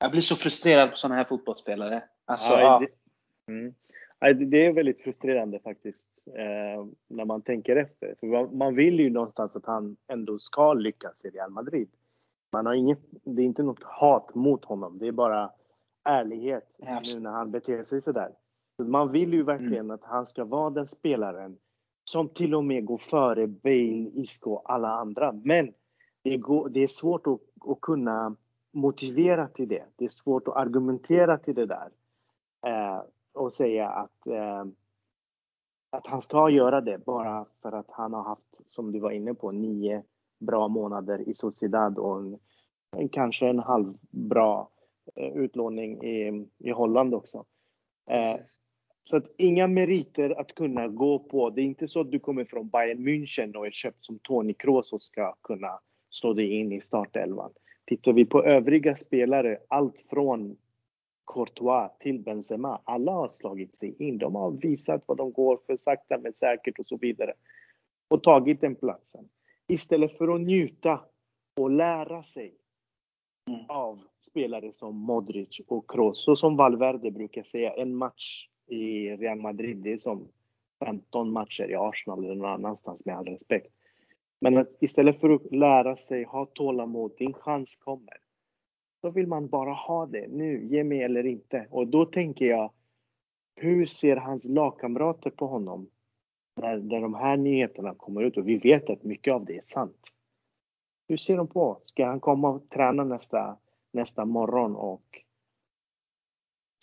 Jag 0.00 0.10
blir 0.10 0.20
så 0.20 0.36
frustrerad 0.36 0.90
på 0.90 0.96
sådana 0.96 1.14
här 1.14 1.24
fotbollsspelare. 1.24 2.02
Alltså, 2.26 2.60
ja, 2.60 2.78
det, 2.78 2.88
mm. 3.50 4.50
det 4.50 4.66
är 4.66 4.72
väldigt 4.72 5.00
frustrerande 5.00 5.58
faktiskt. 5.58 6.06
Eh, 6.26 6.86
när 7.08 7.24
man 7.24 7.42
tänker 7.42 7.76
efter. 7.76 8.14
För 8.20 8.56
man 8.56 8.74
vill 8.74 9.00
ju 9.00 9.10
någonstans 9.10 9.56
att 9.56 9.66
han 9.66 9.96
ändå 10.08 10.38
ska 10.38 10.74
lyckas 10.74 11.24
i 11.24 11.30
Real 11.30 11.50
Madrid. 11.50 11.88
Man 12.52 12.66
har 12.66 12.74
inget, 12.74 12.98
det 13.10 13.42
är 13.42 13.46
inte 13.46 13.62
något 13.62 13.82
hat 13.82 14.34
mot 14.34 14.64
honom. 14.64 14.98
Det 14.98 15.08
är 15.08 15.12
bara 15.12 15.50
ärlighet 16.04 16.64
nu 17.14 17.20
när 17.20 17.30
han 17.30 17.50
beter 17.50 17.82
sig 17.82 18.02
sådär. 18.02 18.32
Man 18.78 19.12
vill 19.12 19.32
ju 19.32 19.42
verkligen 19.42 19.84
mm. 19.84 19.90
att 19.90 20.04
han 20.04 20.26
ska 20.26 20.44
vara 20.44 20.70
den 20.70 20.86
spelaren 20.86 21.56
som 22.04 22.28
till 22.28 22.54
och 22.54 22.64
med 22.64 22.84
går 22.84 22.98
före 22.98 23.46
Bale, 23.46 24.10
Isco 24.14 24.50
och 24.50 24.72
alla 24.72 24.88
andra. 24.88 25.32
Men 25.32 25.72
det, 26.22 26.36
går, 26.36 26.68
det 26.68 26.80
är 26.80 26.86
svårt 26.86 27.26
att, 27.26 27.40
att, 27.70 27.80
kunna 27.80 28.36
motivera 28.72 29.48
till 29.48 29.68
det. 29.68 29.84
Det 29.96 30.04
är 30.04 30.08
svårt 30.08 30.48
att 30.48 30.56
argumentera 30.56 31.38
till 31.38 31.54
det 31.54 31.66
där. 31.66 31.88
Eh, 32.66 33.02
och 33.34 33.52
säga 33.52 33.88
att, 33.88 34.26
eh, 34.26 34.64
att 35.90 36.06
han 36.06 36.22
ska 36.22 36.50
göra 36.50 36.80
det 36.80 36.98
bara 36.98 37.46
för 37.62 37.72
att 37.72 37.90
han 37.90 38.12
har 38.12 38.22
haft, 38.22 38.60
som 38.66 38.92
du 38.92 38.98
var 38.98 39.10
inne 39.10 39.34
på, 39.34 39.50
nio 39.52 40.02
bra 40.38 40.68
månader 40.68 41.28
i 41.28 41.34
Sociedad 41.34 41.98
och 41.98 42.18
en, 42.18 42.38
en 42.96 43.08
kanske 43.08 43.48
en 43.48 43.58
halvbra 43.58 44.66
eh, 45.16 45.36
utlåning 45.36 46.02
i, 46.04 46.46
i 46.58 46.70
Holland 46.70 47.14
också. 47.14 47.44
Eh, 48.10 48.36
så 49.02 49.16
att 49.16 49.26
inga 49.38 49.66
meriter 49.66 50.40
att 50.40 50.54
kunna 50.54 50.88
gå 50.88 51.18
på. 51.18 51.50
Det 51.50 51.62
är 51.62 51.64
inte 51.64 51.88
så 51.88 52.00
att 52.00 52.10
du 52.10 52.18
kommer 52.18 52.44
från 52.44 52.68
Bayern 52.68 53.08
München 53.08 53.56
och 53.56 53.66
är 53.66 53.70
köpt 53.70 54.04
som 54.04 54.18
Toni 54.18 54.54
Kroos 54.54 54.92
och 54.92 55.02
ska 55.02 55.34
kunna 55.42 55.80
slå 56.10 56.32
dig 56.32 56.52
in 56.52 56.72
i 56.72 56.80
startelvan. 56.80 57.52
Tittar 57.84 58.12
vi 58.12 58.24
på 58.24 58.44
övriga 58.44 58.96
spelare, 58.96 59.58
allt 59.68 60.04
från 60.10 60.56
Courtois 61.34 61.90
till 61.98 62.18
Benzema, 62.18 62.80
alla 62.84 63.12
har 63.12 63.28
slagit 63.28 63.74
sig 63.74 63.94
in. 63.98 64.18
De 64.18 64.34
har 64.34 64.50
visat 64.50 65.02
vad 65.06 65.16
de 65.16 65.32
går 65.32 65.60
för 65.66 65.76
sakta 65.76 66.18
men 66.18 66.34
säkert 66.34 66.78
och 66.78 66.86
så 66.86 66.96
vidare. 66.96 67.32
Och 68.08 68.22
tagit 68.22 68.60
den 68.60 68.74
platsen. 68.74 69.28
Istället 69.66 70.18
för 70.18 70.34
att 70.34 70.40
njuta 70.40 71.00
och 71.56 71.70
lära 71.70 72.22
sig 72.22 72.54
mm. 73.48 73.60
av 73.68 74.00
spelare 74.20 74.72
som 74.72 74.96
Modric 74.96 75.60
och 75.68 75.90
Kroos. 75.90 76.24
Så 76.24 76.36
som 76.36 76.56
Valverde 76.56 77.10
brukar 77.10 77.42
säga, 77.42 77.74
en 77.74 77.94
match 77.94 78.48
i 78.66 79.10
Real 79.10 79.38
Madrid, 79.38 79.76
det 79.76 79.92
är 79.92 79.98
som 79.98 80.28
15 80.84 81.32
matcher 81.32 81.70
i 81.70 81.74
Arsenal 81.74 82.24
eller 82.24 82.34
någon 82.34 82.50
annanstans 82.50 83.06
med 83.06 83.16
all 83.16 83.26
respekt. 83.26 83.72
Men 84.40 84.56
att 84.56 84.68
istället 84.80 85.20
för 85.20 85.30
att 85.30 85.52
lära 85.52 85.96
sig, 85.96 86.24
ha 86.24 86.46
tålamod, 86.46 87.12
din 87.18 87.32
chans 87.32 87.76
kommer. 87.76 88.16
Då 89.02 89.10
vill 89.10 89.26
man 89.26 89.48
bara 89.48 89.72
ha 89.72 90.06
det 90.06 90.28
nu, 90.28 90.66
ge 90.66 90.84
mig 90.84 91.02
eller 91.02 91.26
inte. 91.26 91.66
Och 91.70 91.86
då 91.86 92.04
tänker 92.04 92.44
jag, 92.44 92.72
hur 93.54 93.86
ser 93.86 94.16
hans 94.16 94.48
lagkamrater 94.48 95.30
på 95.30 95.46
honom? 95.46 95.90
När, 96.56 96.76
när 96.76 97.00
de 97.00 97.14
här 97.14 97.36
nyheterna 97.36 97.94
kommer 97.94 98.22
ut 98.22 98.36
och 98.36 98.48
vi 98.48 98.56
vet 98.56 98.90
att 98.90 99.02
mycket 99.02 99.34
av 99.34 99.44
det 99.44 99.56
är 99.56 99.60
sant. 99.60 100.12
Hur 101.08 101.16
ser 101.16 101.36
de 101.36 101.46
på? 101.46 101.80
Ska 101.84 102.06
han 102.06 102.20
komma 102.20 102.48
och 102.48 102.70
träna 102.70 103.04
nästa, 103.04 103.58
nästa 103.92 104.24
morgon 104.24 104.76
och 104.76 105.22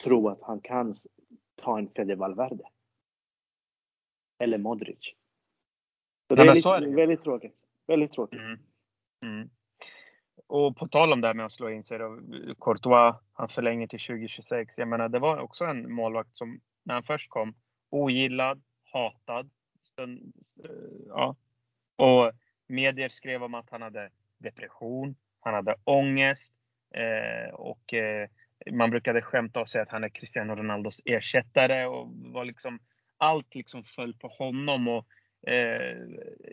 tro 0.03 0.28
att 0.28 0.41
han 0.41 0.59
kan 0.59 0.95
ta 1.55 1.78
en 1.78 1.89
Fede 1.89 2.15
Valverde. 2.15 2.63
Eller 4.39 4.57
Modric. 4.57 5.13
Så 6.28 6.36
det 6.36 6.41
är, 6.41 6.55
lite, 6.55 6.70
är 6.70 6.82
det. 6.82 6.95
väldigt 6.95 7.22
tråkigt. 7.22 7.55
Väldigt 7.88 8.11
tråkigt. 8.11 8.39
Mm. 8.39 8.59
Mm 9.22 9.49
och 10.47 10.77
på 10.77 10.87
tal 10.87 11.13
om 11.13 11.21
det 11.21 11.27
här 11.27 11.33
med 11.33 11.45
att 11.45 11.51
slå 11.51 11.69
in 11.69 11.83
sig 11.83 11.97
då, 11.97 12.19
Courtois, 12.61 13.15
han 13.33 13.49
förlänger 13.49 13.87
till 13.87 13.99
2026. 13.99 14.73
Jag 14.77 14.87
menar, 14.87 15.09
det 15.09 15.19
var 15.19 15.37
också 15.37 15.65
en 15.65 15.91
målvakt 15.91 16.37
som 16.37 16.59
när 16.83 16.93
han 16.93 17.03
först 17.03 17.29
kom, 17.29 17.55
ogillad, 17.89 18.61
hatad. 18.93 19.49
Sen, 19.95 20.33
eh, 20.63 21.07
ja. 21.07 21.35
Och 21.95 22.31
medier 22.67 23.09
skrev 23.09 23.43
om 23.43 23.53
att 23.53 23.69
han 23.69 23.81
hade 23.81 24.09
depression, 24.37 25.15
han 25.39 25.53
hade 25.53 25.75
ångest 25.83 26.53
eh, 26.93 27.53
och 27.53 27.93
eh, 27.93 28.29
man 28.71 28.89
brukade 28.89 29.21
skämta 29.21 29.61
och 29.61 29.69
säga 29.69 29.81
att 29.81 29.89
han 29.89 30.03
är 30.03 30.09
Cristiano 30.09 30.55
Ronaldos 30.55 31.01
ersättare 31.05 31.85
och 31.85 32.07
var 32.11 32.45
liksom 32.45 32.79
allt 33.17 33.55
liksom 33.55 33.83
föll 33.83 34.13
på 34.13 34.27
honom 34.27 34.87
och 34.87 35.05
eh, 35.49 35.97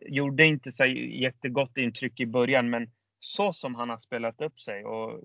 gjorde 0.07 0.45
inte 0.45 0.73
så 0.73 0.85
jättegott 0.85 1.79
intryck 1.79 2.21
i 2.21 2.27
början 2.27 2.71
men 2.71 2.91
så 3.25 3.53
som 3.53 3.75
han 3.75 3.91
har 3.91 3.99
spelat 3.99 4.41
upp 4.41 4.61
sig 4.61 4.85
och 4.85 5.21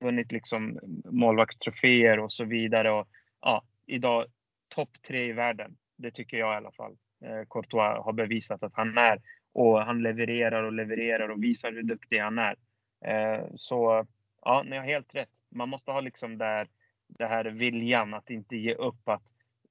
vunnit 0.00 0.32
liksom 0.32 0.78
målvaktstroféer 1.04 2.18
och 2.18 2.32
så 2.32 2.44
vidare 2.44 2.90
och 2.90 3.08
ja, 3.40 3.62
idag 3.86 4.26
topp 4.68 4.90
tre 5.06 5.28
i 5.28 5.32
världen. 5.32 5.76
Det 5.96 6.10
tycker 6.10 6.36
jag 6.36 6.54
i 6.54 6.56
alla 6.56 6.72
fall. 6.72 6.96
Eh, 7.24 7.46
Courtois 7.50 8.04
har 8.04 8.12
bevisat 8.12 8.62
att 8.62 8.74
han 8.74 8.98
är 8.98 9.20
och 9.52 9.80
han 9.82 10.02
levererar 10.02 10.62
och 10.62 10.72
levererar 10.72 11.28
och 11.28 11.42
visar 11.42 11.72
hur 11.72 11.82
duktig 11.82 12.18
han 12.18 12.38
är. 12.38 12.56
Eh, 13.04 13.44
så 13.56 14.06
ja, 14.42 14.62
ni 14.62 14.76
har 14.76 14.84
helt 14.84 15.14
rätt. 15.14 15.30
Man 15.50 15.68
måste 15.68 15.90
ha 15.90 16.00
liksom 16.00 16.38
där, 16.38 16.68
det 17.06 17.26
här 17.26 17.44
viljan 17.44 18.14
att 18.14 18.30
inte 18.30 18.56
ge 18.56 18.74
upp. 18.74 19.08
Att 19.08 19.22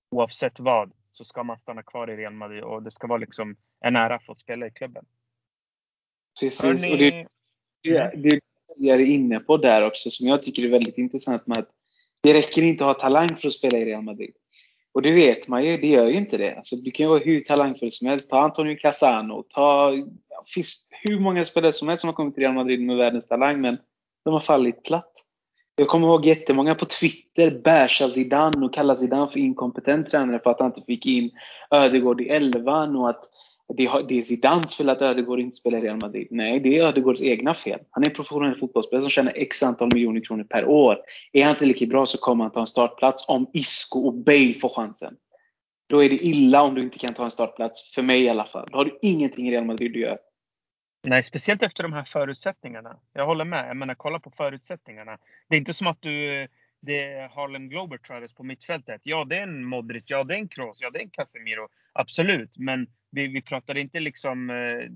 oavsett 0.10 0.60
vad 0.60 0.92
så 1.12 1.26
ska 1.26 1.44
man 1.44 1.60
stanna 1.60 1.84
kvar 1.84 2.10
i 2.10 2.16
Real 2.16 2.34
Madrid 2.34 2.64
och 2.64 2.84
det 2.84 2.92
ska 2.92 3.08
vara 3.08 3.18
liksom 3.18 3.56
en 3.80 3.96
ära 3.96 4.16
att 4.16 4.26
få 4.26 4.36
spela 4.36 4.68
i 4.68 4.72
klubben. 4.72 5.06
Precis, 6.40 6.64
Hörrni... 6.64 6.94
och 6.94 6.98
det, 6.98 7.28
det, 7.84 8.12
det 8.16 8.40
jag 8.78 9.02
är 9.02 9.06
inne 9.06 9.40
på 9.40 9.58
där 9.58 9.86
också 9.86 10.10
som 10.10 10.28
jag 10.28 10.44
tycker 10.44 10.66
är 10.66 10.70
väldigt 10.70 10.98
intressant 10.98 11.48
med 11.48 11.58
att 11.58 11.70
det 12.22 12.34
räcker 12.34 12.62
inte 12.62 12.86
att 12.86 12.96
ha 12.96 13.02
talang 13.02 13.36
för 13.36 13.48
att 13.48 13.54
spela 13.54 13.78
i 13.78 13.86
Real 13.86 14.04
Madrid. 14.04 14.34
Och 14.94 15.02
det 15.02 15.12
vet 15.12 15.48
man 15.48 15.66
ju, 15.66 15.78
det 15.78 15.88
gör 15.88 16.06
ju 16.06 16.14
inte 16.14 16.38
det. 16.38 16.56
Alltså, 16.56 16.76
du 16.76 16.92
kan 16.92 17.04
ju 17.04 17.10
vara 17.10 17.20
hur 17.20 17.42
talangfull 17.42 17.92
som 17.92 18.08
helst. 18.08 18.30
Ta 18.30 18.40
Antonio 18.40 18.76
Casano, 18.76 19.44
ta 19.44 19.94
ja, 20.30 20.44
finns 20.46 20.88
hur 21.04 21.20
många 21.20 21.44
spelare 21.44 21.74
som 21.74 21.88
helst 21.88 22.02
som 22.02 22.08
har 22.08 22.16
kommit 22.16 22.36
till 22.36 22.44
Real 22.44 22.56
Madrid 22.56 22.82
med 22.82 22.98
världens 22.98 23.28
talang, 23.28 23.62
men 23.62 23.78
de 24.26 24.34
har 24.34 24.40
fallit 24.40 24.84
platt. 24.84 25.14
Jag 25.76 25.88
kommer 25.88 26.08
ihåg 26.08 26.26
jättemånga 26.26 26.76
på 26.76 26.86
Twitter 26.86 27.62
bärsar 27.64 28.08
Zidane 28.08 28.66
och 28.66 28.74
kallar 28.74 28.96
Zidane 28.96 29.30
för 29.30 29.40
inkompetent 29.40 30.10
tränare 30.10 30.40
för 30.40 30.50
att 30.50 30.60
han 30.60 30.70
inte 30.70 30.82
fick 30.82 31.06
in 31.06 31.32
Ödegård 31.72 32.22
i 32.22 32.30
elvan 32.30 32.96
och 32.96 33.10
att 33.10 33.26
det 33.78 34.18
är 34.20 34.22
Zidans 34.22 34.76
fel 34.76 34.90
att 34.90 35.02
Ödegård 35.02 35.40
inte 35.40 35.56
spelar 35.58 35.78
i 35.78 35.82
Real 35.82 36.00
Madrid. 36.02 36.28
Nej, 36.32 36.60
det 36.60 36.78
är 36.78 36.88
Ödegårds 36.88 37.22
egna 37.22 37.54
fel. 37.54 37.80
Han 37.90 38.04
är 38.04 38.08
en 38.08 38.16
professionell 38.16 38.56
fotbollsspelare 38.56 39.02
som 39.02 39.12
tjänar 39.12 39.34
x 39.36 39.64
antal 39.64 39.94
miljoner 39.94 40.22
kronor 40.22 40.44
per 40.44 40.66
år. 40.66 40.98
Är 41.34 41.44
han 41.44 41.52
inte 41.52 41.66
lika 41.66 41.86
bra 41.86 42.06
så 42.06 42.18
kommer 42.18 42.44
han 42.44 42.52
ta 42.52 42.62
en 42.62 42.68
startplats 42.68 43.30
om 43.30 43.50
Isco 43.54 44.00
och 44.00 44.14
Bale 44.14 44.54
får 44.54 44.70
chansen. 44.70 45.16
Då 45.90 46.04
är 46.04 46.10
det 46.10 46.16
illa 46.16 46.62
om 46.62 46.76
du 46.76 46.82
inte 46.82 47.00
kan 47.00 47.14
ta 47.14 47.26
en 47.26 47.32
startplats, 47.32 47.96
för 47.96 48.02
mig 48.02 48.24
i 48.24 48.30
alla 48.30 48.46
fall. 48.46 48.68
Då 48.72 48.78
har 48.78 48.86
du 48.86 49.00
ingenting 49.02 49.48
i 49.48 49.52
Real 49.52 49.66
Madrid 49.66 49.92
att 49.92 50.02
göra. 50.02 50.18
Nej, 51.08 51.24
speciellt 51.24 51.64
efter 51.64 51.84
de 51.84 51.94
här 51.94 52.04
förutsättningarna. 52.04 53.00
Jag 53.14 53.26
håller 53.26 53.46
med. 53.46 53.70
Jag 53.70 53.78
menar, 53.78 53.96
kolla 53.96 54.20
på 54.20 54.32
förutsättningarna. 54.32 55.18
Det 55.50 55.56
är 55.56 55.60
inte 55.60 55.74
som 55.74 55.88
att 55.88 56.02
du 56.02 56.42
eh, 56.42 56.50
det 56.82 57.04
är 57.04 57.28
Harlem 57.28 57.70
Globetrotters 57.70 58.34
på 58.34 58.44
mittfältet. 58.44 59.02
Ja, 59.04 59.26
det 59.26 59.38
är 59.38 59.44
en 59.44 59.64
Modric, 59.64 60.04
ja 60.08 60.24
det 60.24 60.34
är 60.34 60.38
en 60.38 60.48
Kroos, 60.48 60.78
ja 60.82 60.90
det 60.90 61.00
är 61.00 61.04
en 61.04 61.10
Casemiro. 61.10 61.68
Absolut, 61.94 62.58
men 62.58 62.88
vi, 63.12 63.28
vi 63.28 63.42
pratar 63.42 63.78
inte 63.78 64.00
liksom 64.00 64.50
uh, 64.50 64.90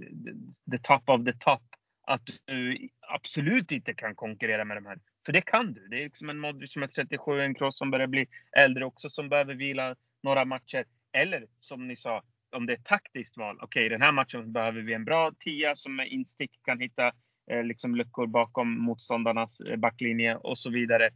the 0.71 0.77
top 0.83 1.09
of 1.09 1.25
the 1.25 1.33
top. 1.33 1.61
Att 2.07 2.21
du 2.45 2.89
absolut 3.01 3.71
inte 3.71 3.93
kan 3.93 4.15
konkurrera 4.15 4.65
med 4.65 4.77
de 4.77 4.85
här. 4.85 4.99
För 5.25 5.33
det 5.33 5.41
kan 5.41 5.73
du. 5.73 5.87
Det 5.87 5.99
är 5.99 6.03
liksom 6.03 6.29
en 6.29 6.39
Modric 6.39 6.73
som 6.73 6.83
är 6.83 6.87
37, 6.87 7.41
en 7.41 7.55
Kroos 7.55 7.77
som 7.77 7.91
börjar 7.91 8.07
bli 8.07 8.27
äldre 8.57 8.85
också, 8.85 9.09
som 9.09 9.29
behöver 9.29 9.53
vila 9.53 9.95
några 10.23 10.45
matcher. 10.45 10.85
Eller 11.13 11.47
som 11.59 11.87
ni 11.87 11.95
sa, 11.95 12.23
om 12.51 12.65
det 12.65 12.73
är 12.73 12.77
taktiskt 12.77 13.37
val. 13.37 13.55
Okej, 13.61 13.65
okay, 13.65 13.89
den 13.89 14.01
här 14.01 14.11
matchen 14.11 14.51
behöver 14.51 14.81
vi 14.81 14.93
en 14.93 15.05
bra 15.05 15.31
tia 15.39 15.75
som 15.75 15.95
med 15.95 16.07
instick 16.07 16.51
kan 16.63 16.79
hitta 16.79 17.11
eh, 17.51 17.63
liksom 17.63 17.95
luckor 17.95 18.27
bakom 18.27 18.77
motståndarnas 18.79 19.59
eh, 19.59 19.75
backlinje 19.75 20.35
och 20.35 20.57
så 20.57 20.69
vidare. 20.69 21.09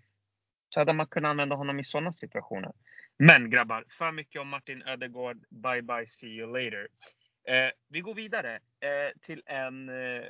Så 0.70 0.80
hade 0.80 0.94
man 0.94 1.08
kunnat 1.08 1.30
använda 1.30 1.56
honom 1.56 1.80
i 1.80 1.84
sådana 1.84 2.14
situationer. 2.14 2.72
Men 3.20 3.50
grabbar, 3.50 3.84
för 3.98 4.12
mycket 4.12 4.42
om 4.42 4.48
Martin 4.48 4.84
Ödegård. 4.84 5.38
Bye 5.50 5.82
bye, 5.82 6.08
see 6.08 6.28
you 6.28 6.48
later. 6.48 6.88
Eh, 7.48 7.72
vi 7.90 8.02
går 8.02 8.14
vidare 8.14 8.56
eh, 8.56 9.20
till 9.22 9.42
en 9.46 9.90
eh, 9.90 10.26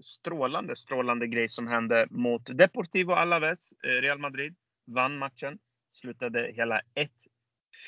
strålande, 0.00 0.76
strålande 0.76 1.26
grej 1.26 1.48
som 1.48 1.66
hände 1.66 2.06
mot 2.10 2.58
Deportivo 2.58 3.12
Alaves. 3.12 3.72
Eh, 3.84 3.88
Real 3.88 4.18
Madrid 4.18 4.56
vann 4.86 5.18
matchen. 5.18 5.58
Slutade 5.92 6.52
hela 6.54 6.80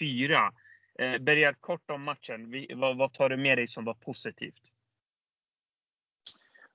1-4. 0.00 0.52
Eh, 0.98 1.18
Berger, 1.18 1.52
kort 1.60 1.90
om 1.90 2.02
matchen. 2.02 2.50
Vi, 2.50 2.72
vad, 2.74 2.96
vad, 2.96 3.12
tar 3.12 3.28
du 3.28 3.36
med 3.36 3.58
dig 3.58 3.68
som 3.68 3.84
var 3.84 3.94
positivt? 3.94 4.62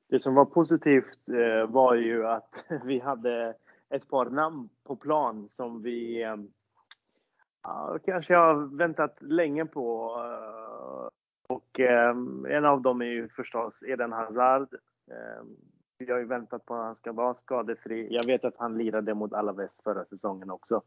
Det 0.09 0.19
som 0.19 0.35
var 0.35 0.45
positivt 0.45 1.29
eh, 1.29 1.67
var 1.67 1.95
ju 1.95 2.27
att 2.27 2.65
vi 2.85 2.99
hade 2.99 3.55
ett 3.89 4.09
par 4.09 4.25
namn 4.25 4.69
på 4.83 4.95
plan 4.95 5.49
som 5.49 5.81
vi 5.81 6.23
eh, 6.23 6.35
ja, 7.63 7.99
kanske 8.05 8.35
har 8.35 8.77
väntat 8.77 9.17
länge 9.21 9.65
på. 9.65 10.15
Eh, 10.19 11.09
och 11.47 11.79
eh, 11.79 12.15
en 12.49 12.65
av 12.65 12.81
dem 12.81 13.01
är 13.01 13.05
ju 13.05 13.29
förstås 13.29 13.83
Eden 13.83 14.11
Hazard. 14.11 14.67
Vi 15.97 16.11
har 16.11 16.19
ju 16.19 16.25
väntat 16.25 16.65
på 16.65 16.75
att 16.75 16.85
han 16.85 16.95
ska 16.95 17.11
vara 17.11 17.33
skadefri. 17.33 18.07
Jag 18.11 18.25
vet 18.25 18.45
att 18.45 18.57
han 18.57 18.77
lirade 18.77 19.13
mot 19.13 19.33
Alaves 19.33 19.81
förra 19.83 20.05
säsongen 20.05 20.49
också 20.49 20.81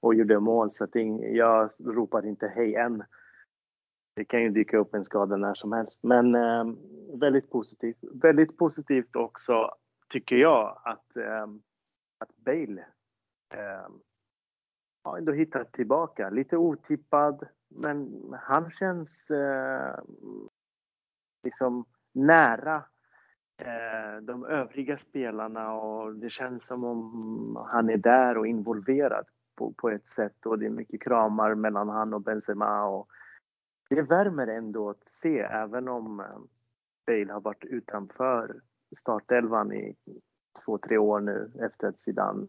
och 0.00 0.14
gjorde 0.14 0.40
mål. 0.40 0.72
Så 0.72 0.86
jag 1.20 1.70
ropar 1.84 2.26
inte 2.26 2.46
hej 2.46 2.74
än. 2.74 3.04
Det 4.16 4.24
kan 4.24 4.42
ju 4.42 4.48
dyka 4.48 4.78
upp 4.78 4.94
en 4.94 5.04
skada 5.04 5.36
när 5.36 5.54
som 5.54 5.72
helst. 5.72 6.02
Men 6.02 6.34
eh, 6.34 6.64
väldigt 7.20 7.50
positivt. 7.50 7.98
Väldigt 8.22 8.56
positivt 8.58 9.16
också 9.16 9.74
tycker 10.08 10.36
jag 10.36 10.80
att, 10.84 11.16
eh, 11.16 11.46
att 12.18 12.36
Bale 12.36 12.86
eh, 13.54 13.88
har 15.04 15.18
ändå 15.18 15.32
hittat 15.32 15.72
tillbaka. 15.72 16.30
Lite 16.30 16.56
otippad, 16.56 17.48
men 17.68 18.24
han 18.40 18.70
känns 18.70 19.30
eh, 19.30 20.00
liksom 21.42 21.84
nära 22.12 22.84
eh, 23.56 24.22
de 24.22 24.44
övriga 24.44 24.98
spelarna 24.98 25.72
och 25.72 26.14
det 26.14 26.30
känns 26.30 26.66
som 26.66 26.84
om 26.84 27.66
han 27.70 27.90
är 27.90 27.96
där 27.96 28.38
och 28.38 28.46
involverad 28.46 29.26
på, 29.54 29.72
på 29.72 29.90
ett 29.90 30.10
sätt 30.10 30.46
och 30.46 30.58
det 30.58 30.66
är 30.66 30.70
mycket 30.70 31.02
kramar 31.02 31.54
mellan 31.54 31.88
han 31.88 32.14
och 32.14 32.20
Benzema 32.20 32.84
och 32.84 33.08
det 33.88 34.02
värmer 34.02 34.46
ändå 34.46 34.90
att 34.90 35.08
se 35.08 35.38
även 35.38 35.88
om 35.88 36.20
eh, 36.20 36.38
Bale 37.06 37.32
har 37.32 37.40
varit 37.40 37.64
utanför 37.64 38.60
startelvan 38.96 39.72
i 39.72 39.96
två, 40.66 40.78
tre 40.78 40.98
år 40.98 41.20
nu 41.20 41.50
efter 41.60 41.88
att 41.88 42.00
Zidane 42.00 42.46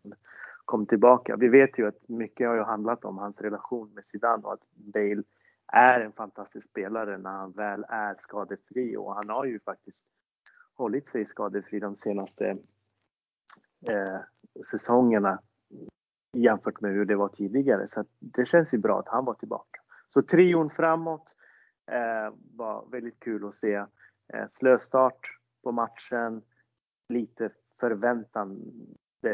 kom 0.65 0.85
tillbaka. 0.85 1.35
Vi 1.35 1.47
vet 1.47 1.79
ju 1.79 1.87
att 1.87 2.09
mycket 2.09 2.47
har 2.47 2.55
ju 2.55 2.63
handlat 2.63 3.05
om 3.05 3.17
hans 3.17 3.41
relation 3.41 3.93
med 3.93 4.05
Zidane 4.05 4.43
och 4.43 4.53
att 4.53 4.63
Bale 4.73 5.23
är 5.67 5.99
en 5.99 6.11
fantastisk 6.11 6.69
spelare 6.69 7.17
när 7.17 7.29
han 7.29 7.51
väl 7.51 7.85
är 7.89 8.15
skadefri 8.19 8.97
och 8.97 9.15
han 9.15 9.29
har 9.29 9.45
ju 9.45 9.59
faktiskt 9.59 9.99
hållit 10.73 11.09
sig 11.09 11.25
skadefri 11.25 11.79
de 11.79 11.95
senaste 11.95 12.57
eh, 13.89 14.19
säsongerna 14.71 15.39
jämfört 16.33 16.81
med 16.81 16.91
hur 16.91 17.05
det 17.05 17.15
var 17.15 17.29
tidigare. 17.29 17.87
Så 17.89 18.05
det 18.19 18.45
känns 18.45 18.73
ju 18.73 18.77
bra 18.77 18.99
att 18.99 19.07
han 19.07 19.25
var 19.25 19.33
tillbaka. 19.33 19.81
Så 20.13 20.21
trion 20.21 20.69
framåt 20.69 21.35
eh, 21.91 22.33
var 22.55 22.85
väldigt 22.91 23.19
kul 23.19 23.47
att 23.47 23.55
se. 23.55 23.73
Eh, 24.33 24.47
slöstart 24.49 25.39
på 25.63 25.71
matchen, 25.71 26.41
lite 27.09 27.49
förväntande 27.79 28.61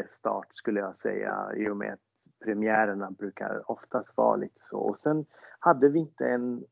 start 0.08 0.46
skulle 0.54 0.80
jag 0.80 0.96
säga 0.96 1.50
i 1.56 1.68
och 1.68 1.76
med 1.76 1.92
att 1.92 2.00
premiärerna 2.44 3.10
brukar 3.10 3.70
oftast 3.70 4.16
vara 4.16 4.36
lite 4.36 4.60
så. 4.62 4.78
Och 4.78 4.98
sen 4.98 5.26
hade 5.58 5.88
vi 5.88 5.98
inte 5.98 6.26
en 6.26 6.64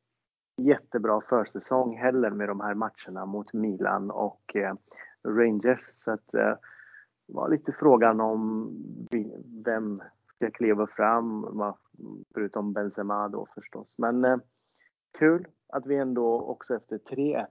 jättebra 0.56 1.20
försäsong 1.20 1.96
heller 1.96 2.30
med 2.30 2.48
de 2.48 2.60
här 2.60 2.74
matcherna 2.74 3.26
mot 3.26 3.52
Milan 3.52 4.10
och 4.10 4.56
eh, 4.56 4.74
Rangers. 5.28 5.92
Så 5.96 6.12
att 6.12 6.34
eh, 6.34 6.54
det 7.26 7.34
var 7.34 7.48
lite 7.48 7.72
frågan 7.72 8.20
om 8.20 8.70
vem 9.64 10.02
ska 10.34 10.50
kliva 10.50 10.86
fram, 10.86 11.46
förutom 12.34 12.72
Benzema 12.72 13.28
då 13.28 13.46
förstås. 13.54 13.98
Men 13.98 14.24
eh, 14.24 14.36
kul 15.18 15.46
att 15.68 15.86
vi 15.86 15.96
ändå 15.96 16.40
också 16.40 16.74
efter 16.74 16.98
3-1 16.98 17.46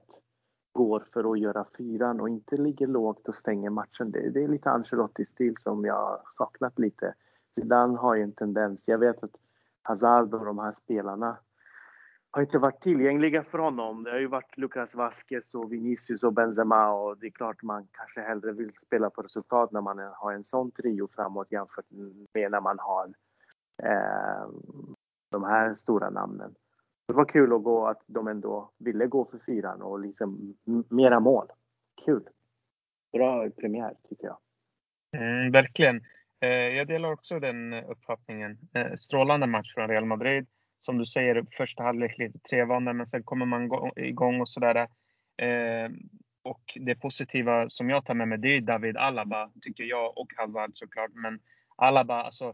går 0.72 1.04
för 1.14 1.32
att 1.32 1.40
göra 1.40 1.66
fyran 1.78 2.20
och 2.20 2.30
inte 2.30 2.58
ligger 2.58 2.88
lågt 2.88 3.28
och 3.28 3.36
stänger 3.36 3.70
matchen. 3.70 4.12
Det, 4.12 4.30
det 4.30 4.44
är 4.44 4.48
lite 4.48 4.70
Ancelotti-stil 4.70 5.56
som 5.60 5.86
jag 5.86 6.22
saknat 6.38 6.80
lite. 6.80 7.14
Zidane 7.56 7.98
har 7.98 8.16
ju 8.16 8.24
en 8.24 8.32
tendens, 8.32 8.84
jag 8.88 8.98
vet 8.98 9.24
att 9.24 9.36
Hazard 9.82 10.34
och 10.34 10.46
de 10.46 10.60
här 10.60 10.72
spelarna 10.72 11.38
har 12.32 12.42
inte 12.42 12.58
varit 12.58 12.82
tillgängliga 12.82 13.44
för 13.44 13.58
honom. 13.60 14.04
Det 14.04 14.12
har 14.12 14.20
ju 14.20 14.28
varit 14.28 14.58
Lucas 14.58 14.96
Vasquez 14.96 15.56
och 15.56 15.74
Vinicius 15.74 16.24
och 16.24 16.34
Benzema 16.34 16.92
och 16.92 17.18
det 17.18 17.28
är 17.28 17.32
klart 17.32 17.64
man 17.64 17.88
kanske 17.92 18.22
hellre 18.22 18.52
vill 18.52 18.72
spela 18.78 19.10
på 19.10 19.22
resultat 19.22 19.72
när 19.72 19.82
man 19.82 20.00
har 20.14 20.34
en 20.34 20.44
sån 20.44 20.72
trio 20.72 21.08
framåt 21.16 21.52
jämfört 21.52 21.86
med 22.34 22.52
när 22.52 22.62
man 22.62 22.80
har 22.80 23.14
eh, 23.84 24.50
de 25.32 25.44
här 25.44 25.76
stora 25.76 26.10
namnen. 26.10 26.56
Det 27.12 27.16
var 27.16 27.26
kul 27.26 27.54
att 27.54 27.64
gå 27.64 27.88
att 27.88 28.02
de 28.08 28.28
ändå 28.28 28.72
ville 28.78 29.08
gå 29.08 29.26
för 29.26 29.40
fyran 29.46 29.82
och 29.82 30.00
liksom 30.00 30.56
mera 30.90 31.20
mål. 31.20 31.48
Kul! 32.06 32.24
Bra 33.14 33.50
premiär 33.50 33.94
tycker 34.10 34.26
jag. 34.28 34.38
Mm, 35.18 35.52
verkligen. 35.52 36.02
Eh, 36.42 36.50
jag 36.50 36.88
delar 36.88 37.12
också 37.12 37.40
den 37.40 37.74
uppfattningen. 37.74 38.58
Eh, 38.74 38.98
strålande 38.98 39.48
match 39.48 39.74
från 39.74 39.90
Real 39.90 40.06
Madrid. 40.06 40.48
Som 40.82 40.98
du 40.98 41.06
säger, 41.06 41.46
första 41.58 41.84
halvlek 41.84 42.18
lite 42.18 42.40
trevande, 42.40 42.94
men 42.94 43.08
sen 43.08 43.24
kommer 43.24 43.46
man 43.46 43.92
igång 43.96 44.42
och 44.42 44.50
sådär. 44.50 44.76
Eh, 45.38 45.92
och 46.44 46.62
det 46.76 46.96
positiva 46.96 47.70
som 47.70 47.90
jag 47.90 48.06
tar 48.06 48.14
med 48.14 48.28
mig, 48.28 48.38
det 48.38 48.58
är 48.58 48.62
David 48.62 48.98
Alaba, 48.98 49.52
tycker 49.62 49.84
jag, 49.84 50.18
och 50.18 50.34
Hazard 50.38 50.72
såklart. 50.74 51.12
Men 51.14 51.40
Alaba, 51.76 52.24
alltså, 52.24 52.54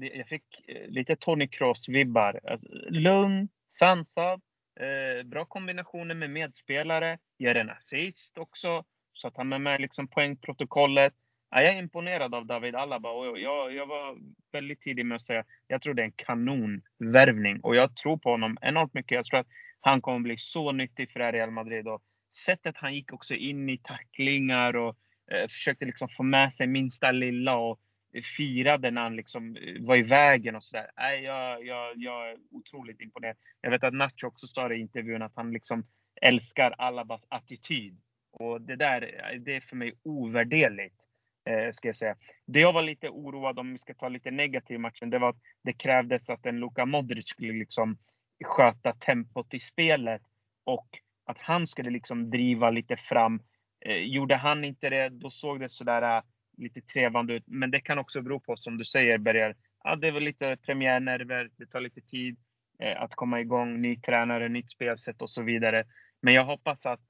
jag 0.00 0.28
fick 0.28 0.44
lite 0.86 1.16
Tony 1.16 1.46
Kroos-vibbar. 1.46 2.40
Alltså, 2.44 2.66
lugn, 2.88 3.48
sansad, 3.78 4.40
eh, 4.80 5.26
bra 5.26 5.44
kombinationer 5.44 6.14
med 6.14 6.30
medspelare, 6.30 7.18
gör 7.38 7.54
en 7.54 7.70
assist 7.70 8.38
också, 8.38 8.84
så 9.12 9.28
att 9.28 9.36
han 9.36 9.52
är 9.52 9.58
med 9.58 9.80
liksom 9.80 10.08
poängprotokollet. 10.08 11.14
Ja, 11.50 11.62
jag 11.62 11.74
är 11.74 11.78
imponerad 11.78 12.34
av 12.34 12.46
David 12.46 12.76
Alaba 12.76 13.10
och 13.10 13.38
jag, 13.38 13.74
jag 13.74 13.86
var 13.86 14.18
väldigt 14.52 14.80
tidig 14.80 15.06
med 15.06 15.16
att 15.16 15.26
säga 15.26 15.44
jag 15.66 15.82
tror 15.82 15.94
det 15.94 16.02
är 16.02 16.06
en 16.06 16.12
kanonvärvning 16.16 17.60
och 17.60 17.76
jag 17.76 17.96
tror 17.96 18.16
på 18.16 18.30
honom 18.30 18.58
enormt 18.60 18.94
mycket. 18.94 19.16
Jag 19.16 19.26
tror 19.26 19.40
att 19.40 19.46
han 19.80 20.00
kommer 20.00 20.20
bli 20.20 20.36
så 20.38 20.72
nyttig 20.72 21.10
för 21.10 21.32
Real 21.32 21.50
Madrid 21.50 21.88
och 21.88 22.02
sättet 22.46 22.76
han 22.76 22.94
gick 22.94 23.12
också 23.12 23.34
in 23.34 23.68
i 23.68 23.78
tacklingar 23.78 24.76
och 24.76 24.96
eh, 25.32 25.48
försökte 25.48 25.84
liksom 25.84 26.08
få 26.08 26.22
med 26.22 26.52
sig 26.52 26.66
minsta 26.66 27.12
lilla 27.12 27.56
och 27.56 27.80
firade 28.22 28.90
när 28.90 29.02
han 29.02 29.16
liksom 29.16 29.56
eh, 29.56 29.82
var 29.82 29.96
i 29.96 30.02
vägen 30.02 30.56
och 30.56 30.64
sådär. 30.64 30.90
Nej, 30.96 31.22
jag, 31.22 31.66
jag, 31.66 31.96
jag 31.96 32.30
är 32.30 32.36
otroligt 32.50 33.00
imponerad. 33.00 33.36
Jag 33.60 33.70
vet 33.70 33.84
att 33.84 33.94
Nacho 33.94 34.26
också 34.26 34.46
sa 34.46 34.68
det 34.68 34.74
i 34.74 34.80
intervjun 34.80 35.22
att 35.22 35.36
han 35.36 35.52
liksom 35.52 35.86
älskar 36.22 36.74
Alabas 36.78 37.26
attityd. 37.28 38.00
Och 38.32 38.60
det 38.60 38.76
där, 38.76 39.02
eh, 39.02 39.40
det 39.40 39.56
är 39.56 39.60
för 39.60 39.76
mig 39.76 39.92
ovärderligt. 40.02 40.96
Eh, 41.44 41.72
ska 41.72 41.88
jag 41.88 41.96
säga. 41.96 42.16
Det 42.46 42.60
jag 42.60 42.72
var 42.72 42.82
lite 42.82 43.08
oroad 43.08 43.58
om 43.58 43.72
vi 43.72 43.78
ska 43.78 43.94
ta 43.94 44.08
lite 44.08 44.30
negativ 44.30 44.80
matchen, 44.80 45.10
det 45.10 45.18
var 45.18 45.28
att 45.30 45.40
det 45.62 45.72
krävdes 45.72 46.30
att 46.30 46.46
en 46.46 46.60
Luka 46.60 46.86
Modric 46.86 47.28
skulle 47.28 47.52
liksom 47.52 47.98
sköta 48.44 48.92
tempot 48.92 49.54
i 49.54 49.60
spelet 49.60 50.22
och 50.64 50.88
att 51.26 51.38
han 51.38 51.66
skulle 51.66 51.90
liksom 51.90 52.30
driva 52.30 52.70
lite 52.70 52.96
fram. 52.96 53.42
Eh, 53.80 53.96
gjorde 53.96 54.36
han 54.36 54.64
inte 54.64 54.90
det, 54.90 55.08
då 55.08 55.30
såg 55.30 55.60
det 55.60 55.68
sådär 55.68 56.02
eh, 56.02 56.22
lite 56.56 56.80
trevande 56.80 57.34
ut. 57.34 57.44
Men 57.46 57.70
det 57.70 57.80
kan 57.80 57.98
också 57.98 58.22
bero 58.22 58.40
på, 58.40 58.56
som 58.56 58.78
du 58.78 58.84
säger 58.84 59.18
Berger, 59.18 59.56
ja, 59.84 59.96
det 59.96 60.08
är 60.08 60.12
väl 60.12 60.22
lite 60.22 60.56
premiärnerver, 60.56 61.50
det 61.56 61.66
tar 61.66 61.80
lite 61.80 62.00
tid 62.00 62.36
eh, 62.78 63.02
att 63.02 63.14
komma 63.14 63.40
igång, 63.40 63.80
ny 63.80 64.00
tränare, 64.00 64.48
nytt 64.48 64.70
spelsätt 64.70 65.22
och 65.22 65.30
så 65.30 65.42
vidare. 65.42 65.84
Men 66.20 66.34
jag 66.34 66.44
hoppas 66.44 66.86
att 66.86 67.00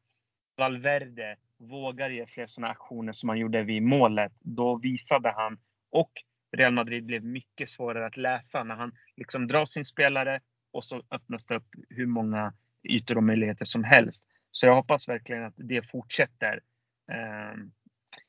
Valverde 0.57 1.37
vågar 1.59 2.11
ge 2.11 2.27
fler 2.27 2.47
sådana 2.47 2.73
aktioner 2.73 3.13
som 3.13 3.29
han 3.29 3.39
gjorde 3.39 3.63
vid 3.63 3.83
målet. 3.83 4.33
Då 4.41 4.77
visade 4.77 5.33
han 5.33 5.59
och 5.91 6.13
Real 6.57 6.73
Madrid 6.73 7.05
blev 7.05 7.25
mycket 7.25 7.71
svårare 7.71 8.07
att 8.07 8.17
läsa 8.17 8.65
när 8.65 8.75
han 8.75 8.93
liksom 9.17 9.47
drar 9.47 9.67
sin 9.67 9.85
spelare 9.85 10.41
och 10.73 10.85
så 10.85 11.03
öppnas 11.11 11.47
det 11.47 11.57
upp 11.57 11.69
hur 11.89 12.07
många 12.07 12.53
ytor 12.89 13.17
och 13.17 13.23
möjligheter 13.23 13.65
som 13.65 13.85
helst. 13.85 14.23
Så 14.51 14.67
jag 14.67 14.75
hoppas 14.75 15.09
verkligen 15.09 15.45
att 15.45 15.55
det 15.57 15.91
fortsätter. 15.91 16.61
Ehm, 17.13 17.73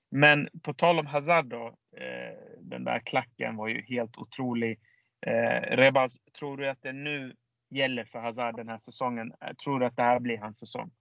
men 0.09 0.49
på 0.63 0.73
tal 0.73 0.99
om 0.99 1.05
Hazard 1.05 1.45
då, 1.45 1.65
eh, 1.97 2.37
den 2.61 2.83
där 2.83 2.99
klacken 2.99 3.55
var 3.55 3.67
ju 3.67 3.81
helt 3.81 4.17
otrolig. 4.17 4.79
Eh, 5.25 5.75
Rebaz, 5.77 6.13
tror 6.39 6.57
du 6.57 6.69
att 6.69 6.81
det 6.81 6.93
nu 6.93 7.35
gäller 7.69 8.05
för 8.05 8.19
Hazard 8.19 8.55
den 8.55 8.69
här 8.69 8.77
säsongen? 8.77 9.33
Eh, 9.41 9.53
tror 9.53 9.79
du 9.79 9.85
att 9.85 9.95
det 9.95 10.03
här 10.03 10.19
blir 10.19 10.37
hans 10.37 10.59
säsong? 10.59 10.91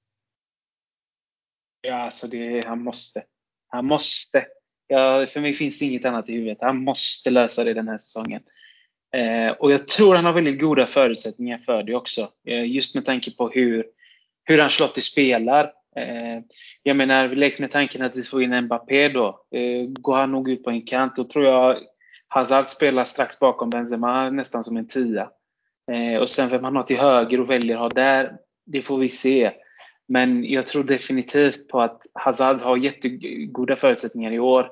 Ja, 1.80 1.94
alltså 1.94 2.26
det, 2.26 2.66
han 2.66 2.82
måste. 2.82 3.24
Han 3.68 3.86
måste. 3.86 4.46
Ja, 4.86 5.26
för 5.26 5.40
mig 5.40 5.52
finns 5.52 5.78
det 5.78 5.84
inget 5.84 6.04
annat 6.04 6.28
i 6.28 6.32
huvudet. 6.32 6.58
Han 6.60 6.76
måste 6.76 7.30
lösa 7.30 7.64
det 7.64 7.74
den 7.74 7.88
här 7.88 7.96
säsongen. 7.96 8.42
Eh, 9.14 9.50
och 9.50 9.72
jag 9.72 9.88
tror 9.88 10.14
han 10.14 10.24
har 10.24 10.32
väldigt 10.32 10.60
goda 10.60 10.86
förutsättningar 10.86 11.58
för 11.58 11.82
det 11.82 11.94
också. 11.94 12.28
Eh, 12.46 12.64
just 12.64 12.94
med 12.94 13.04
tanke 13.04 13.30
på 13.30 13.48
hur, 13.48 13.84
hur 14.44 14.60
Ancelotti 14.60 15.00
spelar. 15.00 15.72
Eh, 15.96 16.42
jag 16.82 16.96
menar, 16.96 17.28
lek 17.28 17.58
med 17.58 17.70
tanken 17.70 18.02
att 18.02 18.16
vi 18.16 18.22
får 18.22 18.42
in 18.42 18.60
Mbappé 18.60 19.08
då. 19.08 19.28
Eh, 19.54 19.88
går 19.88 20.16
han 20.16 20.32
nog 20.32 20.48
ut 20.50 20.64
på 20.64 20.70
en 20.70 20.82
kant, 20.82 21.16
då 21.16 21.24
tror 21.24 21.44
jag 21.44 21.76
Hazard 22.28 22.68
spelar 22.68 23.04
strax 23.04 23.38
bakom 23.38 23.70
Benzema, 23.70 24.30
nästan 24.30 24.64
som 24.64 24.76
en 24.76 24.88
tia. 24.88 25.30
Eh, 25.92 26.20
och 26.20 26.30
sen 26.30 26.48
vem 26.48 26.64
han 26.64 26.76
har 26.76 26.82
till 26.82 26.98
höger 26.98 27.40
och 27.40 27.50
väljer 27.50 27.76
att 27.76 27.82
ha 27.82 27.88
där, 27.88 28.32
det 28.66 28.82
får 28.82 28.98
vi 28.98 29.08
se. 29.08 29.50
Men 30.08 30.44
jag 30.44 30.66
tror 30.66 30.84
definitivt 30.84 31.68
på 31.68 31.80
att 31.80 32.02
Hazard 32.14 32.60
har 32.60 32.76
jättegoda 32.76 33.76
förutsättningar 33.76 34.32
i 34.32 34.38
år. 34.38 34.70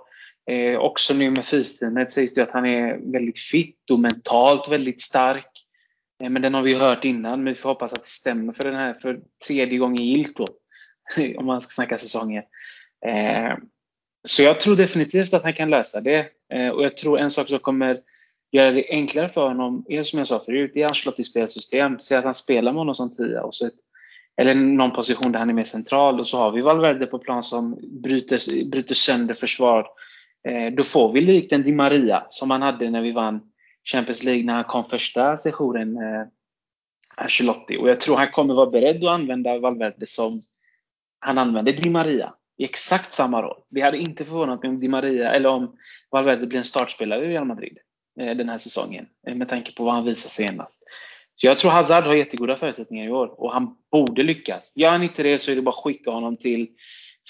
Eh, 0.50 0.78
också 0.78 1.14
nu 1.14 1.30
med 1.30 1.44
fysteamet 1.44 2.12
sägs 2.12 2.34
det 2.34 2.42
att 2.42 2.50
han 2.50 2.66
är 2.66 3.12
väldigt 3.12 3.38
fit 3.38 3.90
och 3.90 4.00
mentalt 4.00 4.72
väldigt 4.72 5.00
stark. 5.00 5.50
Eh, 6.22 6.30
men 6.30 6.42
den 6.42 6.54
har 6.54 6.62
vi 6.62 6.74
hört 6.74 7.04
innan, 7.04 7.44
men 7.44 7.54
vi 7.54 7.60
får 7.60 7.68
hoppas 7.68 7.92
att 7.92 8.02
det 8.02 8.08
stämmer 8.08 8.52
för 8.52 8.64
den 8.64 8.74
här 8.74 8.94
för 8.94 9.20
tredje 9.46 9.78
gången 9.78 10.06
gillt 10.06 10.36
då. 10.36 10.46
om 11.36 11.46
man 11.46 11.60
ska 11.60 11.70
snacka 11.70 11.98
säsonger. 11.98 12.44
Eh, 13.06 13.56
så 14.28 14.42
jag 14.42 14.60
tror 14.60 14.76
definitivt 14.76 15.34
att 15.34 15.42
han 15.42 15.54
kan 15.54 15.70
lösa 15.70 16.00
det. 16.00 16.26
Eh, 16.52 16.68
och 16.68 16.84
jag 16.84 16.96
tror 16.96 17.18
en 17.18 17.30
sak 17.30 17.48
som 17.48 17.58
kommer 17.58 18.00
göra 18.52 18.70
det 18.70 18.86
enklare 18.90 19.28
för 19.28 19.48
honom 19.48 19.84
är 19.88 20.02
som 20.02 20.18
jag 20.18 20.28
sa 20.28 20.38
förut, 20.38 20.70
det 20.74 20.82
är 20.82 20.86
Ancelottis 20.86 21.30
spelsystem. 21.30 21.98
Se 21.98 22.14
att 22.14 22.24
han 22.24 22.34
spelar 22.34 22.72
med 22.72 22.80
honom 22.80 22.94
som 22.94 23.16
tia 23.16 23.42
och 23.42 23.54
så 23.54 23.66
ett, 23.66 23.74
eller 24.36 24.54
någon 24.54 24.92
position 24.92 25.32
där 25.32 25.38
han 25.38 25.50
är 25.50 25.54
mer 25.54 25.64
central 25.64 26.20
och 26.20 26.26
så 26.26 26.38
har 26.38 26.52
vi 26.52 26.60
Valverde 26.60 27.06
på 27.06 27.18
plan 27.18 27.42
som 27.42 27.78
bryter, 28.02 28.64
bryter 28.70 28.94
sönder 28.94 29.34
försvar. 29.34 29.86
Eh, 30.48 30.74
då 30.76 30.82
får 30.82 31.12
vi 31.12 31.20
likt 31.20 31.52
en 31.52 31.62
Di 31.62 31.72
Maria 31.72 32.24
som 32.28 32.50
han 32.50 32.62
hade 32.62 32.90
när 32.90 33.02
vi 33.02 33.12
vann 33.12 33.40
Champions 33.84 34.24
League 34.24 34.44
när 34.44 34.54
han 34.54 34.64
kom 34.64 34.84
första 34.84 35.36
sessionen, 35.36 35.96
eh, 35.96 36.26
Ancelotti. 37.16 37.76
Och 37.76 37.88
jag 37.88 38.00
tror 38.00 38.16
han 38.16 38.30
kommer 38.30 38.54
vara 38.54 38.70
beredd 38.70 39.04
att 39.04 39.10
använda 39.10 39.58
Valverde 39.58 40.06
som 40.06 40.40
han 41.24 41.38
använde 41.38 41.72
Di 41.72 41.90
Maria 41.90 42.34
i 42.58 42.64
exakt 42.64 43.12
samma 43.12 43.42
roll. 43.42 43.62
Det 43.70 43.80
hade 43.80 43.98
inte 43.98 44.24
förvånat 44.24 44.62
mig 44.62 44.68
om 44.68 44.80
Di 44.80 44.88
Maria, 44.88 45.32
eller 45.32 45.48
om 45.48 45.76
Valverde 46.10 46.46
blir 46.46 46.58
en 46.58 46.64
startspelare 46.64 47.24
i 47.24 47.28
Real 47.28 47.44
Madrid 47.44 47.78
eh, 48.20 48.36
den 48.36 48.48
här 48.48 48.58
säsongen. 48.58 49.06
Eh, 49.26 49.34
med 49.34 49.48
tanke 49.48 49.72
på 49.74 49.84
vad 49.84 49.94
han 49.94 50.04
visar 50.04 50.28
senast. 50.28 50.84
Så 51.34 51.46
jag 51.46 51.58
tror 51.58 51.70
Hazard 51.70 52.04
har 52.04 52.14
jättegoda 52.14 52.56
förutsättningar 52.56 53.06
i 53.06 53.10
år 53.10 53.40
och 53.40 53.52
han 53.52 53.76
borde 53.92 54.22
lyckas. 54.22 54.76
Gör 54.76 54.90
han 54.90 55.02
inte 55.02 55.22
det 55.22 55.38
så 55.38 55.50
är 55.50 55.56
det 55.56 55.62
bara 55.62 55.70
att 55.70 55.84
skicka 55.84 56.10
honom 56.10 56.36
till 56.36 56.68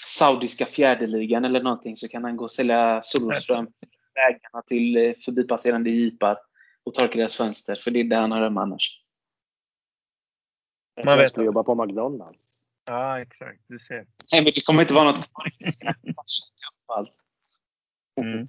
saudiska 0.05 0.65
fjärdeligan 0.65 1.45
eller 1.45 1.63
någonting 1.63 1.97
så 1.97 2.07
kan 2.07 2.23
han 2.23 2.37
gå 2.37 2.43
och 2.43 2.51
sälja 2.51 3.01
Solström 3.01 3.67
vägarna 4.15 4.61
till 4.67 4.97
eh, 4.97 5.13
förbipasserande 5.25 5.89
jeepar 5.89 6.37
och 6.83 6.93
torka 6.93 7.17
deras 7.17 7.35
fönster. 7.35 7.75
För 7.75 7.91
det 7.91 7.99
är 7.99 8.03
där 8.03 8.21
han 8.21 8.31
har 8.31 8.41
hemma 8.41 8.61
annars. 8.61 9.01
Man 11.05 11.17
vet 11.17 11.37
att 11.37 11.45
jobba 11.45 11.63
på 11.63 11.85
McDonalds. 11.85 12.44
Ja, 12.85 13.21
exakt. 13.21 13.59
Du 13.67 13.79
ser. 13.79 13.95
Nej, 13.95 14.43
men 14.43 14.45
det 14.45 14.65
kommer 14.65 14.81
inte 14.81 14.93
vara 14.93 15.03
något 15.03 15.29
kvar. 16.85 17.09
mm. 18.21 18.47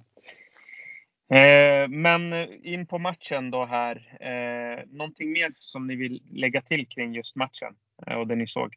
eh, 1.29 1.87
Men 1.89 2.33
in 2.65 2.87
på 2.87 2.97
matchen 2.97 3.51
då 3.51 3.65
här. 3.65 4.17
Eh, 4.21 4.85
någonting 4.87 5.31
mer 5.31 5.53
som 5.59 5.87
ni 5.87 5.95
vill 5.95 6.21
lägga 6.31 6.61
till 6.61 6.87
kring 6.87 7.13
just 7.13 7.35
matchen 7.35 7.75
eh, 8.07 8.13
och 8.13 8.27
det 8.27 8.35
ni 8.35 8.47
såg? 8.47 8.75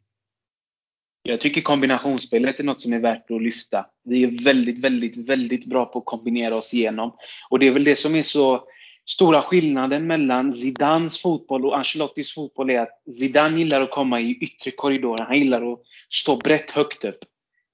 Jag 1.23 1.41
tycker 1.41 1.61
kombinationsspelet 1.61 2.59
är 2.59 2.63
något 2.63 2.81
som 2.81 2.93
är 2.93 2.99
värt 2.99 3.31
att 3.31 3.41
lyfta. 3.41 3.85
Vi 4.03 4.23
är 4.23 4.43
väldigt, 4.43 4.79
väldigt, 4.79 5.29
väldigt 5.29 5.65
bra 5.65 5.85
på 5.85 5.99
att 5.99 6.05
kombinera 6.05 6.55
oss 6.55 6.73
igenom. 6.73 7.17
Och 7.49 7.59
det 7.59 7.67
är 7.67 7.71
väl 7.71 7.83
det 7.83 7.95
som 7.95 8.15
är 8.15 8.23
så 8.23 8.67
stora 9.09 9.41
skillnaden 9.41 10.07
mellan 10.07 10.53
Zidans 10.53 11.21
fotboll 11.21 11.65
och 11.65 11.77
Ancelottis 11.77 12.33
fotboll 12.33 12.69
är 12.69 12.79
att 12.79 13.01
Zidane 13.13 13.59
gillar 13.59 13.81
att 13.81 13.91
komma 13.91 14.19
i 14.19 14.37
yttre 14.41 14.71
korridoren. 14.71 15.27
Han 15.27 15.37
gillar 15.37 15.73
att 15.73 15.79
stå 16.09 16.37
brett 16.37 16.71
högt 16.71 17.05
upp 17.05 17.19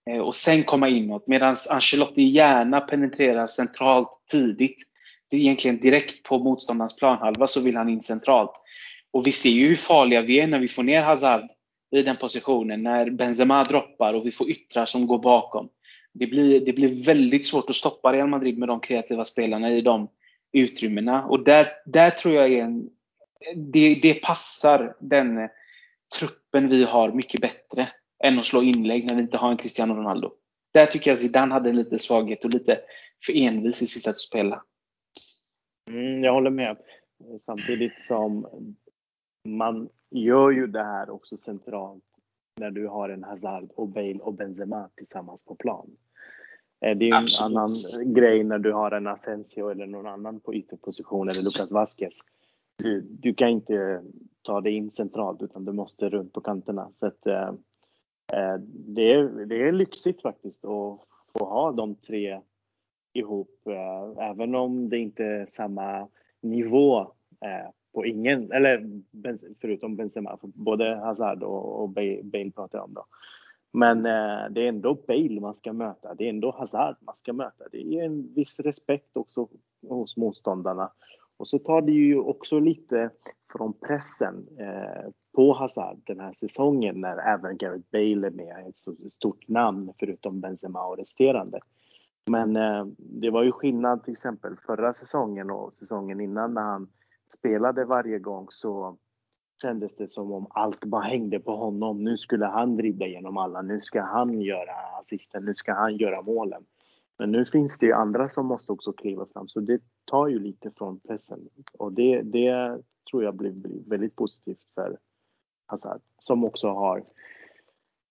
eh, 0.09 0.19
och 0.19 0.36
sen 0.36 0.63
komma 0.63 0.89
inåt. 0.89 1.28
Medan 1.28 1.55
Ancelotti 1.69 2.23
gärna 2.23 2.82
penetrerar 2.82 3.47
centralt 3.47 4.09
tidigt. 4.32 4.84
Det 5.30 5.38
är 5.38 5.41
egentligen 5.41 5.80
direkt 5.80 6.23
på 6.23 6.39
motståndarens 6.39 6.95
planhalva 6.95 7.47
så 7.47 7.61
vill 7.61 7.75
han 7.75 7.89
in 7.89 8.01
centralt. 8.01 8.51
Och 9.13 9.28
vi 9.28 9.32
ser 9.32 9.49
ju 9.49 9.67
hur 9.67 9.75
farliga 9.75 10.21
vi 10.21 10.39
är 10.39 10.47
när 10.47 10.59
vi 10.59 10.67
får 10.67 10.84
ner 10.84 11.01
Hazard 11.01 11.43
i 11.95 12.01
den 12.01 12.15
positionen. 12.15 12.84
När 12.84 13.09
Benzema 13.09 13.63
droppar 13.63 14.13
och 14.13 14.25
vi 14.25 14.32
får 14.32 14.49
yttrar 14.49 14.86
som 14.86 15.07
går 15.07 15.19
bakom. 15.19 15.69
Det 16.13 16.28
blir, 16.28 16.65
det 16.65 16.73
blir 16.73 17.05
väldigt 17.05 17.45
svårt 17.45 17.69
att 17.69 17.75
stoppa 17.75 18.13
Real 18.13 18.28
Madrid 18.28 18.57
med 18.57 18.67
de 18.67 18.80
kreativa 18.80 19.25
spelarna 19.25 19.71
i 19.71 19.82
de 19.82 20.07
utrymmena. 20.60 21.26
Och 21.26 21.43
där, 21.43 21.68
där 21.86 22.10
tror 22.10 22.36
jag 22.36 22.53
är 22.53 22.64
en, 22.64 22.89
det, 23.55 23.99
det 24.01 24.14
passar 24.14 24.95
den 24.99 25.49
truppen 26.20 26.70
vi 26.70 26.84
har 26.84 27.12
mycket 27.12 27.41
bättre 27.41 27.88
än 28.24 28.39
att 28.39 28.45
slå 28.45 28.64
inlägg 28.64 29.05
när 29.05 29.16
vi 29.16 29.22
inte 29.22 29.38
har 29.38 29.51
en 29.51 29.58
Cristiano 29.58 29.93
Ronaldo. 29.93 30.32
Där 30.74 30.86
tycker 30.86 31.12
jag 31.12 31.20
Zidane 31.20 31.53
hade 31.53 31.74
lite 31.74 31.99
svaghet 31.99 32.45
och 32.45 32.53
lite 32.53 32.80
för 33.26 33.34
envis 33.36 33.82
i 33.82 33.88
sitt 33.88 34.03
sätt 34.03 34.12
att 34.12 34.18
spela. 34.18 34.64
Mm, 35.89 36.24
jag 36.24 36.34
håller 36.34 36.49
med. 36.49 36.78
Samtidigt 37.39 38.05
som 38.05 38.47
man 39.45 39.89
gör 40.12 40.51
ju 40.51 40.68
det 40.68 40.84
här 40.84 41.10
också 41.10 41.38
centralt 41.38 42.03
när 42.58 42.72
du 42.72 42.88
har 42.88 43.10
en 43.10 43.24
Hazard 43.24 43.72
och 43.76 43.88
Bale 43.88 44.20
och 44.20 44.34
Benzema 44.34 44.89
tillsammans 44.95 45.45
på 45.45 45.55
plan. 45.55 45.97
Eh, 46.82 46.97
det 46.97 47.09
är 47.09 47.15
en 47.15 47.23
Absolut. 47.23 47.57
annan 47.57 47.73
grej 48.13 48.43
när 48.43 48.59
du 48.59 48.73
har 48.73 48.91
en 48.91 49.07
Asensio 49.07 49.69
eller 49.69 49.86
någon 49.86 50.07
annan 50.07 50.39
på 50.39 50.55
ytterposition 50.55 51.28
eller 51.28 51.43
Lucas 51.43 51.71
Vasquez. 51.71 52.19
Du, 52.75 53.01
du 53.01 53.34
kan 53.34 53.49
inte 53.49 54.01
ta 54.41 54.61
dig 54.61 54.73
in 54.73 54.91
centralt 54.91 55.41
utan 55.41 55.65
du 55.65 55.71
måste 55.71 56.09
runt 56.09 56.34
på 56.34 56.41
kanterna. 56.41 56.89
Så 56.99 57.05
att, 57.05 57.28
eh, 57.28 57.49
eh, 58.34 58.57
det, 58.69 59.13
är, 59.13 59.45
det 59.45 59.67
är 59.67 59.71
lyxigt 59.71 60.21
faktiskt 60.21 60.65
att 60.65 60.99
få 61.38 61.45
ha 61.45 61.71
de 61.71 61.95
tre 61.95 62.41
ihop. 63.13 63.61
Eh, 63.65 64.30
även 64.30 64.55
om 64.55 64.89
det 64.89 64.97
inte 64.97 65.23
är 65.23 65.45
samma 65.45 66.07
nivå 66.41 66.99
eh, 67.41 67.69
på 67.93 68.05
ingen, 68.05 68.51
eller 68.51 69.01
förutom 69.61 69.95
Benzema, 69.95 70.38
både 70.41 70.95
Hazard 70.95 71.43
och, 71.43 71.82
och 71.82 71.89
Bale 71.89 72.51
pratar 72.55 72.78
jag 72.78 72.86
om 72.86 72.93
då. 72.93 73.05
Men 73.72 74.05
eh, 74.05 74.49
det 74.49 74.61
är 74.61 74.70
ändå 74.70 74.93
Bale 75.07 75.41
man 75.41 75.55
ska 75.55 75.74
möta. 75.74 76.13
Det 76.13 76.26
är 76.26 76.30
ändå 76.30 76.51
Hazard 76.51 76.95
man 76.99 77.15
ska 77.15 77.34
möta. 77.34 77.63
Det 77.72 77.99
är 77.99 78.05
en 78.05 78.34
viss 78.34 78.59
respekt 78.59 79.18
också 79.18 79.47
hos 79.88 80.18
motståndarna. 80.18 80.91
Och 81.38 81.47
så 81.47 81.59
tar 81.59 81.82
det 81.82 81.91
ju 81.91 82.20
också 82.20 82.59
lite 82.59 83.09
från 83.51 83.74
pressen 83.74 84.47
eh, 84.59 85.11
på 85.36 85.53
Hazard 85.53 85.97
den 86.03 86.20
här 86.20 86.32
säsongen 86.32 87.01
när 87.01 87.18
även 87.18 87.57
Gareth 87.57 87.86
Bale 87.91 88.28
är 88.28 88.32
med, 88.32 88.68
ett 88.70 89.13
stort 89.13 89.47
namn 89.47 89.93
förutom 89.99 90.41
Benzema 90.41 90.86
och 90.86 90.97
resterande. 90.97 91.59
Men 92.26 92.55
eh, 92.55 92.86
det 92.97 93.30
var 93.30 93.43
ju 93.43 93.51
skillnad 93.51 94.03
till 94.03 94.11
exempel 94.11 94.55
förra 94.65 94.93
säsongen 94.93 95.51
och 95.51 95.74
säsongen 95.74 96.22
innan 96.22 96.53
när 96.53 96.61
han 96.61 96.89
spelade 97.28 97.86
varje 97.86 98.20
gång 98.20 98.47
så 98.49 98.97
kändes 99.62 99.95
det 99.95 100.08
som 100.08 100.32
om 100.32 100.47
allt 100.49 100.86
bara 100.86 101.01
hängde 101.01 101.39
på 101.39 101.55
honom. 101.55 102.03
Nu 102.03 102.18
skulle 102.18 102.45
han 102.45 102.78
dribbla 102.78 103.05
igenom 103.05 103.38
alla, 103.38 103.62
nu 103.62 103.82
ska 103.82 104.01
han 104.01 104.41
göra 104.41 104.72
assisten, 104.99 105.45
nu 105.45 105.55
ska 105.55 105.74
han 105.74 105.97
göra 105.97 106.22
målen. 106.22 106.66
Men 107.20 107.32
nu 107.32 107.45
finns 107.45 107.78
det 107.80 107.86
ju 107.86 107.93
andra 107.93 108.30
som 108.30 108.45
måste 108.45 108.72
också 108.72 108.93
kliva 108.93 109.26
fram, 109.26 109.47
så 109.47 109.60
det 109.60 109.82
tar 110.05 110.28
ju 110.28 110.39
lite 110.39 110.72
från 110.72 110.99
pressen. 110.99 111.49
Och 111.74 111.93
det, 111.93 112.22
det 112.22 112.82
tror 113.12 113.24
jag 113.24 113.36
blir, 113.36 113.51
blir 113.51 113.89
väldigt 113.89 114.16
positivt 114.16 114.62
för 114.76 114.97
Hazard, 115.68 116.01
som 116.20 116.43
också 116.43 116.68
har 116.68 117.03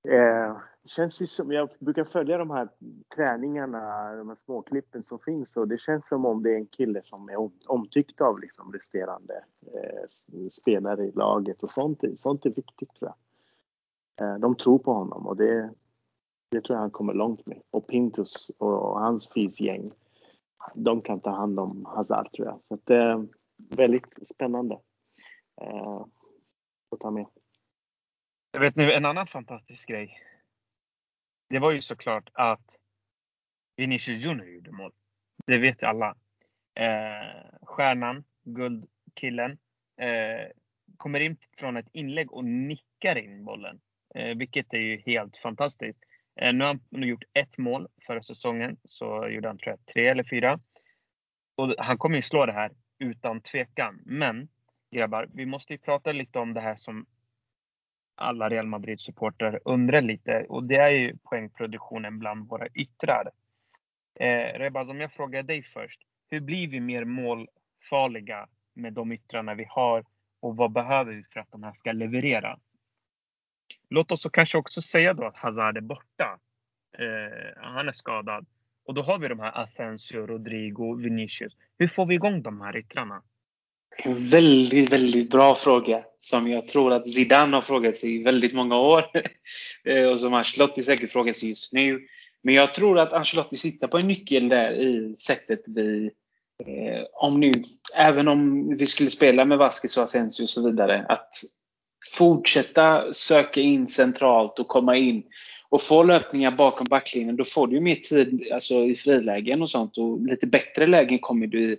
Eh, 0.08 0.56
känns 0.86 1.22
ju 1.22 1.26
som, 1.26 1.52
jag 1.52 1.68
brukar 1.78 2.04
följa 2.04 2.38
de 2.38 2.50
här 2.50 2.68
träningarna, 3.14 4.12
de 4.16 4.28
här 4.28 4.34
småklippen 4.34 5.02
som 5.02 5.18
finns 5.18 5.56
och 5.56 5.68
det 5.68 5.78
känns 5.78 6.08
som 6.08 6.26
om 6.26 6.42
det 6.42 6.52
är 6.52 6.56
en 6.56 6.66
kille 6.66 7.00
som 7.04 7.28
är 7.28 7.50
omtyckt 7.68 8.20
av 8.20 8.40
liksom 8.40 8.72
resterande 8.72 9.44
eh, 9.62 10.48
spelare 10.52 11.04
i 11.04 11.12
laget 11.12 11.62
och 11.62 11.72
sånt, 11.72 12.00
sånt 12.16 12.46
är 12.46 12.50
viktigt 12.50 12.94
tror 12.94 13.10
jag. 13.10 13.16
Eh, 14.28 14.38
de 14.38 14.56
tror 14.56 14.78
på 14.78 14.92
honom 14.92 15.26
och 15.26 15.36
det, 15.36 15.70
det 16.50 16.60
tror 16.60 16.76
jag 16.76 16.80
han 16.80 16.90
kommer 16.90 17.14
långt 17.14 17.46
med. 17.46 17.62
Och 17.70 17.86
Pintus 17.86 18.50
och 18.58 19.00
hans 19.00 19.28
fysgäng, 19.34 19.92
de 20.74 21.02
kan 21.02 21.20
ta 21.20 21.30
hand 21.30 21.60
om 21.60 21.84
Hazard 21.84 22.32
tror 22.32 22.46
jag. 22.46 22.60
Så 22.68 22.74
att, 22.74 22.90
eh, 22.90 23.22
väldigt 23.76 24.28
spännande 24.34 24.80
eh, 25.62 26.04
att 26.90 27.00
ta 27.00 27.10
med. 27.10 27.26
Jag 28.52 28.60
vet 28.60 28.76
nu 28.76 28.92
en 28.92 29.04
annan 29.04 29.26
fantastisk 29.26 29.88
grej. 29.88 30.18
Det 31.48 31.58
var 31.58 31.70
ju 31.70 31.82
såklart 31.82 32.30
att 32.32 32.76
Vinicius 33.76 34.24
Junior 34.24 34.48
gjorde 34.48 34.72
mål. 34.72 34.92
Det 35.46 35.58
vet 35.58 35.82
alla. 35.82 36.16
Eh, 36.74 37.56
stjärnan, 37.62 38.24
guldkillen, 38.44 39.58
eh, 40.00 40.50
kommer 40.96 41.20
in 41.20 41.36
från 41.58 41.76
ett 41.76 41.88
inlägg 41.92 42.32
och 42.32 42.44
nickar 42.44 43.18
in 43.18 43.44
bollen. 43.44 43.80
Eh, 44.14 44.36
vilket 44.36 44.74
är 44.74 44.78
ju 44.78 45.02
helt 45.06 45.36
fantastiskt. 45.36 45.98
Eh, 46.40 46.52
nu 46.54 46.64
har 46.64 46.78
han 46.92 47.02
gjort 47.02 47.24
ett 47.32 47.58
mål 47.58 47.88
förra 48.06 48.22
säsongen. 48.22 48.76
Så 48.84 49.28
gjorde 49.28 49.48
han 49.48 49.58
tror 49.58 49.70
jag 49.70 49.94
tre 49.94 50.06
eller 50.08 50.24
fyra. 50.24 50.60
Och 51.56 51.74
han 51.78 51.98
kommer 51.98 52.16
ju 52.16 52.22
slå 52.22 52.46
det 52.46 52.52
här 52.52 52.72
utan 52.98 53.40
tvekan. 53.40 54.02
Men 54.04 54.48
grabbar, 54.90 55.28
vi 55.32 55.46
måste 55.46 55.72
ju 55.72 55.78
prata 55.78 56.12
lite 56.12 56.38
om 56.38 56.54
det 56.54 56.60
här 56.60 56.76
som 56.76 57.06
alla 58.16 58.48
Real 58.48 58.66
Madrid-supportrar 58.66 59.60
undrar 59.64 60.02
lite 60.02 60.46
och 60.48 60.64
det 60.64 60.76
är 60.76 60.90
ju 60.90 61.16
poängproduktionen 61.16 62.18
bland 62.18 62.48
våra 62.48 62.66
yttrar. 62.68 63.30
Eh, 64.20 64.58
Rebaz, 64.58 64.88
om 64.88 65.00
jag 65.00 65.12
frågar 65.12 65.42
dig 65.42 65.62
först. 65.62 66.00
Hur 66.28 66.40
blir 66.40 66.68
vi 66.68 66.80
mer 66.80 67.04
målfarliga 67.04 68.48
med 68.74 68.92
de 68.92 69.12
yttrarna 69.12 69.54
vi 69.54 69.66
har 69.68 70.04
och 70.40 70.56
vad 70.56 70.72
behöver 70.72 71.12
vi 71.12 71.24
för 71.32 71.40
att 71.40 71.52
de 71.52 71.62
här 71.62 71.72
ska 71.72 71.92
leverera? 71.92 72.58
Låt 73.88 74.12
oss 74.12 74.22
så 74.22 74.30
kanske 74.30 74.58
också 74.58 74.82
säga 74.82 75.14
då 75.14 75.26
att 75.26 75.36
Hazard 75.36 75.76
är 75.76 75.80
borta. 75.80 76.38
Eh, 76.98 77.62
han 77.62 77.88
är 77.88 77.92
skadad. 77.92 78.46
Och 78.84 78.94
då 78.94 79.02
har 79.02 79.18
vi 79.18 79.28
de 79.28 79.40
här 79.40 79.62
Asensio, 79.62 80.26
Rodrigo, 80.26 80.94
Vinicius. 80.94 81.56
Hur 81.78 81.88
får 81.88 82.06
vi 82.06 82.14
igång 82.14 82.42
de 82.42 82.60
här 82.60 82.76
yttrarna? 82.76 83.22
En 84.04 84.14
väldigt, 84.14 84.92
väldigt 84.92 85.30
bra 85.30 85.54
fråga 85.54 86.02
som 86.18 86.50
jag 86.50 86.68
tror 86.68 86.92
att 86.92 87.10
Zidane 87.10 87.56
har 87.56 87.60
frågat 87.60 87.96
sig 87.96 88.14
i 88.14 88.22
väldigt 88.22 88.52
många 88.52 88.78
år 88.78 89.04
eh, 89.84 90.04
och 90.04 90.20
som 90.20 90.34
Ancelotti 90.34 90.82
säkert 90.82 91.10
frågar 91.10 91.32
sig 91.32 91.48
just 91.48 91.72
nu. 91.72 92.00
Men 92.42 92.54
jag 92.54 92.74
tror 92.74 92.98
att 92.98 93.12
Ancelotti 93.12 93.56
sitter 93.56 93.86
på 93.86 93.98
en 93.98 94.08
nyckel 94.08 94.48
där 94.48 94.72
i 94.72 95.14
sättet 95.16 95.60
vi 95.74 96.10
eh, 96.66 97.04
om 97.12 97.40
nu, 97.40 97.52
även 97.96 98.28
om 98.28 98.68
vi 98.76 98.86
skulle 98.86 99.10
spela 99.10 99.44
med 99.44 99.58
Vasquez 99.58 99.96
och 99.96 100.04
Asensio 100.04 100.42
och 100.42 100.50
så 100.50 100.70
vidare, 100.70 101.06
att 101.08 101.28
fortsätta 102.14 103.12
söka 103.12 103.60
in 103.60 103.86
centralt 103.86 104.58
och 104.58 104.68
komma 104.68 104.96
in 104.96 105.22
och 105.68 105.82
få 105.82 106.02
löpningar 106.02 106.50
bakom 106.50 106.86
backlinjen, 106.90 107.36
då 107.36 107.44
får 107.44 107.66
du 107.66 107.80
mer 107.80 107.94
tid 107.94 108.48
alltså, 108.52 108.74
i 108.74 108.96
frilägen 108.96 109.62
och 109.62 109.70
sånt 109.70 109.98
och 109.98 110.26
lite 110.26 110.46
bättre 110.46 110.86
lägen 110.86 111.18
kommer 111.18 111.46
du 111.46 111.72
i 111.72 111.76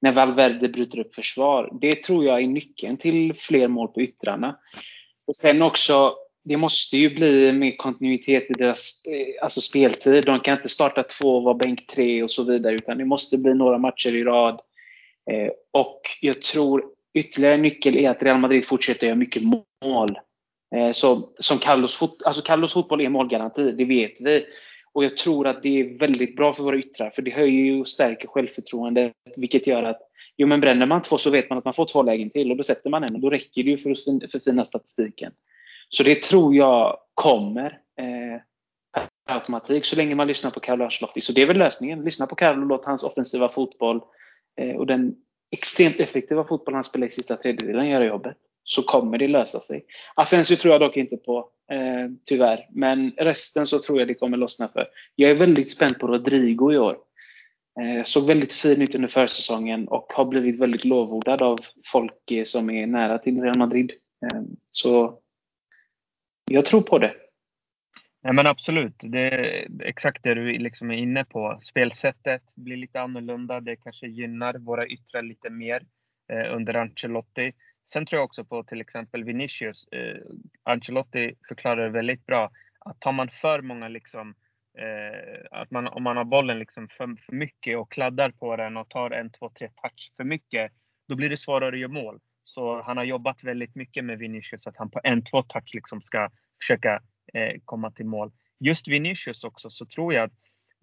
när 0.00 0.12
Valverde 0.12 0.68
bryter 0.68 1.00
upp 1.00 1.14
försvar. 1.14 1.78
Det 1.80 2.02
tror 2.02 2.24
jag 2.24 2.42
är 2.42 2.46
nyckeln 2.46 2.96
till 2.96 3.34
fler 3.34 3.68
mål 3.68 3.88
på 3.88 4.00
yttrarna. 4.00 4.56
Och 5.26 5.36
sen 5.36 5.62
också, 5.62 6.14
det 6.44 6.56
måste 6.56 6.96
ju 6.96 7.14
bli 7.14 7.52
mer 7.52 7.76
kontinuitet 7.76 8.50
i 8.50 8.52
deras 8.52 9.02
eh, 9.06 9.44
alltså 9.44 9.60
speltid. 9.60 10.24
De 10.24 10.40
kan 10.40 10.56
inte 10.56 10.68
starta 10.68 11.02
två 11.02 11.36
och 11.36 11.42
vara 11.42 11.54
bänk 11.54 11.86
tre 11.86 12.22
och 12.22 12.30
så 12.30 12.42
vidare, 12.42 12.74
utan 12.74 12.98
det 12.98 13.04
måste 13.04 13.38
bli 13.38 13.54
några 13.54 13.78
matcher 13.78 14.16
i 14.16 14.24
rad. 14.24 14.60
Eh, 15.30 15.50
och 15.72 16.00
jag 16.20 16.42
tror 16.42 16.84
ytterligare 17.14 17.54
en 17.54 17.62
nyckel 17.62 17.96
är 17.96 18.10
att 18.10 18.22
Real 18.22 18.38
Madrid 18.38 18.64
fortsätter 18.64 19.06
göra 19.06 19.16
mycket 19.16 19.42
mål. 19.42 20.18
Eh, 20.76 20.92
så, 20.92 21.28
som 21.38 21.58
Carlos, 21.58 21.94
fot, 21.94 22.22
alltså 22.24 22.42
Carlos 22.42 22.72
fotboll 22.72 23.00
är 23.00 23.08
målgaranti, 23.08 23.72
det 23.72 23.84
vet 23.84 24.20
vi. 24.20 24.44
Och 24.92 25.04
jag 25.04 25.16
tror 25.16 25.46
att 25.46 25.62
det 25.62 25.80
är 25.80 25.98
väldigt 25.98 26.36
bra 26.36 26.52
för 26.52 26.62
våra 26.62 26.76
yttrar, 26.76 27.10
för 27.10 27.22
det 27.22 27.30
höjer 27.30 27.80
och 27.80 27.88
stärker 27.88 28.28
självförtroendet, 28.28 29.12
vilket 29.36 29.66
gör 29.66 29.82
att 29.82 30.00
Jo, 30.36 30.46
men 30.46 30.60
bränner 30.60 30.86
man 30.86 31.02
två 31.02 31.18
så 31.18 31.30
vet 31.30 31.50
man 31.50 31.58
att 31.58 31.64
man 31.64 31.74
får 31.74 31.86
två 31.86 32.02
lägen 32.02 32.30
till 32.30 32.50
och 32.50 32.56
då 32.56 32.62
sätter 32.62 32.90
man 32.90 33.04
en 33.04 33.14
och 33.14 33.20
då 33.20 33.30
räcker 33.30 33.62
det 33.62 33.70
ju 33.70 33.78
för 33.78 33.90
att 33.90 34.32
förfina 34.32 34.64
statistiken. 34.64 35.32
Så 35.88 36.02
det 36.02 36.22
tror 36.22 36.54
jag 36.54 36.96
kommer 37.14 37.66
eh, 38.00 38.40
per 39.26 39.34
automatik 39.34 39.84
så 39.84 39.96
länge 39.96 40.14
man 40.14 40.26
lyssnar 40.26 40.50
på 40.50 40.60
Carlo 40.60 40.84
Ancelotti. 40.84 41.20
Så 41.20 41.32
det 41.32 41.42
är 41.42 41.46
väl 41.46 41.58
lösningen. 41.58 42.04
Lyssna 42.04 42.26
på 42.26 42.34
Carlo 42.34 42.62
och 42.62 42.66
låt 42.66 42.84
hans 42.84 43.04
offensiva 43.04 43.48
fotboll 43.48 44.00
eh, 44.60 44.76
och 44.76 44.86
den 44.86 45.14
extremt 45.50 46.00
effektiva 46.00 46.44
fotboll 46.44 46.74
han 46.74 46.84
spelar 46.84 47.06
i 47.06 47.10
sista 47.10 47.36
tredjedelen 47.36 47.88
göra 47.88 48.04
jobbet. 48.04 48.36
Så 48.64 48.82
kommer 48.82 49.18
det 49.18 49.28
lösa 49.28 49.60
sig. 49.60 49.84
Asensio 50.14 50.56
tror 50.56 50.74
jag 50.74 50.80
dock 50.80 50.96
inte 50.96 51.16
på, 51.16 51.38
eh, 51.72 52.10
tyvärr. 52.24 52.66
Men 52.70 53.12
resten 53.16 53.66
så 53.66 53.78
tror 53.78 53.98
jag 53.98 54.08
det 54.08 54.14
kommer 54.14 54.36
lossna 54.36 54.68
för. 54.68 54.88
Jag 55.14 55.30
är 55.30 55.34
väldigt 55.34 55.70
spänd 55.70 55.98
på 55.98 56.06
Rodrigo 56.06 56.72
i 56.72 56.78
år. 56.78 56.96
Eh, 57.80 58.02
såg 58.02 58.26
väldigt 58.26 58.52
fin 58.52 58.82
ut 58.82 58.94
under 58.94 59.08
försäsongen 59.08 59.88
och 59.88 60.12
har 60.14 60.24
blivit 60.24 60.60
väldigt 60.60 60.84
lovordad 60.84 61.42
av 61.42 61.58
folk 61.92 62.30
eh, 62.30 62.44
som 62.44 62.70
är 62.70 62.86
nära 62.86 63.18
till 63.18 63.42
Real 63.42 63.58
Madrid. 63.58 63.92
Eh, 64.22 64.40
så 64.66 65.18
jag 66.50 66.64
tror 66.64 66.80
på 66.80 66.98
det. 66.98 67.14
Nej 68.22 68.32
men 68.32 68.46
absolut, 68.46 68.94
det 68.98 69.20
är 69.20 69.68
exakt 69.82 70.22
det 70.22 70.34
du 70.34 70.58
liksom 70.58 70.90
är 70.90 70.96
inne 70.96 71.24
på. 71.24 71.60
Spelsättet 71.62 72.42
blir 72.54 72.76
lite 72.76 73.00
annorlunda. 73.00 73.60
Det 73.60 73.76
kanske 73.76 74.06
gynnar 74.06 74.54
våra 74.54 74.86
yttrar 74.86 75.22
lite 75.22 75.50
mer 75.50 75.82
eh, 76.32 76.56
under 76.56 76.74
Ancelotti. 76.74 77.52
Sen 77.92 78.06
tror 78.06 78.18
jag 78.18 78.24
också 78.24 78.44
på 78.44 78.64
till 78.64 78.80
exempel 78.80 79.24
Vinicius. 79.24 79.88
Eh, 79.92 80.16
Ancelotti 80.62 81.34
förklarar 81.48 81.88
väldigt 81.88 82.26
bra 82.26 82.50
att 82.78 83.00
tar 83.00 83.12
man 83.12 83.28
för 83.28 83.62
många 83.62 83.88
liksom 83.88 84.34
Eh, 84.78 85.46
att 85.50 85.70
man, 85.70 85.88
om 85.88 86.02
man 86.02 86.16
har 86.16 86.24
bollen 86.24 86.58
liksom 86.58 86.88
för, 86.88 87.16
för 87.26 87.32
mycket 87.32 87.78
och 87.78 87.92
kladdar 87.92 88.30
på 88.30 88.56
den 88.56 88.76
och 88.76 88.88
tar 88.88 89.10
en, 89.10 89.30
två, 89.30 89.50
tre 89.58 89.68
touch 89.68 90.12
för 90.16 90.24
mycket, 90.24 90.72
då 91.08 91.14
blir 91.14 91.30
det 91.30 91.36
svårare 91.36 91.74
att 91.74 91.80
göra 91.80 91.92
mål. 91.92 92.20
Så 92.44 92.82
han 92.82 92.96
har 92.96 93.04
jobbat 93.04 93.44
väldigt 93.44 93.74
mycket 93.74 94.04
med 94.04 94.18
Vinicius 94.18 94.66
att 94.66 94.76
han 94.76 94.90
på 94.90 95.00
en, 95.04 95.24
två 95.24 95.42
touch 95.42 95.74
liksom 95.74 96.02
ska 96.02 96.30
försöka 96.60 97.02
eh, 97.34 97.60
komma 97.64 97.90
till 97.90 98.06
mål. 98.06 98.32
Just 98.60 98.88
Vinicius 98.88 99.44
också 99.44 99.70
så 99.70 99.86
tror 99.86 100.14
jag 100.14 100.24
att 100.24 100.32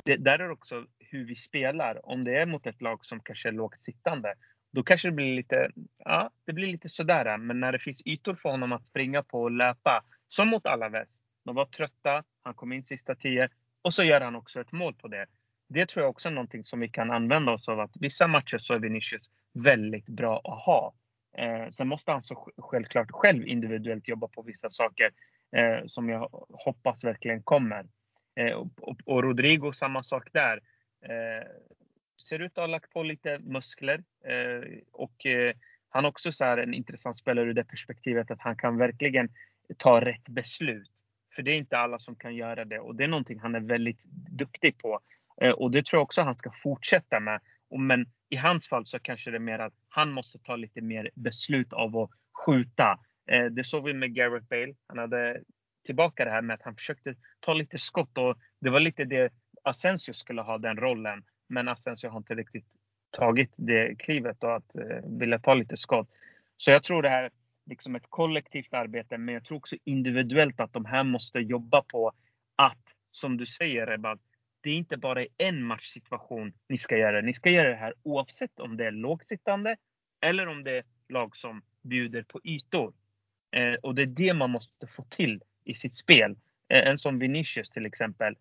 det 0.03 0.15
där 0.15 0.39
är 0.39 0.49
också 0.49 0.85
hur 0.99 1.25
vi 1.25 1.35
spelar. 1.35 2.09
Om 2.09 2.23
det 2.23 2.37
är 2.37 2.45
mot 2.45 2.67
ett 2.67 2.81
lag 2.81 3.05
som 3.05 3.19
kanske 3.19 3.47
är 3.47 3.53
lågt 3.53 3.83
sittande, 3.83 4.33
då 4.71 4.83
kanske 4.83 5.07
det 5.07 5.11
blir 5.11 5.35
lite, 5.35 5.71
ja, 5.97 6.31
det 6.45 6.53
blir 6.53 6.67
lite 6.67 6.89
sådär. 6.89 7.25
Äh, 7.25 7.37
men 7.37 7.59
när 7.59 7.71
det 7.71 7.79
finns 7.79 8.01
ytor 8.05 8.35
för 8.35 8.49
honom 8.49 8.71
att 8.71 8.85
springa 8.85 9.23
på 9.23 9.41
och 9.41 9.51
löpa, 9.51 10.03
som 10.29 10.47
mot 10.47 10.65
Alaves. 10.65 11.17
De 11.45 11.55
var 11.55 11.65
trötta, 11.65 12.23
han 12.43 12.53
kom 12.53 12.73
in 12.73 12.83
sista 12.83 13.15
tio 13.15 13.49
och 13.81 13.93
så 13.93 14.03
gör 14.03 14.21
han 14.21 14.35
också 14.35 14.61
ett 14.61 14.71
mål 14.71 14.93
på 14.93 15.07
det. 15.07 15.25
Det 15.69 15.85
tror 15.85 16.03
jag 16.03 16.09
också 16.09 16.27
är 16.27 16.33
någonting 16.33 16.65
som 16.65 16.79
vi 16.79 16.89
kan 16.89 17.11
använda 17.11 17.51
oss 17.51 17.69
av. 17.69 17.79
Att 17.79 17.91
vissa 17.99 18.27
matcher 18.27 18.57
så 18.57 18.73
är 18.73 18.79
Vinicius 18.79 19.29
väldigt 19.53 20.05
bra 20.05 20.41
att 20.43 20.65
ha. 20.65 20.93
Eh, 21.37 21.69
sen 21.69 21.87
måste 21.87 22.11
han 22.11 22.23
så 22.23 22.51
självklart 22.57 23.11
själv 23.11 23.47
individuellt 23.47 24.07
jobba 24.07 24.27
på 24.27 24.41
vissa 24.41 24.69
saker 24.71 25.11
eh, 25.55 25.85
som 25.87 26.09
jag 26.09 26.29
hoppas 26.49 27.03
verkligen 27.03 27.43
kommer. 27.43 27.85
Eh, 28.35 28.53
och, 28.53 28.97
och, 29.05 29.23
Rodrigo 29.23 29.73
samma 29.73 30.03
sak 30.03 30.29
där. 30.33 30.61
Eh, 31.01 31.47
ser 32.29 32.39
ut 32.39 32.51
att 32.51 32.61
ha 32.61 32.67
lagt 32.67 32.93
på 32.93 33.03
lite 33.03 33.39
muskler 33.39 34.03
eh, 34.25 34.79
och 34.91 35.25
eh, 35.25 35.55
han 35.89 36.05
är 36.05 36.09
också 36.09 36.31
så 36.31 36.45
en 36.45 36.73
intressant 36.73 37.19
spelare 37.19 37.49
ur 37.49 37.53
det 37.53 37.63
perspektivet 37.63 38.31
att 38.31 38.41
han 38.41 38.55
kan 38.55 38.77
verkligen 38.77 39.29
ta 39.77 40.01
rätt 40.01 40.29
beslut. 40.29 40.91
För 41.35 41.41
det 41.41 41.51
är 41.51 41.57
inte 41.57 41.77
alla 41.77 41.99
som 41.99 42.15
kan 42.15 42.35
göra 42.35 42.65
det 42.65 42.79
och 42.79 42.95
det 42.95 43.03
är 43.03 43.07
någonting 43.07 43.39
han 43.39 43.55
är 43.55 43.59
väldigt 43.59 44.03
duktig 44.29 44.77
på. 44.77 44.99
Eh, 45.41 45.51
och 45.51 45.71
det 45.71 45.85
tror 45.85 45.97
jag 45.97 46.03
också 46.03 46.21
han 46.21 46.35
ska 46.35 46.51
fortsätta 46.63 47.19
med. 47.19 47.41
Men 47.69 48.05
i 48.29 48.35
hans 48.35 48.67
fall 48.67 48.85
så 48.85 48.99
kanske 48.99 49.31
det 49.31 49.37
är 49.37 49.39
mer 49.39 49.59
att 49.59 49.73
han 49.89 50.11
måste 50.11 50.39
ta 50.39 50.55
lite 50.55 50.81
mer 50.81 51.09
beslut 51.15 51.73
av 51.73 51.97
att 51.97 52.09
skjuta. 52.45 52.99
Eh, 53.31 53.45
det 53.45 53.63
såg 53.63 53.83
vi 53.83 53.93
med 53.93 54.15
Gareth 54.15 54.45
Bale. 54.45 54.73
Han 54.87 54.97
hade 54.97 55.41
tillbaka 55.85 56.25
det 56.25 56.31
här 56.31 56.41
med 56.41 56.53
att 56.53 56.63
han 56.63 56.75
försökte 56.75 57.15
ta 57.39 57.53
lite 57.53 57.77
skott 57.77 58.17
och 58.17 58.37
det 58.59 58.69
var 58.69 58.79
lite 58.79 59.05
det 59.05 59.33
Asensio 59.63 60.13
skulle 60.13 60.41
ha 60.41 60.57
den 60.57 60.77
rollen. 60.77 61.23
Men 61.47 61.67
Asensio 61.67 62.09
har 62.09 62.17
inte 62.17 62.35
riktigt 62.35 62.65
tagit 63.11 63.51
det 63.55 63.95
klivet 63.95 64.43
och 64.43 64.55
att 64.55 64.75
eh, 64.75 65.09
vilja 65.19 65.39
ta 65.39 65.53
lite 65.53 65.77
skott. 65.77 66.09
Så 66.57 66.71
jag 66.71 66.83
tror 66.83 67.01
det 67.01 67.09
här 67.09 67.23
är 67.23 67.31
liksom 67.65 67.95
ett 67.95 68.09
kollektivt 68.09 68.73
arbete, 68.73 69.17
men 69.17 69.33
jag 69.33 69.45
tror 69.45 69.57
också 69.57 69.75
individuellt 69.83 70.59
att 70.59 70.73
de 70.73 70.85
här 70.85 71.03
måste 71.03 71.39
jobba 71.39 71.81
på 71.81 72.11
att, 72.55 72.83
som 73.11 73.37
du 73.37 73.45
säger 73.45 73.87
Rebaz, 73.87 74.19
det 74.61 74.69
är 74.69 74.75
inte 74.75 74.97
bara 74.97 75.23
i 75.23 75.27
en 75.37 75.63
matchsituation 75.63 76.53
ni 76.69 76.77
ska 76.77 76.97
göra 76.97 77.21
det. 77.21 77.27
Ni 77.27 77.33
ska 77.33 77.49
göra 77.49 77.69
det 77.69 77.75
här 77.75 77.93
oavsett 78.03 78.59
om 78.59 78.77
det 78.77 78.85
är 78.85 78.91
lågsittande 78.91 79.77
eller 80.21 80.47
om 80.47 80.63
det 80.63 80.77
är 80.77 80.83
lag 81.09 81.37
som 81.37 81.61
bjuder 81.81 82.23
på 82.23 82.41
ytor. 82.43 82.93
Eh, 83.51 83.73
och 83.73 83.95
det 83.95 84.01
är 84.01 84.05
det 84.05 84.33
man 84.33 84.49
måste 84.49 84.87
få 84.87 85.03
till 85.03 85.41
i 85.63 85.73
sitt 85.73 85.95
spel. 85.95 86.35
Eh, 86.69 86.87
en 86.87 86.97
som 86.97 87.19
Vinicius 87.19 87.69
till 87.69 87.85
exempel. 87.85 88.35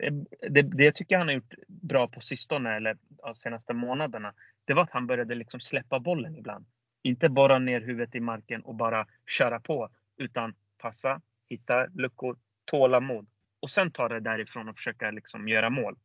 Eh, 0.00 0.12
det, 0.50 0.62
det 0.62 0.84
jag 0.84 0.94
tycker 0.94 1.18
han 1.18 1.28
har 1.28 1.34
gjort 1.34 1.54
bra 1.66 2.08
på 2.08 2.20
sistone, 2.20 2.76
eller 2.76 2.96
de 3.08 3.34
senaste 3.34 3.74
månaderna, 3.74 4.34
det 4.64 4.74
var 4.74 4.82
att 4.82 4.90
han 4.90 5.06
började 5.06 5.34
liksom 5.34 5.60
släppa 5.60 6.00
bollen 6.00 6.36
ibland. 6.36 6.66
Inte 7.02 7.28
bara 7.28 7.58
ner 7.58 7.80
huvudet 7.80 8.14
i 8.14 8.20
marken 8.20 8.62
och 8.62 8.74
bara 8.74 9.06
köra 9.26 9.60
på, 9.60 9.88
utan 10.16 10.54
passa, 10.78 11.20
hitta 11.48 11.86
luckor, 11.86 12.36
tålamod 12.64 13.26
och 13.60 13.70
sen 13.70 13.90
ta 13.90 14.08
det 14.08 14.20
därifrån 14.20 14.68
och 14.68 14.76
försöka 14.76 15.10
liksom 15.10 15.48
göra 15.48 15.70
mål. 15.70 15.96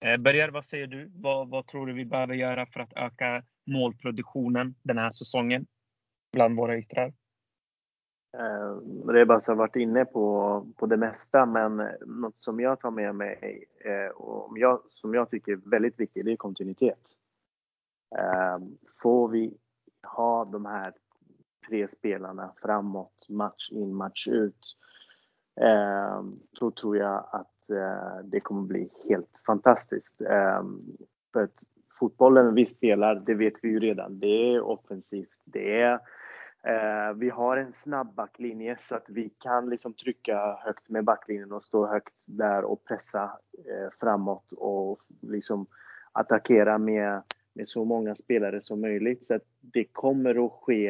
Eh, 0.00 0.16
Berger, 0.16 0.48
vad 0.48 0.64
säger 0.64 0.86
du? 0.86 1.10
Vad, 1.14 1.48
vad 1.48 1.66
tror 1.66 1.86
du 1.86 1.92
vi 1.92 2.04
behöver 2.04 2.34
göra 2.34 2.66
för 2.66 2.80
att 2.80 2.92
öka 2.96 3.44
målproduktionen 3.64 4.74
den 4.82 4.98
här 4.98 5.10
säsongen 5.10 5.66
bland 6.32 6.56
våra 6.56 6.78
yttrar? 6.78 7.12
Eh, 8.38 8.76
Rebas 9.08 9.46
har 9.46 9.54
varit 9.54 9.76
inne 9.76 10.04
på, 10.04 10.66
på 10.76 10.86
det 10.86 10.96
mesta, 10.96 11.46
men 11.46 11.88
något 12.06 12.36
som 12.44 12.60
jag 12.60 12.80
tar 12.80 12.90
med 12.90 13.14
mig 13.14 13.64
eh, 13.84 14.10
och 14.16 14.58
jag, 14.58 14.80
som 14.88 15.14
jag 15.14 15.30
tycker 15.30 15.52
är 15.52 15.70
väldigt 15.70 16.00
viktigt, 16.00 16.24
det 16.24 16.32
är 16.32 16.36
kontinuitet. 16.36 17.00
Eh, 18.18 18.58
får 19.02 19.28
vi 19.28 19.56
ha 20.02 20.44
de 20.44 20.66
här 20.66 20.92
tre 21.68 21.88
spelarna 21.88 22.52
framåt, 22.62 23.28
match 23.28 23.70
in, 23.70 23.94
match 23.94 24.28
ut, 24.28 24.76
eh, 25.60 26.22
så 26.52 26.70
tror 26.70 26.96
jag 26.96 27.26
att 27.30 27.70
eh, 27.70 28.24
det 28.24 28.40
kommer 28.40 28.62
bli 28.62 28.90
helt 29.08 29.42
fantastiskt. 29.46 30.20
Eh, 30.20 30.62
för 31.32 31.42
att 31.42 31.64
fotbollen 31.98 32.54
vi 32.54 32.66
spelar, 32.66 33.14
det 33.14 33.34
vet 33.34 33.54
vi 33.62 33.68
ju 33.68 33.80
redan, 33.80 34.18
det 34.18 34.54
är 34.54 34.60
offensivt, 34.60 35.40
det 35.44 35.80
är 35.80 36.00
Eh, 36.66 37.14
vi 37.14 37.30
har 37.30 37.56
en 37.56 37.72
snabb 37.72 38.14
backlinje 38.14 38.76
så 38.80 38.94
att 38.94 39.04
vi 39.08 39.30
kan 39.38 39.70
liksom 39.70 39.94
trycka 39.94 40.58
högt 40.60 40.88
med 40.88 41.04
backlinjen 41.04 41.52
och 41.52 41.64
stå 41.64 41.86
högt 41.86 42.14
där 42.26 42.64
och 42.64 42.84
pressa 42.84 43.22
eh, 43.68 43.90
framåt 44.00 44.52
och 44.52 45.00
liksom 45.20 45.66
attackera 46.12 46.78
med, 46.78 47.22
med 47.52 47.68
så 47.68 47.84
många 47.84 48.14
spelare 48.14 48.62
som 48.62 48.80
möjligt. 48.80 49.24
Så 49.24 49.34
att 49.34 49.42
det 49.60 49.84
kommer 49.84 50.46
att 50.46 50.52
ske 50.52 50.88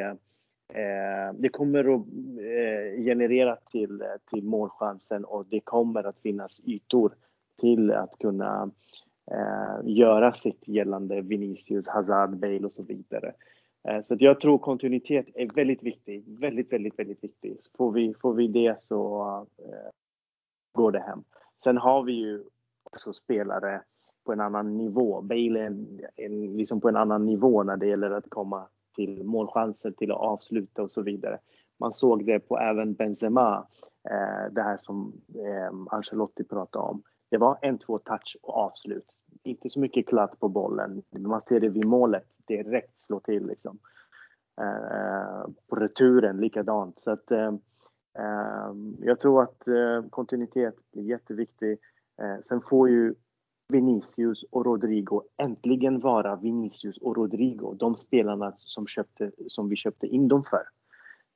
eh, 0.69 1.33
det 1.35 1.49
kommer 1.49 1.95
att 1.95 2.07
eh, 2.39 3.05
generera 3.05 3.57
till, 3.57 4.03
till 4.31 4.45
målchansen 4.45 5.25
och 5.25 5.47
det 5.47 5.61
kommer 5.61 6.05
att 6.05 6.19
finnas 6.19 6.61
ytor 6.67 7.15
till 7.61 7.93
att 7.93 8.19
kunna 8.19 8.71
eh, 9.31 9.77
göra 9.85 10.33
sitt 10.33 10.69
gällande 10.69 11.21
Vinicius, 11.21 11.89
Hazard, 11.89 12.37
Bale 12.37 12.65
och 12.65 12.73
så 12.73 12.83
vidare. 12.83 13.33
Eh, 13.89 14.01
så 14.01 14.03
så 14.03 14.17
jag 14.19 14.41
tror 14.41 14.59
kontinuitet 14.59 15.27
är 15.35 15.55
väldigt 15.55 15.83
viktig. 15.83 16.25
Väldigt, 16.27 16.73
väldigt, 16.73 16.99
väldigt 16.99 17.25
viktig. 17.25 17.57
Får 17.77 17.93
vi, 17.93 18.15
får 18.15 18.35
vi 18.35 18.49
det 18.49 18.83
så 18.83 19.25
uh, 19.59 19.91
går 20.73 20.93
det 20.93 21.01
hem. 21.01 21.25
Sen 21.65 21.77
har 21.77 22.03
vi 22.03 22.13
ju 22.13 22.45
också 22.85 23.13
spelare 23.13 23.83
på 24.25 24.33
en 24.33 24.41
annan 24.41 24.77
nivå. 24.77 25.21
Bale 25.21 25.61
är 25.61 25.67
en, 25.67 26.01
en, 26.17 26.57
liksom 26.57 26.81
på 26.81 26.89
en 26.89 26.97
annan 26.97 27.27
nivå 27.27 27.63
när 27.63 27.77
det 27.77 27.87
gäller 27.87 28.11
att 28.11 28.31
komma 28.31 28.69
till 28.95 29.25
målchanser, 29.25 29.91
till 29.91 30.13
att 30.13 30.19
avsluta 30.19 30.83
och 30.83 30.93
så 30.93 31.03
vidare. 31.03 31.39
Man 31.79 31.93
såg 31.93 32.27
det 32.27 32.39
på 32.41 32.59
även 32.59 32.95
Benzema, 32.95 33.67
eh, 34.11 34.53
det 34.53 34.63
här 34.63 34.79
som 34.81 35.13
eh, 35.35 35.95
Ancelotti 35.97 36.45
pratade 36.45 36.85
om. 36.85 37.03
Det 37.33 37.39
var 37.39 37.59
en, 37.63 37.79
två 37.79 37.99
touch 37.99 38.37
och 38.43 38.57
avslut. 38.57 39.19
Inte 39.43 39.69
så 39.69 39.81
mycket 39.81 40.07
klatt 40.07 40.41
på 40.41 40.49
bollen. 40.49 41.03
Man 41.11 41.41
ser 41.41 41.61
det 41.61 41.69
vid 41.69 41.87
målet 41.87 42.27
direkt 42.47 42.99
slå 42.99 43.21
till 43.21 43.47
liksom. 43.47 43.79
Eh, 44.61 45.47
på 45.69 45.77
returen 45.77 46.37
likadant. 46.37 47.01
Så 47.01 47.11
att, 47.11 47.31
eh, 47.31 47.49
eh 48.19 48.73
jag 49.01 49.21
tror 49.21 49.43
att 49.43 49.69
eh, 49.69 50.03
kontinuitet 50.11 50.75
är 50.93 51.01
jätteviktig. 51.01 51.79
Eh, 52.23 52.43
sen 52.45 52.61
får 52.61 52.89
ju 52.91 53.15
Vinicius 53.69 54.45
och 54.51 54.65
Rodrigo 54.67 55.23
äntligen 55.37 56.01
vara 56.01 56.37
Vinicius 56.37 56.99
och 56.99 57.17
Rodrigo. 57.17 57.75
De 57.75 57.97
spelarna 57.97 58.53
som, 58.57 58.87
köpte, 58.87 59.31
som 59.47 59.69
vi 59.69 59.77
köpte 59.77 60.07
in 60.07 60.29
dem 60.29 60.45
för. 60.45 60.63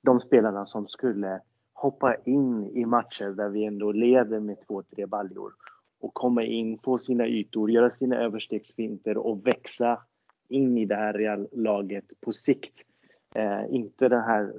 De 0.03 0.21
spelarna 0.21 0.67
som 0.67 0.89
skulle 0.89 1.41
hoppa 1.73 2.15
in 2.15 2.67
i 2.67 2.85
matcher 2.85 3.31
där 3.31 3.49
vi 3.49 3.65
ändå 3.65 3.93
leder 3.93 4.41
med 4.41 4.57
två, 4.67 4.83
tre 4.83 5.07
baljor 5.07 5.53
och 6.01 6.15
komma 6.15 6.45
in, 6.45 6.79
få 6.79 6.99
sina 6.99 7.27
ytor, 7.27 7.71
göra 7.71 7.91
sina 7.91 8.17
överstegsfinter 8.17 9.17
och 9.17 9.47
växa 9.47 10.01
in 10.49 10.79
i 10.79 10.85
det 10.85 10.97
här 10.97 11.13
Real-laget 11.13 12.05
på 12.21 12.33
sikt. 12.33 12.79
Eh, 13.35 13.75
inte 13.75 14.09
den 14.09 14.23
här 14.23 14.53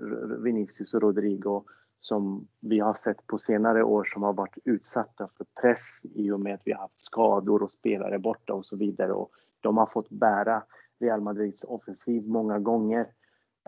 Vinicius 0.43 0.93
och 0.93 1.01
Rodrigo 1.01 1.63
som 1.99 2.47
vi 2.59 2.79
har 2.79 2.93
sett 2.93 3.27
på 3.27 3.39
senare 3.39 3.83
år 3.83 4.03
som 4.03 4.23
har 4.23 4.33
varit 4.33 4.57
utsatta 4.65 5.29
för 5.37 5.45
press 5.61 6.01
i 6.03 6.31
och 6.31 6.39
med 6.39 6.53
att 6.53 6.61
vi 6.65 6.71
har 6.71 6.79
haft 6.79 7.01
skador 7.05 7.63
och 7.63 7.71
spelare 7.71 8.19
borta 8.19 8.53
och 8.53 8.65
så 8.65 8.77
vidare. 8.77 9.13
Och 9.13 9.31
de 9.61 9.77
har 9.77 9.85
fått 9.85 10.09
bära 10.09 10.63
Real 10.99 11.21
Madrids 11.21 11.63
offensiv 11.63 12.27
många 12.27 12.59
gånger. 12.59 13.07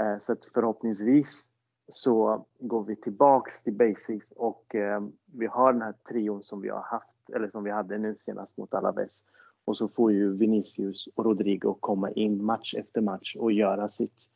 Eh, 0.02 0.20
så 0.22 0.34
att 0.34 0.46
förhoppningsvis 0.54 1.48
så 1.88 2.46
går 2.60 2.84
vi 2.84 2.96
tillbaks 2.96 3.64
till 3.64 3.74
basics 3.74 4.32
och 4.32 4.76
eh, 4.76 5.02
vi 5.26 5.46
har 5.46 5.74
den 5.74 5.82
här 5.82 5.94
trion 6.10 6.44
som 6.44 6.62
vi 6.62 6.70
har 6.70 6.82
haft, 6.82 7.10
eller 7.36 7.48
som 7.48 7.64
vi 7.64 7.72
hade 7.72 7.98
nu 7.98 8.16
senast 8.18 8.58
mot 8.58 8.74
Alaves. 8.74 9.24
Och 9.66 9.78
så 9.78 9.88
får 9.88 10.12
ju 10.12 10.38
Vinicius 10.38 11.08
och 11.16 11.26
Rodrigo 11.26 11.78
komma 11.80 12.12
in 12.12 12.44
match 12.46 12.74
efter 12.74 13.02
match 13.02 13.36
och 13.36 13.52
göra 13.52 13.90
sitt 13.90 14.28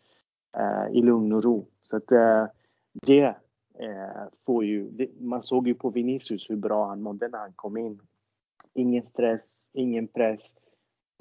eh, 0.57 0.97
i 0.97 1.01
lugn 1.01 1.33
och 1.33 1.43
ro. 1.43 1.65
Så 1.81 1.97
att 1.97 2.11
eh, 2.11 2.45
det 2.93 3.35
eh, 3.79 4.23
får 4.45 4.65
ju, 4.65 4.89
det, 4.89 5.09
man 5.19 5.43
såg 5.43 5.67
ju 5.67 5.73
på 5.73 5.89
Vinicius 5.89 6.49
hur 6.49 6.55
bra 6.55 6.87
han 6.87 7.01
mådde 7.01 7.27
när 7.27 7.39
han 7.39 7.53
kom 7.53 7.77
in. 7.77 7.99
Ingen 8.73 9.05
stress, 9.05 9.69
ingen 9.73 10.07
press. 10.07 10.55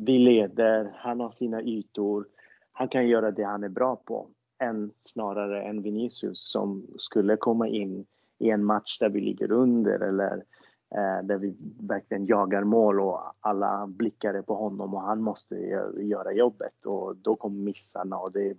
Vi 0.03 0.18
leder, 0.18 0.93
han 0.97 1.20
har 1.20 1.31
sina 1.31 1.62
ytor. 1.62 2.27
Han 2.73 2.89
kan 2.89 3.09
göra 3.09 3.31
det 3.31 3.43
han 3.43 3.64
är 3.64 3.68
bra 3.68 3.97
på. 3.97 4.29
Än 4.59 4.91
snarare 5.03 5.62
än 5.62 5.83
Vinicius 5.83 6.51
som 6.51 6.87
skulle 6.99 7.37
komma 7.37 7.68
in 7.68 8.07
i 8.39 8.51
en 8.51 8.64
match 8.64 8.99
där 8.99 9.09
vi 9.09 9.20
ligger 9.20 9.53
under 9.53 10.01
eller 10.01 10.45
där 11.22 11.38
vi 11.38 11.55
verkligen 11.80 12.26
jagar 12.26 12.64
mål 12.64 13.01
och 13.01 13.20
alla 13.40 13.86
blickar 13.86 14.34
är 14.34 14.43
på 14.43 14.55
honom 14.55 14.95
och 14.95 15.01
han 15.01 15.22
måste 15.22 15.55
göra 15.97 16.32
jobbet 16.32 16.86
och 16.86 17.16
då 17.16 17.36
kommer 17.36 17.61
missarna 17.61 18.18
och 18.18 18.32
det, 18.32 18.57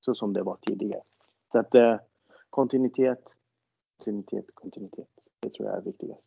så 0.00 0.14
som 0.14 0.32
det 0.32 0.42
var 0.42 0.56
tidigare. 0.56 1.02
Så 1.52 1.58
att 1.58 1.74
eh, 1.74 1.96
kontinuitet, 2.50 3.24
kontinuitet, 3.96 4.54
kontinuitet. 4.54 5.08
Det 5.40 5.50
tror 5.50 5.68
jag 5.68 5.78
är 5.78 5.82
viktigast. 5.82 6.22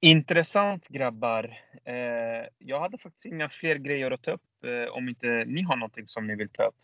Intressant 0.00 0.88
grabbar. 0.88 1.58
Eh, 1.84 2.48
jag 2.58 2.80
hade 2.80 2.98
faktiskt 2.98 3.24
inga 3.24 3.48
fler 3.48 3.76
grejer 3.76 4.10
att 4.10 4.22
ta 4.22 4.30
upp 4.30 4.64
eh, 4.64 4.96
om 4.96 5.08
inte 5.08 5.44
ni 5.46 5.62
har 5.62 5.76
någonting 5.76 6.08
som 6.08 6.26
ni 6.26 6.34
vill 6.34 6.48
ta 6.48 6.66
upp. 6.66 6.74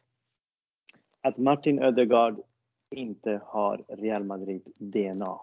Att 1.20 1.36
Martin 1.36 1.82
Ödegaard 1.82 2.40
inte 2.90 3.40
har 3.44 3.84
Real 3.88 4.24
Madrid 4.24 4.72
DNA. 4.76 5.40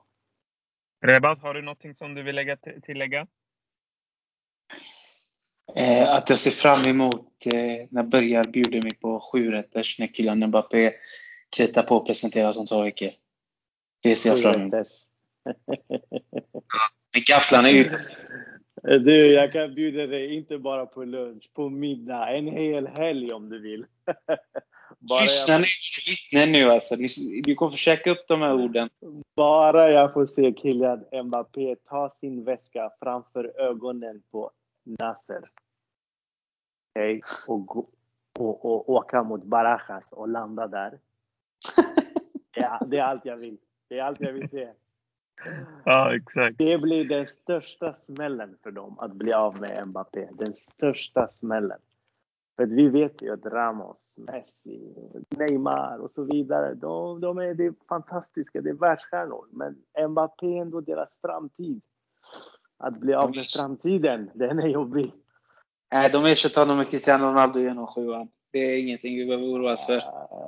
Rebaz, 1.04 1.40
har 1.42 1.54
du 1.54 1.62
någonting 1.62 1.96
som 1.96 2.16
du 2.16 2.24
vill 2.24 2.36
lägga 2.36 2.58
tillägga? 2.84 3.28
Eh, 5.76 6.10
att 6.10 6.30
jag 6.30 6.38
ser 6.38 6.52
fram 6.52 6.86
emot 6.86 7.46
eh, 7.46 7.88
när 7.90 8.04
Börjar 8.04 8.44
bjuder 8.44 8.82
mig 8.82 8.96
på 8.96 9.20
sjurätters 9.32 10.00
när 10.00 10.08
Kylian 10.08 10.48
Mbappé 10.48 10.94
kritar 11.58 11.84
på 11.84 11.96
och 11.96 12.08
presenterar 12.08 12.52
som 12.52 12.66
två 12.66 12.82
veckor. 12.82 13.10
Det 14.02 14.16
ser 14.16 14.30
jag 14.30 14.42
fram 14.42 14.62
emot. 14.62 14.74
Med 17.14 17.26
gafflarna 17.26 17.72
ute. 17.72 18.00
Du, 18.84 19.32
jag 19.32 19.52
kan 19.52 19.76
bjuda 19.76 20.08
dig 20.08 20.36
inte 20.36 20.58
bara 20.58 20.86
på 20.86 21.04
lunch, 21.04 21.50
på 21.54 21.70
middag, 21.70 22.30
en 22.30 22.48
hel 22.48 22.88
helg 22.88 23.32
om 23.32 23.50
du 23.50 23.60
vill. 23.60 23.86
Lyssna 25.00 25.58
nu, 26.32 26.46
nu 26.46 26.70
alltså. 26.70 26.96
Du 27.44 27.56
kommer 27.56 27.72
få 27.72 27.78
käka 27.78 28.12
upp 28.12 28.28
de 28.28 28.42
här 28.42 28.54
orden. 28.54 28.90
Bara 29.36 29.92
jag 29.92 30.14
får 30.14 30.26
se 30.26 30.54
Kylian 30.62 31.06
Mbappé 31.24 31.76
ta 31.76 32.10
sin 32.20 32.44
väska 32.44 32.90
framför 33.00 33.62
ögonen 33.62 34.24
på 34.32 34.52
Nasser. 34.84 35.50
Okay? 36.96 37.22
Och, 37.48 37.78
och, 37.78 37.90
och, 38.40 38.66
och 38.66 38.90
åka 38.90 39.24
mot 39.24 39.44
Barajas 39.44 40.12
och 40.12 40.30
landa 40.30 40.68
där. 40.68 41.00
Ja, 42.56 42.80
det 42.88 42.98
är 42.98 43.04
allt 43.04 43.26
jag 43.26 43.38
vill. 43.38 43.58
Det 43.88 44.00
är 44.00 44.04
allt 44.04 44.22
jag 44.22 44.34
vill 44.34 44.50
se. 44.50 44.70
Ja, 45.86 46.16
exakt. 46.16 46.58
Det 46.58 46.78
blir 46.78 47.06
den 47.06 47.28
största 47.28 47.94
smällen 47.94 48.58
för 48.64 48.72
dem 48.72 49.00
att 49.00 49.12
bli 49.14 49.34
av 49.34 49.62
med 49.62 49.88
Mbappé. 49.88 50.28
Den 50.32 50.56
största 50.56 51.28
smällen. 51.28 51.80
För 52.56 52.66
vi 52.66 52.90
vet 52.90 53.22
ju 53.22 53.34
att 53.34 53.46
Ramos, 53.46 54.14
Messi, 54.18 54.96
Neymar 55.38 55.98
och 55.98 56.12
så 56.12 56.24
vidare, 56.24 56.74
de, 56.74 57.22
de 57.22 57.38
är 57.38 57.54
det 57.54 57.74
fantastiska, 57.90 58.62
det 58.62 58.70
är 58.70 58.74
världsstjärnor. 58.74 59.48
Men 59.52 59.76
Mbappé 60.10 60.58
är 60.58 60.62
ändå 60.62 60.82
deras 60.82 61.18
framtid. 61.22 61.82
Att 62.78 63.00
bli 63.00 63.14
av 63.14 63.30
med 63.30 63.46
framtiden, 63.58 64.30
den 64.34 64.60
är 64.60 64.68
jobbig. 64.68 65.14
Nej, 65.92 66.10
de 66.10 66.26
ersätter 66.26 66.62
honom 66.62 66.78
med 66.78 66.90
Cristiano 66.90 67.26
Ronaldo 67.26 67.60
genom 67.60 67.88
sjuan. 67.88 68.28
Det 68.52 68.60
är 68.60 68.80
ingenting 68.80 69.18
vi 69.18 69.26
behöver 69.26 69.46
oroa 69.46 69.74
oss 69.74 69.86
för. 69.86 70.02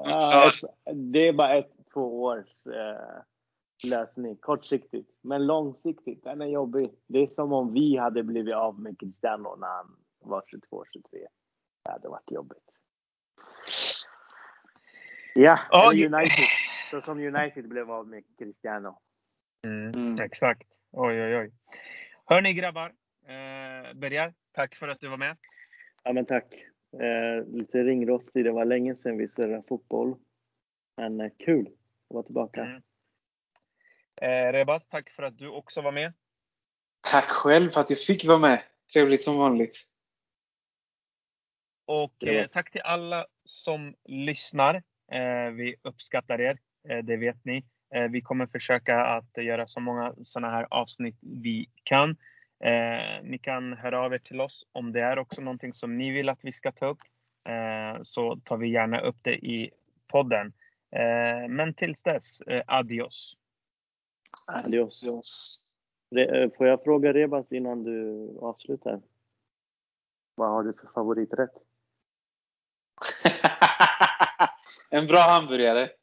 Ja, 0.03 0.51
det 0.93 1.28
är 1.28 1.34
bara 1.34 1.56
ett, 1.56 1.72
två 1.93 2.24
års 2.24 2.68
eh, 2.68 3.89
lösning, 3.89 4.36
kortsiktigt. 4.36 5.10
Men 5.22 5.45
långsiktigt, 5.45 6.24
den 6.24 6.41
är 6.41 6.45
jobbig. 6.45 6.91
Det 7.08 7.20
är 7.20 7.28
som 7.28 7.53
om 7.53 7.74
vi 7.74 7.97
hade 7.97 8.24
blivit 8.24 8.56
av 8.56 8.80
med 8.80 8.99
Cristiano 8.99 9.56
när 9.56 9.68
han 9.68 9.95
var 10.20 10.43
22, 10.47 10.84
23. 10.93 11.20
Det 11.86 11.92
hade 11.92 12.10
varit 12.10 12.32
jobbigt. 12.32 12.64
Ja, 15.34 15.60
oh, 15.72 15.90
United. 15.90 16.46
Så 16.92 17.02
som 17.02 17.20
United 17.20 17.68
blev 17.68 17.92
av 17.92 18.08
med 18.08 18.24
Cristiano. 18.38 19.00
Mm, 19.66 19.92
mm. 19.92 20.20
Exakt. 20.20 20.68
Oj, 20.92 21.24
oj, 21.24 21.38
oj. 21.38 21.52
Hörni 22.26 22.54
grabbar. 22.54 22.94
Eh, 23.28 23.94
Bergar, 23.94 24.34
tack 24.52 24.76
för 24.76 24.88
att 24.88 25.00
du 25.00 25.08
var 25.08 25.18
med. 25.18 25.38
Ja, 26.04 26.14
men 26.14 26.26
tack. 26.26 26.54
Eh, 26.94 27.46
lite 27.48 27.84
ringrostig. 27.84 28.46
Det 28.46 28.52
var 28.52 28.66
länge 28.66 28.96
sedan 28.96 29.18
vi 29.18 29.30
surrade 29.30 29.64
fotboll. 29.68 30.16
Men 30.98 31.22
eh, 31.22 31.32
kul 31.46 31.68
att 31.68 32.14
vara 32.14 32.24
tillbaka. 32.24 32.62
Mm. 32.62 32.82
Eh, 34.22 34.54
Rebas, 34.54 34.86
tack 34.88 35.10
för 35.10 35.24
att 35.24 35.38
du 35.38 35.50
också 35.50 35.82
var 35.82 35.92
med. 35.92 36.14
Tack 37.12 37.26
själv 37.26 37.70
för 37.70 37.82
att 37.82 37.90
jag 37.90 38.00
fick 38.00 38.26
vara 38.26 38.40
med. 38.40 38.62
Trevligt 38.94 39.24
som 39.24 39.38
vanligt. 39.38 39.88
Och 41.86 42.24
eh, 42.24 42.48
tack 42.48 42.72
till 42.72 42.82
alla 42.82 43.26
som 43.46 43.96
lyssnar. 44.04 44.76
Eh, 45.12 45.52
vi 45.52 45.76
uppskattar 45.82 46.42
er. 46.42 46.58
Eh, 46.90 46.98
det 46.98 47.18
vet 47.18 47.46
ni. 47.46 47.66
Eh, 47.96 48.04
vi 48.10 48.22
kommer 48.22 48.48
försöka 48.48 49.06
att 49.06 49.38
göra 49.38 49.68
så 49.68 49.80
många 49.80 50.14
sådana 50.24 50.54
här 50.54 50.68
avsnitt 50.70 51.18
vi 51.22 51.70
kan. 51.84 52.10
Eh, 52.60 53.24
ni 53.24 53.40
kan 53.42 53.74
höra 53.74 54.00
av 54.00 54.14
er 54.14 54.20
till 54.20 54.42
oss 54.42 54.66
om 54.72 54.92
det 54.92 55.02
är 55.02 55.20
också 55.20 55.42
någonting 55.42 55.74
som 55.74 55.98
ni 55.98 56.12
vill 56.12 56.30
att 56.30 56.40
vi 56.42 56.54
ska 56.54 56.72
ta 56.72 56.86
upp. 56.86 57.02
Eh, 57.50 58.04
så 58.04 58.36
tar 58.36 58.58
vi 58.58 58.68
gärna 58.68 59.00
upp 59.00 59.18
det 59.22 59.36
i 59.36 59.72
podden. 60.08 60.54
men 61.50 61.74
tills 61.74 62.02
dess, 62.02 62.42
adios. 62.68 63.38
Adios. 64.48 65.04
Får 66.58 66.68
jag 66.68 66.84
fråga 66.84 67.14
Rebas 67.14 67.52
innan 67.52 67.84
du 67.84 68.30
avslutar? 68.42 69.02
Vad 70.36 70.50
har 70.50 70.64
du 70.64 70.74
för 70.74 70.88
favoriträtt? 70.94 71.64
en 74.91 75.07
bra 75.07 75.36
hamburgare. 75.36 75.97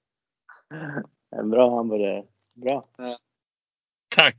En 1.30 1.50
bra 1.50 1.64
hamburgare. 1.64 2.28
Bra. 2.54 2.82
Ja. 2.98 3.16
Tack. 4.16 4.36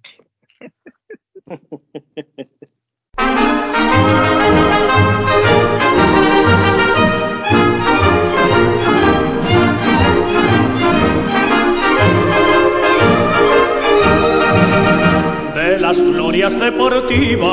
De 15.56 15.80
las 15.80 15.98
glorias 15.98 16.60
deportivas 16.60 17.44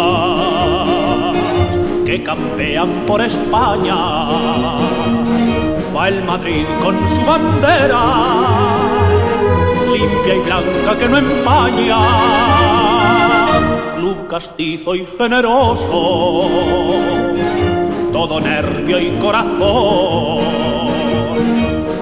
que 2.05 2.23
campean 2.25 3.07
por 3.07 3.21
España 3.23 5.00
va 6.01 6.09
el 6.09 6.25
Madrid 6.25 6.67
con 6.83 6.97
su 7.11 7.23
bandera, 7.27 8.03
limpia 9.93 10.35
y 10.35 10.39
blanca 10.39 10.99
que 10.99 11.09
no 11.09 11.19
empaña, 11.19 11.99
club 13.97 14.27
castizo 14.29 14.95
y 14.95 15.07
generoso, 15.19 16.49
todo 18.13 18.41
nervio 18.41 18.99
y 18.99 19.11
corazón. 19.21 20.41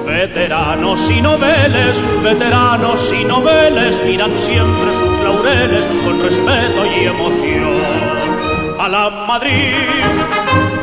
Veteranos 0.07 1.01
y 1.11 1.21
noveles, 1.21 1.97
veteranos 2.23 3.01
y 3.21 3.25
noveles 3.25 4.05
miran 4.05 4.33
siempre 4.39 4.95
sus 4.95 5.19
laureles 5.25 5.85
con 6.05 6.23
respeto 6.23 6.87
y 6.87 7.05
emoción. 7.05 7.79
A 8.79 8.89
la 8.89 9.11
Madrid, 9.27 9.75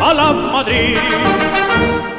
a 0.02 0.14
la 0.14 0.34
Madrid 0.34 0.98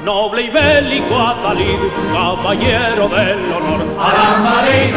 noble 0.06 0.42
y 0.42 0.50
bélico 0.50 1.18
Atalid, 1.18 1.80
caballero 2.14 3.08
del 3.08 3.40
honor. 3.56 3.80
A 3.98 4.08
la 4.16 4.28
Madrid, 4.48 4.94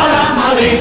a 0.00 0.02
la 0.14 0.24
Madrid, 0.42 0.78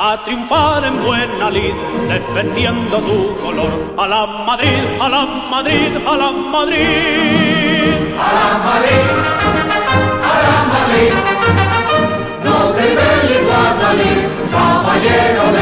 a 0.00 0.24
triunfar 0.24 0.82
en 0.84 1.04
buena 1.04 1.50
lid, 1.50 1.74
defendiendo 2.08 2.96
tu 3.08 3.36
color. 3.44 3.72
A 3.98 4.08
la 4.08 4.26
Madrid, 4.48 4.82
a 4.98 5.08
la 5.10 5.22
Madrid, 5.52 5.92
a 6.12 6.16
la 6.22 6.30
Madrid. 6.54 7.92
A 8.26 8.28
la 8.38 8.48
Madrid, 8.68 9.06
a 10.30 10.34
la 10.46 10.58
Madrid, 10.74 11.12
noble 12.46 12.82
y 12.92 12.94
bélico 13.00 13.52
Atalid, 13.68 14.20
caballero 14.54 15.53